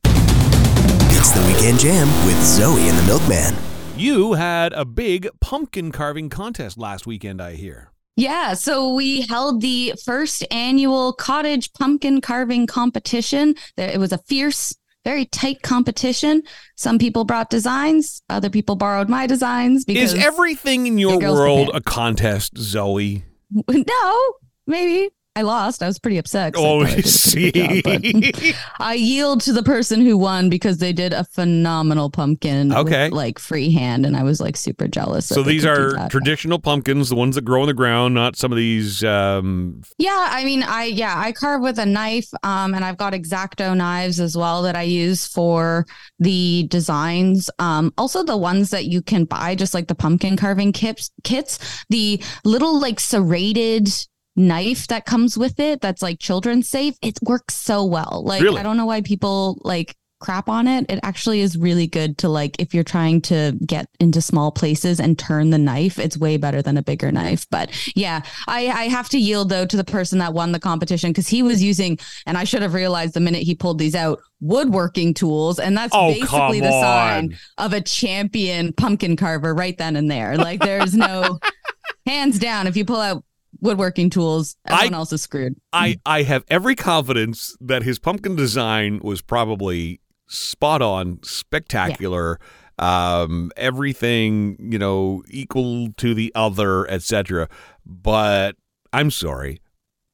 It's 0.04 1.30
the 1.30 1.40
Weekend 1.46 1.78
Jam 1.78 2.08
with 2.26 2.42
Zoe 2.42 2.88
and 2.88 2.98
the 2.98 3.02
Milkman. 3.04 3.54
You 3.96 4.32
had 4.32 4.72
a 4.72 4.84
big 4.84 5.28
pumpkin 5.40 5.92
carving 5.92 6.28
contest 6.30 6.78
last 6.78 7.06
weekend, 7.06 7.40
I 7.42 7.54
hear. 7.54 7.90
Yeah, 8.16 8.54
so 8.54 8.94
we 8.94 9.22
held 9.22 9.60
the 9.60 9.94
first 10.04 10.44
annual 10.50 11.12
cottage 11.12 11.72
pumpkin 11.74 12.20
carving 12.20 12.66
competition. 12.66 13.54
It 13.76 13.98
was 14.00 14.12
a 14.12 14.18
fierce, 14.18 14.74
very 15.04 15.26
tight 15.26 15.62
competition. 15.62 16.42
Some 16.76 16.98
people 16.98 17.24
brought 17.24 17.48
designs, 17.50 18.22
other 18.28 18.50
people 18.50 18.76
borrowed 18.76 19.08
my 19.08 19.26
designs 19.26 19.84
because 19.84 20.14
Is 20.14 20.24
everything 20.24 20.86
in 20.86 20.98
your 20.98 21.18
world 21.18 21.66
prepared. 21.68 21.82
a 21.86 21.90
contest, 21.90 22.58
Zoe? 22.58 23.24
no, 23.68 24.32
maybe 24.66 25.10
I 25.34 25.42
lost. 25.42 25.82
I 25.82 25.86
was 25.86 25.98
pretty 25.98 26.18
upset. 26.18 26.52
Oh, 26.56 26.82
I 26.82 26.88
I 26.88 26.94
did 26.96 27.04
a 27.06 27.08
see. 27.08 27.50
job, 27.52 28.54
I 28.80 28.94
yield 28.94 29.40
to 29.42 29.52
the 29.54 29.62
person 29.62 30.02
who 30.02 30.18
won 30.18 30.50
because 30.50 30.76
they 30.76 30.92
did 30.92 31.14
a 31.14 31.24
phenomenal 31.24 32.10
pumpkin, 32.10 32.68
with, 32.68 32.76
Okay. 32.78 33.08
like 33.08 33.38
freehand, 33.38 34.04
and 34.04 34.14
I 34.14 34.24
was 34.24 34.42
like 34.42 34.58
super 34.58 34.86
jealous. 34.88 35.26
so 35.26 35.42
these 35.42 35.64
are 35.64 36.06
traditional 36.10 36.58
pumpkins, 36.58 37.08
the 37.08 37.14
ones 37.16 37.34
that 37.36 37.46
grow 37.46 37.62
in 37.62 37.66
the 37.68 37.72
ground, 37.74 38.12
not 38.14 38.36
some 38.36 38.52
of 38.52 38.58
these. 38.58 39.02
Um, 39.04 39.80
Yeah, 39.96 40.28
I 40.30 40.44
mean, 40.44 40.62
I 40.64 40.84
yeah, 40.84 41.14
I 41.16 41.32
carve 41.32 41.62
with 41.62 41.78
a 41.78 41.86
knife, 41.86 42.28
um, 42.42 42.74
and 42.74 42.84
I've 42.84 42.98
got 42.98 43.14
exacto 43.14 43.74
knives 43.74 44.20
as 44.20 44.36
well 44.36 44.60
that 44.62 44.76
I 44.76 44.82
use 44.82 45.26
for 45.26 45.86
the 46.18 46.66
designs. 46.68 47.48
Um, 47.58 47.92
also 47.96 48.22
the 48.22 48.36
ones 48.36 48.68
that 48.68 48.84
you 48.84 49.00
can 49.00 49.24
buy, 49.24 49.54
just 49.54 49.72
like 49.72 49.88
the 49.88 49.94
pumpkin 49.94 50.36
carving 50.36 50.72
kits. 50.72 51.10
Kits, 51.24 51.58
the 51.88 52.22
little 52.44 52.78
like 52.78 53.00
serrated 53.00 53.88
knife 54.36 54.86
that 54.88 55.04
comes 55.04 55.36
with 55.36 55.60
it, 55.60 55.80
that's 55.80 56.02
like 56.02 56.18
children 56.18 56.62
safe. 56.62 56.96
It 57.02 57.18
works 57.22 57.54
so 57.54 57.84
well. 57.84 58.22
Like 58.24 58.42
Really? 58.42 58.60
I 58.60 58.62
don't 58.62 58.76
know 58.76 58.86
why 58.86 59.02
people 59.02 59.58
like 59.62 59.96
crap 60.22 60.48
on 60.48 60.68
it. 60.68 60.86
It 60.88 61.00
actually 61.02 61.40
is 61.40 61.58
really 61.58 61.86
good 61.86 62.16
to 62.18 62.28
like 62.28 62.56
if 62.60 62.72
you're 62.72 62.84
trying 62.84 63.20
to 63.22 63.58
get 63.66 63.88
into 64.00 64.22
small 64.22 64.52
places 64.52 65.00
and 65.00 65.18
turn 65.18 65.50
the 65.50 65.58
knife. 65.58 65.98
It's 65.98 66.16
way 66.16 66.36
better 66.36 66.62
than 66.62 66.78
a 66.78 66.82
bigger 66.82 67.10
knife. 67.10 67.46
But 67.50 67.70
yeah, 67.94 68.22
I, 68.46 68.68
I 68.68 68.84
have 68.84 69.08
to 69.10 69.18
yield 69.18 69.48
though 69.48 69.66
to 69.66 69.76
the 69.76 69.84
person 69.84 70.20
that 70.20 70.32
won 70.32 70.52
the 70.52 70.60
competition 70.60 71.10
because 71.10 71.28
he 71.28 71.42
was 71.42 71.62
using, 71.62 71.98
and 72.24 72.38
I 72.38 72.44
should 72.44 72.62
have 72.62 72.72
realized 72.72 73.14
the 73.14 73.20
minute 73.20 73.42
he 73.42 73.54
pulled 73.54 73.78
these 73.78 73.96
out, 73.96 74.20
woodworking 74.40 75.12
tools, 75.12 75.58
and 75.58 75.76
that's 75.76 75.94
oh, 75.94 76.12
basically 76.12 76.60
the 76.60 76.70
sign 76.70 77.36
of 77.58 77.72
a 77.72 77.80
champion 77.80 78.72
pumpkin 78.72 79.16
carver 79.16 79.52
right 79.54 79.76
then 79.76 79.96
and 79.96 80.10
there. 80.10 80.36
Like 80.36 80.60
there's 80.60 80.94
no 80.94 81.40
hands 82.06 82.38
down. 82.38 82.68
If 82.68 82.76
you 82.76 82.84
pull 82.84 83.00
out 83.00 83.24
woodworking 83.62 84.10
tools, 84.10 84.56
everyone 84.66 84.92
else 84.94 85.12
is 85.12 85.22
screwed. 85.22 85.56
I, 85.72 85.98
I 86.04 86.22
have 86.24 86.44
every 86.48 86.74
confidence 86.74 87.56
that 87.60 87.82
his 87.84 87.98
pumpkin 87.98 88.36
design 88.36 89.00
was 89.02 89.22
probably 89.22 90.00
spot 90.26 90.82
on, 90.82 91.20
spectacular, 91.22 92.38
um, 92.78 93.50
everything, 93.56 94.56
you 94.58 94.78
know, 94.78 95.22
equal 95.30 95.92
to 95.98 96.12
the 96.12 96.32
other, 96.34 96.90
etc. 96.90 97.48
But 97.86 98.56
I'm 98.92 99.10
sorry. 99.10 99.60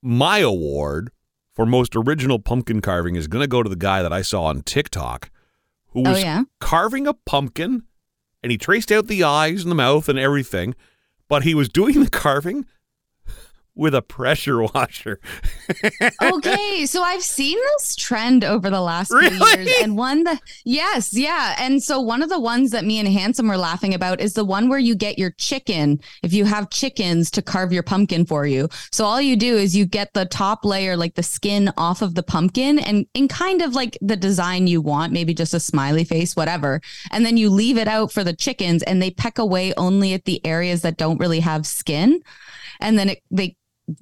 My 0.03 0.38
award 0.38 1.11
for 1.55 1.66
most 1.66 1.96
original 1.96 2.38
pumpkin 2.38 2.80
carving 2.80 3.16
is 3.16 3.26
going 3.26 3.42
to 3.42 3.49
go 3.49 3.62
to 3.62 3.68
the 3.68 3.76
guy 3.76 4.03
that 4.03 4.12
I 4.12 4.22
saw 4.22 4.44
on 4.44 4.62
TikTok 4.62 5.30
who 5.92 6.03
Oh 6.07 6.11
was 6.11 6.22
yeah. 6.22 6.42
carving 6.61 7.07
a 7.07 7.14
pumpkin 7.14 7.84
and 8.42 8.53
he 8.53 8.59
traced 8.59 8.92
out 8.92 9.07
the 9.09 9.24
eyes 9.24 9.62
and 9.62 9.70
the 9.70 9.74
mouth 9.74 10.09
and 10.09 10.18
everything, 10.18 10.74
but 11.28 11.42
he 11.42 11.55
was 11.55 11.68
doing 11.68 11.99
the 12.05 12.11
carving 12.24 12.66
with 13.79 13.95
a 13.95 14.03
pressure 14.03 14.62
washer. 14.62 15.20
okay, 16.22 16.85
so 16.85 17.03
I've 17.03 17.22
seen 17.22 17.57
this 17.76 17.95
trend 17.97 18.45
over 18.45 18.68
the 18.68 18.81
last 18.81 19.09
few 19.09 19.18
Really? 19.20 19.64
years, 19.64 19.76
and 19.83 19.97
one 19.97 20.24
that 20.24 20.41
yes, 20.64 21.14
yeah, 21.14 21.55
and 21.59 21.83
so 21.83 22.01
one 22.01 22.22
of 22.22 22.29
the 22.29 22.41
ones 22.41 22.72
that 22.72 22.85
me 22.85 22.99
and 22.99 23.09
Handsome 23.09 23.49
were 23.49 23.57
laughing 23.57 23.95
about 23.95 24.20
is 24.20 24.35
the 24.35 24.45
one 24.45 24.68
where 24.68 24.79
you 24.79 24.95
get 24.95 25.18
your 25.18 25.31
chicken 25.39 26.01
if 26.22 26.33
you 26.33 26.45
have 26.45 26.70
chickens 26.70 27.31
to 27.31 27.41
carve 27.41 27.72
your 27.72 27.85
pumpkin 27.85 28.26
for 28.26 28.47
you. 28.47 28.68
So 28.93 29.05
all 29.05 29.20
you 29.20 29.37
do 29.37 29.57
is 29.57 29.76
you 29.76 29.87
get 29.87 30.12
the 30.12 30.26
top 30.26 30.64
layer, 30.64 30.97
like 30.97 31.14
the 31.14 31.22
skin 31.22 31.72
off 31.76 32.03
of 32.03 32.14
the 32.16 32.22
pumpkin, 32.24 32.81
and 32.81 33.07
in 33.14 33.29
kind 33.29 33.62
of 33.62 33.74
like 33.74 33.97
the 34.03 34.16
design 34.16 34.66
you 34.66 34.81
want, 34.81 35.12
maybe 35.12 35.33
just 35.33 35.55
a 35.55 35.61
smiley 35.61 36.05
face, 36.05 36.35
whatever, 36.35 36.81
and 37.12 37.24
then 37.24 37.37
you 37.37 37.49
leave 37.49 37.79
it 37.79 37.87
out 37.89 38.11
for 38.11 38.24
the 38.24 38.35
chickens, 38.35 38.83
and 38.83 39.01
they 39.01 39.12
peck 39.12 39.39
away 39.39 39.72
only 39.76 40.14
at 40.14 40.24
the 40.24 40.45
areas 40.45 40.83
that 40.83 40.97
don't 40.97 41.20
really 41.20 41.41
have 41.41 41.64
skin, 41.64 42.20
and 42.81 42.99
then 42.99 43.11
it 43.11 43.22
they 43.31 43.55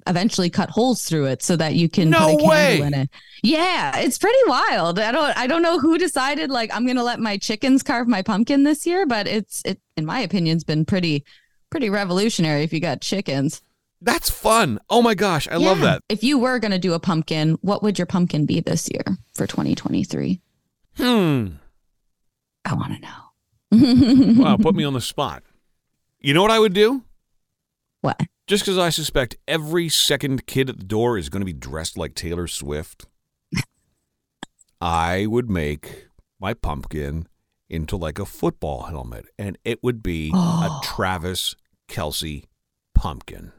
eventually 0.06 0.50
cut 0.50 0.70
holes 0.70 1.04
through 1.04 1.26
it 1.26 1.42
so 1.42 1.56
that 1.56 1.74
you 1.74 1.88
can 1.88 2.10
No 2.10 2.18
put 2.18 2.24
a 2.26 2.28
candle 2.36 2.48
way. 2.48 2.80
in 2.80 2.94
it. 2.94 3.10
Yeah, 3.42 3.98
it's 3.98 4.18
pretty 4.18 4.38
wild. 4.46 4.98
I 4.98 5.12
don't 5.12 5.36
I 5.36 5.46
don't 5.46 5.62
know 5.62 5.78
who 5.78 5.98
decided 5.98 6.50
like 6.50 6.74
I'm 6.74 6.84
going 6.84 6.96
to 6.96 7.02
let 7.04 7.20
my 7.20 7.36
chickens 7.36 7.82
carve 7.82 8.08
my 8.08 8.22
pumpkin 8.22 8.64
this 8.64 8.86
year, 8.86 9.06
but 9.06 9.26
it's 9.26 9.62
it 9.64 9.80
in 9.96 10.04
my 10.06 10.20
opinion's 10.20 10.64
been 10.64 10.84
pretty 10.84 11.24
pretty 11.70 11.90
revolutionary 11.90 12.62
if 12.62 12.72
you 12.72 12.80
got 12.80 13.00
chickens. 13.00 13.60
That's 14.02 14.28
fun. 14.30 14.78
Oh 14.90 15.00
my 15.02 15.14
gosh, 15.14 15.48
I 15.48 15.56
love 15.56 15.80
that. 15.80 16.02
If 16.08 16.22
you 16.22 16.38
were 16.38 16.58
going 16.58 16.70
to 16.72 16.78
do 16.78 16.92
a 16.92 17.00
pumpkin, 17.00 17.56
what 17.62 17.82
would 17.82 17.98
your 17.98 18.06
pumpkin 18.06 18.44
be 18.44 18.60
this 18.60 18.88
year 18.92 19.16
for 19.34 19.46
2023? 19.46 20.40
Hmm. 20.98 21.46
I 22.64 22.74
want 22.74 22.92
to 22.94 23.00
know. 23.00 24.42
Wow, 24.44 24.56
put 24.58 24.74
me 24.74 24.84
on 24.84 24.92
the 24.92 25.00
spot. 25.00 25.42
You 26.20 26.34
know 26.34 26.42
what 26.42 26.50
I 26.50 26.58
would 26.58 26.72
do? 26.74 27.02
What? 28.06 28.20
Just 28.46 28.62
because 28.64 28.78
I 28.78 28.90
suspect 28.90 29.36
every 29.48 29.88
second 29.88 30.46
kid 30.46 30.70
at 30.70 30.78
the 30.78 30.84
door 30.84 31.18
is 31.18 31.28
going 31.28 31.40
to 31.40 31.44
be 31.44 31.52
dressed 31.52 31.98
like 31.98 32.14
Taylor 32.14 32.46
Swift, 32.46 33.06
I 34.80 35.26
would 35.26 35.50
make 35.50 36.06
my 36.38 36.54
pumpkin 36.54 37.26
into 37.68 37.96
like 37.96 38.20
a 38.20 38.24
football 38.24 38.84
helmet, 38.84 39.26
and 39.36 39.58
it 39.64 39.82
would 39.82 40.04
be 40.04 40.30
a 40.32 40.70
Travis 40.84 41.56
Kelce 41.88 42.44
pumpkin. 42.94 43.50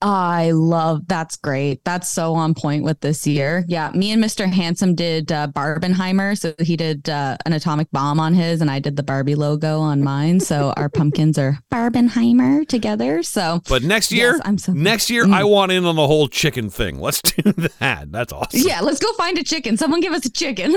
I 0.00 0.52
love 0.52 1.08
that's 1.08 1.36
great. 1.36 1.84
That's 1.84 2.08
so 2.08 2.34
on 2.34 2.54
point 2.54 2.84
with 2.84 3.00
this 3.00 3.26
year. 3.26 3.64
Yeah, 3.66 3.90
me 3.92 4.12
and 4.12 4.22
Mr. 4.22 4.48
Handsome 4.48 4.94
did 4.94 5.32
uh, 5.32 5.48
Barbenheimer, 5.48 6.38
so 6.38 6.54
he 6.60 6.76
did 6.76 7.08
uh, 7.08 7.36
an 7.44 7.52
atomic 7.52 7.90
bomb 7.90 8.20
on 8.20 8.32
his, 8.32 8.60
and 8.60 8.70
I 8.70 8.78
did 8.78 8.94
the 8.94 9.02
Barbie 9.02 9.34
logo 9.34 9.80
on 9.80 10.04
mine. 10.04 10.38
So 10.38 10.72
our 10.76 10.88
pumpkins 10.88 11.36
are 11.36 11.58
Barbenheimer 11.72 12.66
together. 12.68 13.24
So 13.24 13.60
But 13.68 13.82
next 13.82 14.12
Yes, 14.12 14.18
year, 14.18 14.40
I'm 14.44 14.56
so- 14.58 14.72
next 14.72 15.10
year, 15.10 15.24
Mm. 15.26 15.34
I 15.34 15.42
want 15.44 15.72
in 15.72 15.84
on 15.84 15.96
the 15.96 16.06
whole 16.06 16.28
chicken 16.28 16.70
thing. 16.70 17.00
Let's 17.00 17.20
do 17.20 17.50
that. 17.80 18.12
That's 18.12 18.32
awesome. 18.32 18.60
yeah, 18.60 18.80
let's 18.80 19.00
go 19.00 19.12
find 19.14 19.36
a 19.36 19.42
chicken. 19.42 19.76
Someone 19.76 20.00
give 20.00 20.12
us 20.12 20.24
a 20.24 20.30
chicken. 20.30 20.70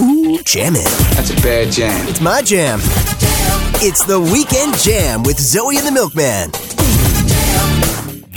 Ooh, 0.00 0.40
jammin'. 0.44 0.82
That's 1.14 1.30
a 1.30 1.34
bad 1.42 1.72
jam. 1.72 2.08
It's 2.08 2.20
my 2.20 2.40
jam. 2.40 2.78
It's 3.80 4.04
the 4.04 4.18
Weekend 4.20 4.78
Jam 4.78 5.22
with 5.24 5.38
Zoe 5.38 5.76
and 5.76 5.86
the 5.86 5.92
Milkman. 5.92 6.50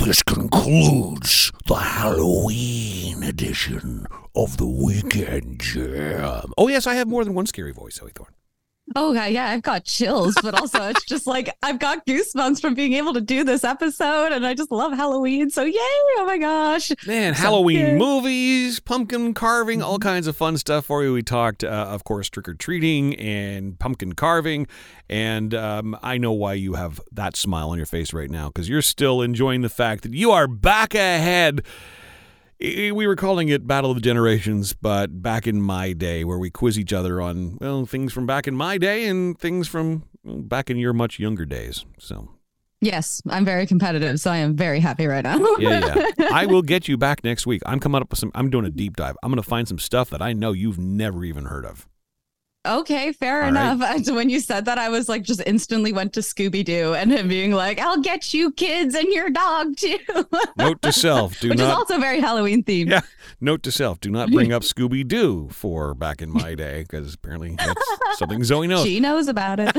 This 0.04 0.24
concludes 0.24 1.52
the 1.68 1.76
Halloween 1.76 3.22
edition 3.22 4.08
of 4.36 4.58
the 4.58 4.66
weekend 4.66 5.62
jam. 5.62 6.52
Oh, 6.58 6.68
yes, 6.68 6.88
I 6.88 6.96
have 6.96 7.08
more 7.08 7.24
than 7.24 7.36
one 7.36 7.46
scary 7.46 7.72
voice, 7.72 7.98
Zoe 7.98 8.10
Thorne. 8.10 8.34
Oh 8.96 9.14
god, 9.14 9.32
yeah, 9.32 9.50
I've 9.50 9.62
got 9.62 9.86
chills, 9.86 10.36
but 10.42 10.54
also 10.60 10.90
it's 10.90 11.04
just 11.06 11.28
like 11.28 11.56
I've 11.64 11.80
got 11.80 12.06
goosebumps 12.06 12.60
from 12.62 12.74
being 12.74 12.94
able 12.94 13.14
to 13.14 13.22
do 13.22 13.44
this 13.44 13.64
episode, 13.64 14.32
and 14.32 14.46
I 14.46 14.54
just 14.54 14.72
love 14.72 14.92
Halloween. 14.94 15.50
So 15.50 15.64
yay! 15.64 15.74
Oh 15.78 16.24
my 16.26 16.38
gosh, 16.38 16.92
Man, 17.08 17.34
So 17.36 17.42
Halloween 17.42 17.86
good. 17.86 17.98
movies, 18.00 18.80
pumpkin 18.80 19.34
carving, 19.34 19.82
all 19.82 20.00
kinds 20.00 20.28
of 20.28 20.36
fun 20.36 20.58
stuff 20.58 20.86
for 20.86 21.04
you. 21.04 21.14
We 21.14 21.24
talked, 21.24 21.64
uh, 21.64 21.68
of 21.68 22.04
course, 22.04 22.30
trick 22.30 22.48
or 22.50 22.54
treating 22.54 23.16
and 23.16 23.78
pumpkin 23.80 24.14
carving. 24.14 24.68
And 25.10 25.54
um, 25.54 25.98
I 26.02 26.18
know 26.18 26.32
why 26.32 26.54
you 26.54 26.74
have 26.74 27.00
that 27.12 27.36
smile 27.36 27.70
on 27.70 27.78
your 27.78 27.86
face 27.86 28.14
right 28.14 28.30
now 28.30 28.48
because 28.48 28.70
you're 28.70 28.82
still 28.82 29.22
enjoying 29.22 29.62
the 29.62 29.70
fact 29.70 30.04
that 30.04 30.14
you 30.14 30.32
are 30.32 30.48
back 30.48 30.94
ahead. 30.96 31.64
We 32.62 33.08
were 33.08 33.16
calling 33.16 33.50
it 33.50 33.66
Battle 33.66 33.90
of 33.90 33.96
the 33.96 34.02
Generations, 34.02 34.74
but 34.74 35.24
back 35.24 35.48
in 35.48 35.62
my 35.62 35.94
day, 35.94 36.24
where 36.24 36.38
we 36.38 36.52
quiz 36.52 36.78
each 36.78 36.94
other 36.94 37.20
on, 37.20 37.58
well, 37.60 37.88
things 37.88 38.14
from 38.14 38.28
back 38.28 38.48
in 38.48 38.56
my 38.56 38.78
day 38.78 39.08
and 39.08 39.38
things 39.40 39.68
from 39.68 40.04
back 40.24 40.70
in 40.70 40.78
your 40.78 40.94
much 40.94 41.18
younger 41.18 41.46
days. 41.46 41.86
So 41.98 42.30
yes, 42.80 43.20
I'm 43.28 43.46
very 43.46 43.66
competitive, 43.66 44.20
so 44.20 44.30
I 44.30 44.38
am 44.38 44.56
very 44.56 44.80
happy 44.80 45.08
right 45.08 45.24
now. 45.24 45.40
yeah, 45.58 45.96
yeah. 46.20 46.30
I 46.32 46.46
will 46.46 46.62
get 46.62 46.88
you 46.88 46.98
back 46.98 47.24
next 47.24 47.48
week. 47.48 47.64
I'm 47.66 47.80
coming 47.80 48.00
up 48.00 48.12
with 48.12 48.20
some. 48.20 48.32
I'm 48.36 48.52
doing 48.52 48.66
a 48.66 48.70
deep 48.70 48.96
dive. 48.96 49.18
I'm 49.24 49.32
going 49.32 49.42
to 49.42 49.50
find 49.50 49.68
some 49.68 49.80
stuff 49.80 50.12
that 50.12 50.22
I 50.22 50.34
know 50.34 50.52
you've 50.52 50.78
never 50.78 51.26
even 51.26 51.46
heard 51.46 51.66
of. 51.66 51.88
Okay, 52.64 53.12
fair 53.12 53.42
All 53.42 53.50
enough. 53.50 53.82
And 53.92 54.16
when 54.16 54.30
you 54.30 54.40
said 54.40 54.66
that, 54.66 54.78
I 54.78 54.90
was 54.90 55.10
like, 55.10 55.24
just 55.24 55.42
instantly 55.48 55.92
went 55.92 56.14
to 56.14 56.20
Scooby 56.20 56.64
Doo 56.64 56.94
and 56.94 57.12
him 57.12 57.28
being 57.28 57.52
like, 57.54 57.80
"I'll 57.80 58.00
get 58.00 58.34
you 58.34 58.52
kids 58.52 58.94
and 58.94 59.08
your 59.08 59.30
dog 59.32 59.76
too," 59.78 59.98
Note 60.58 60.82
to 60.84 60.92
self: 60.92 61.40
Do 61.40 61.50
which 61.50 61.60
is 61.60 61.66
not. 61.66 61.76
also 61.78 61.98
very 62.00 62.20
Halloween 62.20 62.64
themed. 62.64 62.92
Yeah. 62.92 63.02
Note 63.40 63.64
to 63.64 63.72
self: 63.72 64.00
Do 64.00 64.12
not 64.12 64.32
bring 64.32 64.54
up 64.54 64.62
Scooby 64.72 65.08
Doo 65.08 65.50
for 65.52 65.96
back 65.96 66.22
in 66.22 66.30
my 66.30 66.54
day, 66.54 66.84
because 66.84 67.16
apparently 67.16 67.56
that's 67.56 67.84
something 68.20 68.44
Zoe 68.44 68.68
knows. 68.68 68.86
She 68.86 69.00
knows 69.00 69.28
about 69.28 69.60
it. 69.60 69.76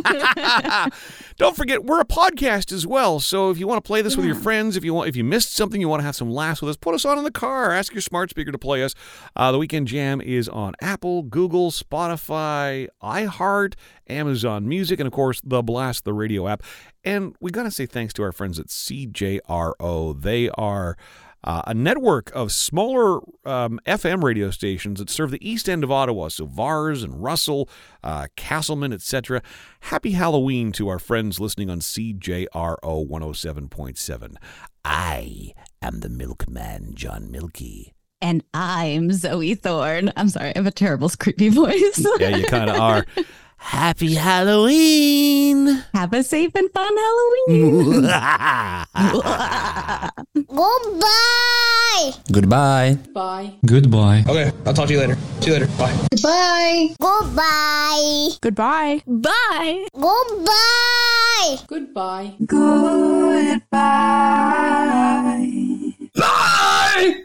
Don't 1.37 1.57
forget, 1.57 1.85
we're 1.85 2.01
a 2.01 2.05
podcast 2.05 2.73
as 2.73 2.85
well. 2.87 3.21
So 3.21 3.51
if 3.51 3.59
you 3.59 3.69
want 3.69 3.83
to 3.83 3.87
play 3.87 4.03
this 4.03 4.17
with 4.17 4.27
your 4.27 4.35
friends, 4.35 4.77
if 4.77 4.85
you 4.85 4.93
want, 4.93 5.09
if 5.09 5.15
you 5.15 5.23
missed 5.25 5.55
something, 5.55 5.81
you 5.81 5.89
want 5.89 6.01
to 6.01 6.05
have 6.05 6.17
some 6.17 6.31
laughs 6.31 6.61
with 6.61 6.71
us, 6.71 6.77
put 6.77 6.95
us 6.95 7.05
on 7.05 7.17
in 7.17 7.25
the 7.25 7.31
car. 7.31 7.71
Ask 7.73 7.93
your 7.95 8.03
smart 8.03 8.31
speaker 8.31 8.51
to 8.51 8.59
play 8.59 8.83
us. 8.83 8.95
Uh, 9.37 9.53
the 9.53 9.59
Weekend 9.59 9.87
Jam 9.87 10.21
is 10.21 10.49
on 10.49 10.75
Apple, 10.81 11.23
Google, 11.23 11.71
Spotify, 11.71 12.72
iHeart, 13.03 13.75
Amazon 14.09 14.69
Music, 14.69 15.01
and 15.01 15.07
of 15.07 15.13
course 15.13 15.41
the 15.45 15.63
Blast 15.63 16.05
the 16.05 16.13
Radio 16.13 16.49
app. 16.49 16.63
And 17.05 17.35
we 17.41 17.51
got 17.51 17.65
to 17.65 17.71
say 17.71 17.87
thanks 17.87 18.13
to 18.15 18.23
our 18.23 18.33
friends 18.33 18.59
at 18.59 18.67
CJRO. 18.67 20.21
They 20.21 20.49
are. 20.51 20.97
Uh, 21.45 21.61
a 21.67 21.75
network 21.75 22.31
of 22.37 22.53
smaller 22.53 23.17
um, 23.45 23.81
FM 23.85 24.23
radio 24.23 24.49
stations 24.53 25.01
that 25.01 25.11
serve 25.11 25.33
the 25.33 25.49
east 25.51 25.69
end 25.69 25.83
of 25.83 25.91
Ottawa, 25.91 26.29
so 26.29 26.47
Vars 26.47 27.03
and 27.03 27.21
Russell, 27.21 27.69
uh, 28.05 28.29
Casselman, 28.37 28.95
etc. 28.95 29.43
Happy 29.81 30.13
Halloween 30.13 30.71
to 30.71 30.89
our 30.89 31.01
friends 31.01 31.41
listening 31.41 31.69
on 31.69 31.81
CJRO 31.81 32.47
107.7. 33.09 34.37
I 34.85 35.53
am 35.83 35.99
the 35.99 36.09
milkman, 36.09 36.95
John 36.95 37.29
Milky. 37.29 37.93
And 38.23 38.43
I'm 38.55 39.13
Zoe 39.13 39.55
Thorne. 39.55 40.13
I'm 40.17 40.29
sorry, 40.31 40.51
I 40.51 40.53
have 40.57 40.67
a 40.67 40.71
terrible 40.71 41.11
creepy 41.11 41.49
voice. 41.51 42.07
Yeah, 42.21 42.37
you 42.37 42.45
kind 42.47 42.71
of 42.71 42.77
are. 42.77 43.05
Happy 43.57 44.15
Halloween! 44.15 45.85
have 45.95 46.13
a 46.13 46.23
safe 46.25 46.53
and 46.55 46.69
fun 46.73 46.97
Halloween. 46.97 48.03
Goodbye. 50.49 52.13
Goodbye. 52.33 52.99
Bye. 53.15 53.55
Goodbye. 53.65 54.25
Okay, 54.29 54.51
I'll 54.67 54.75
talk 54.75 54.89
to 54.89 54.93
you 54.93 54.99
later. 55.01 55.17
See 55.41 55.53
you 55.53 55.59
later. 55.59 55.69
Bye. 55.79 55.95
Goodbye. 56.11 56.89
Goodbye. 57.01 58.29
Goodbye. 58.41 59.03
Bye. 59.07 59.87
Goodbye. 59.95 61.59
Goodbye. 61.67 62.35
Goodbye. 63.71 65.69
Bye! 66.15 67.25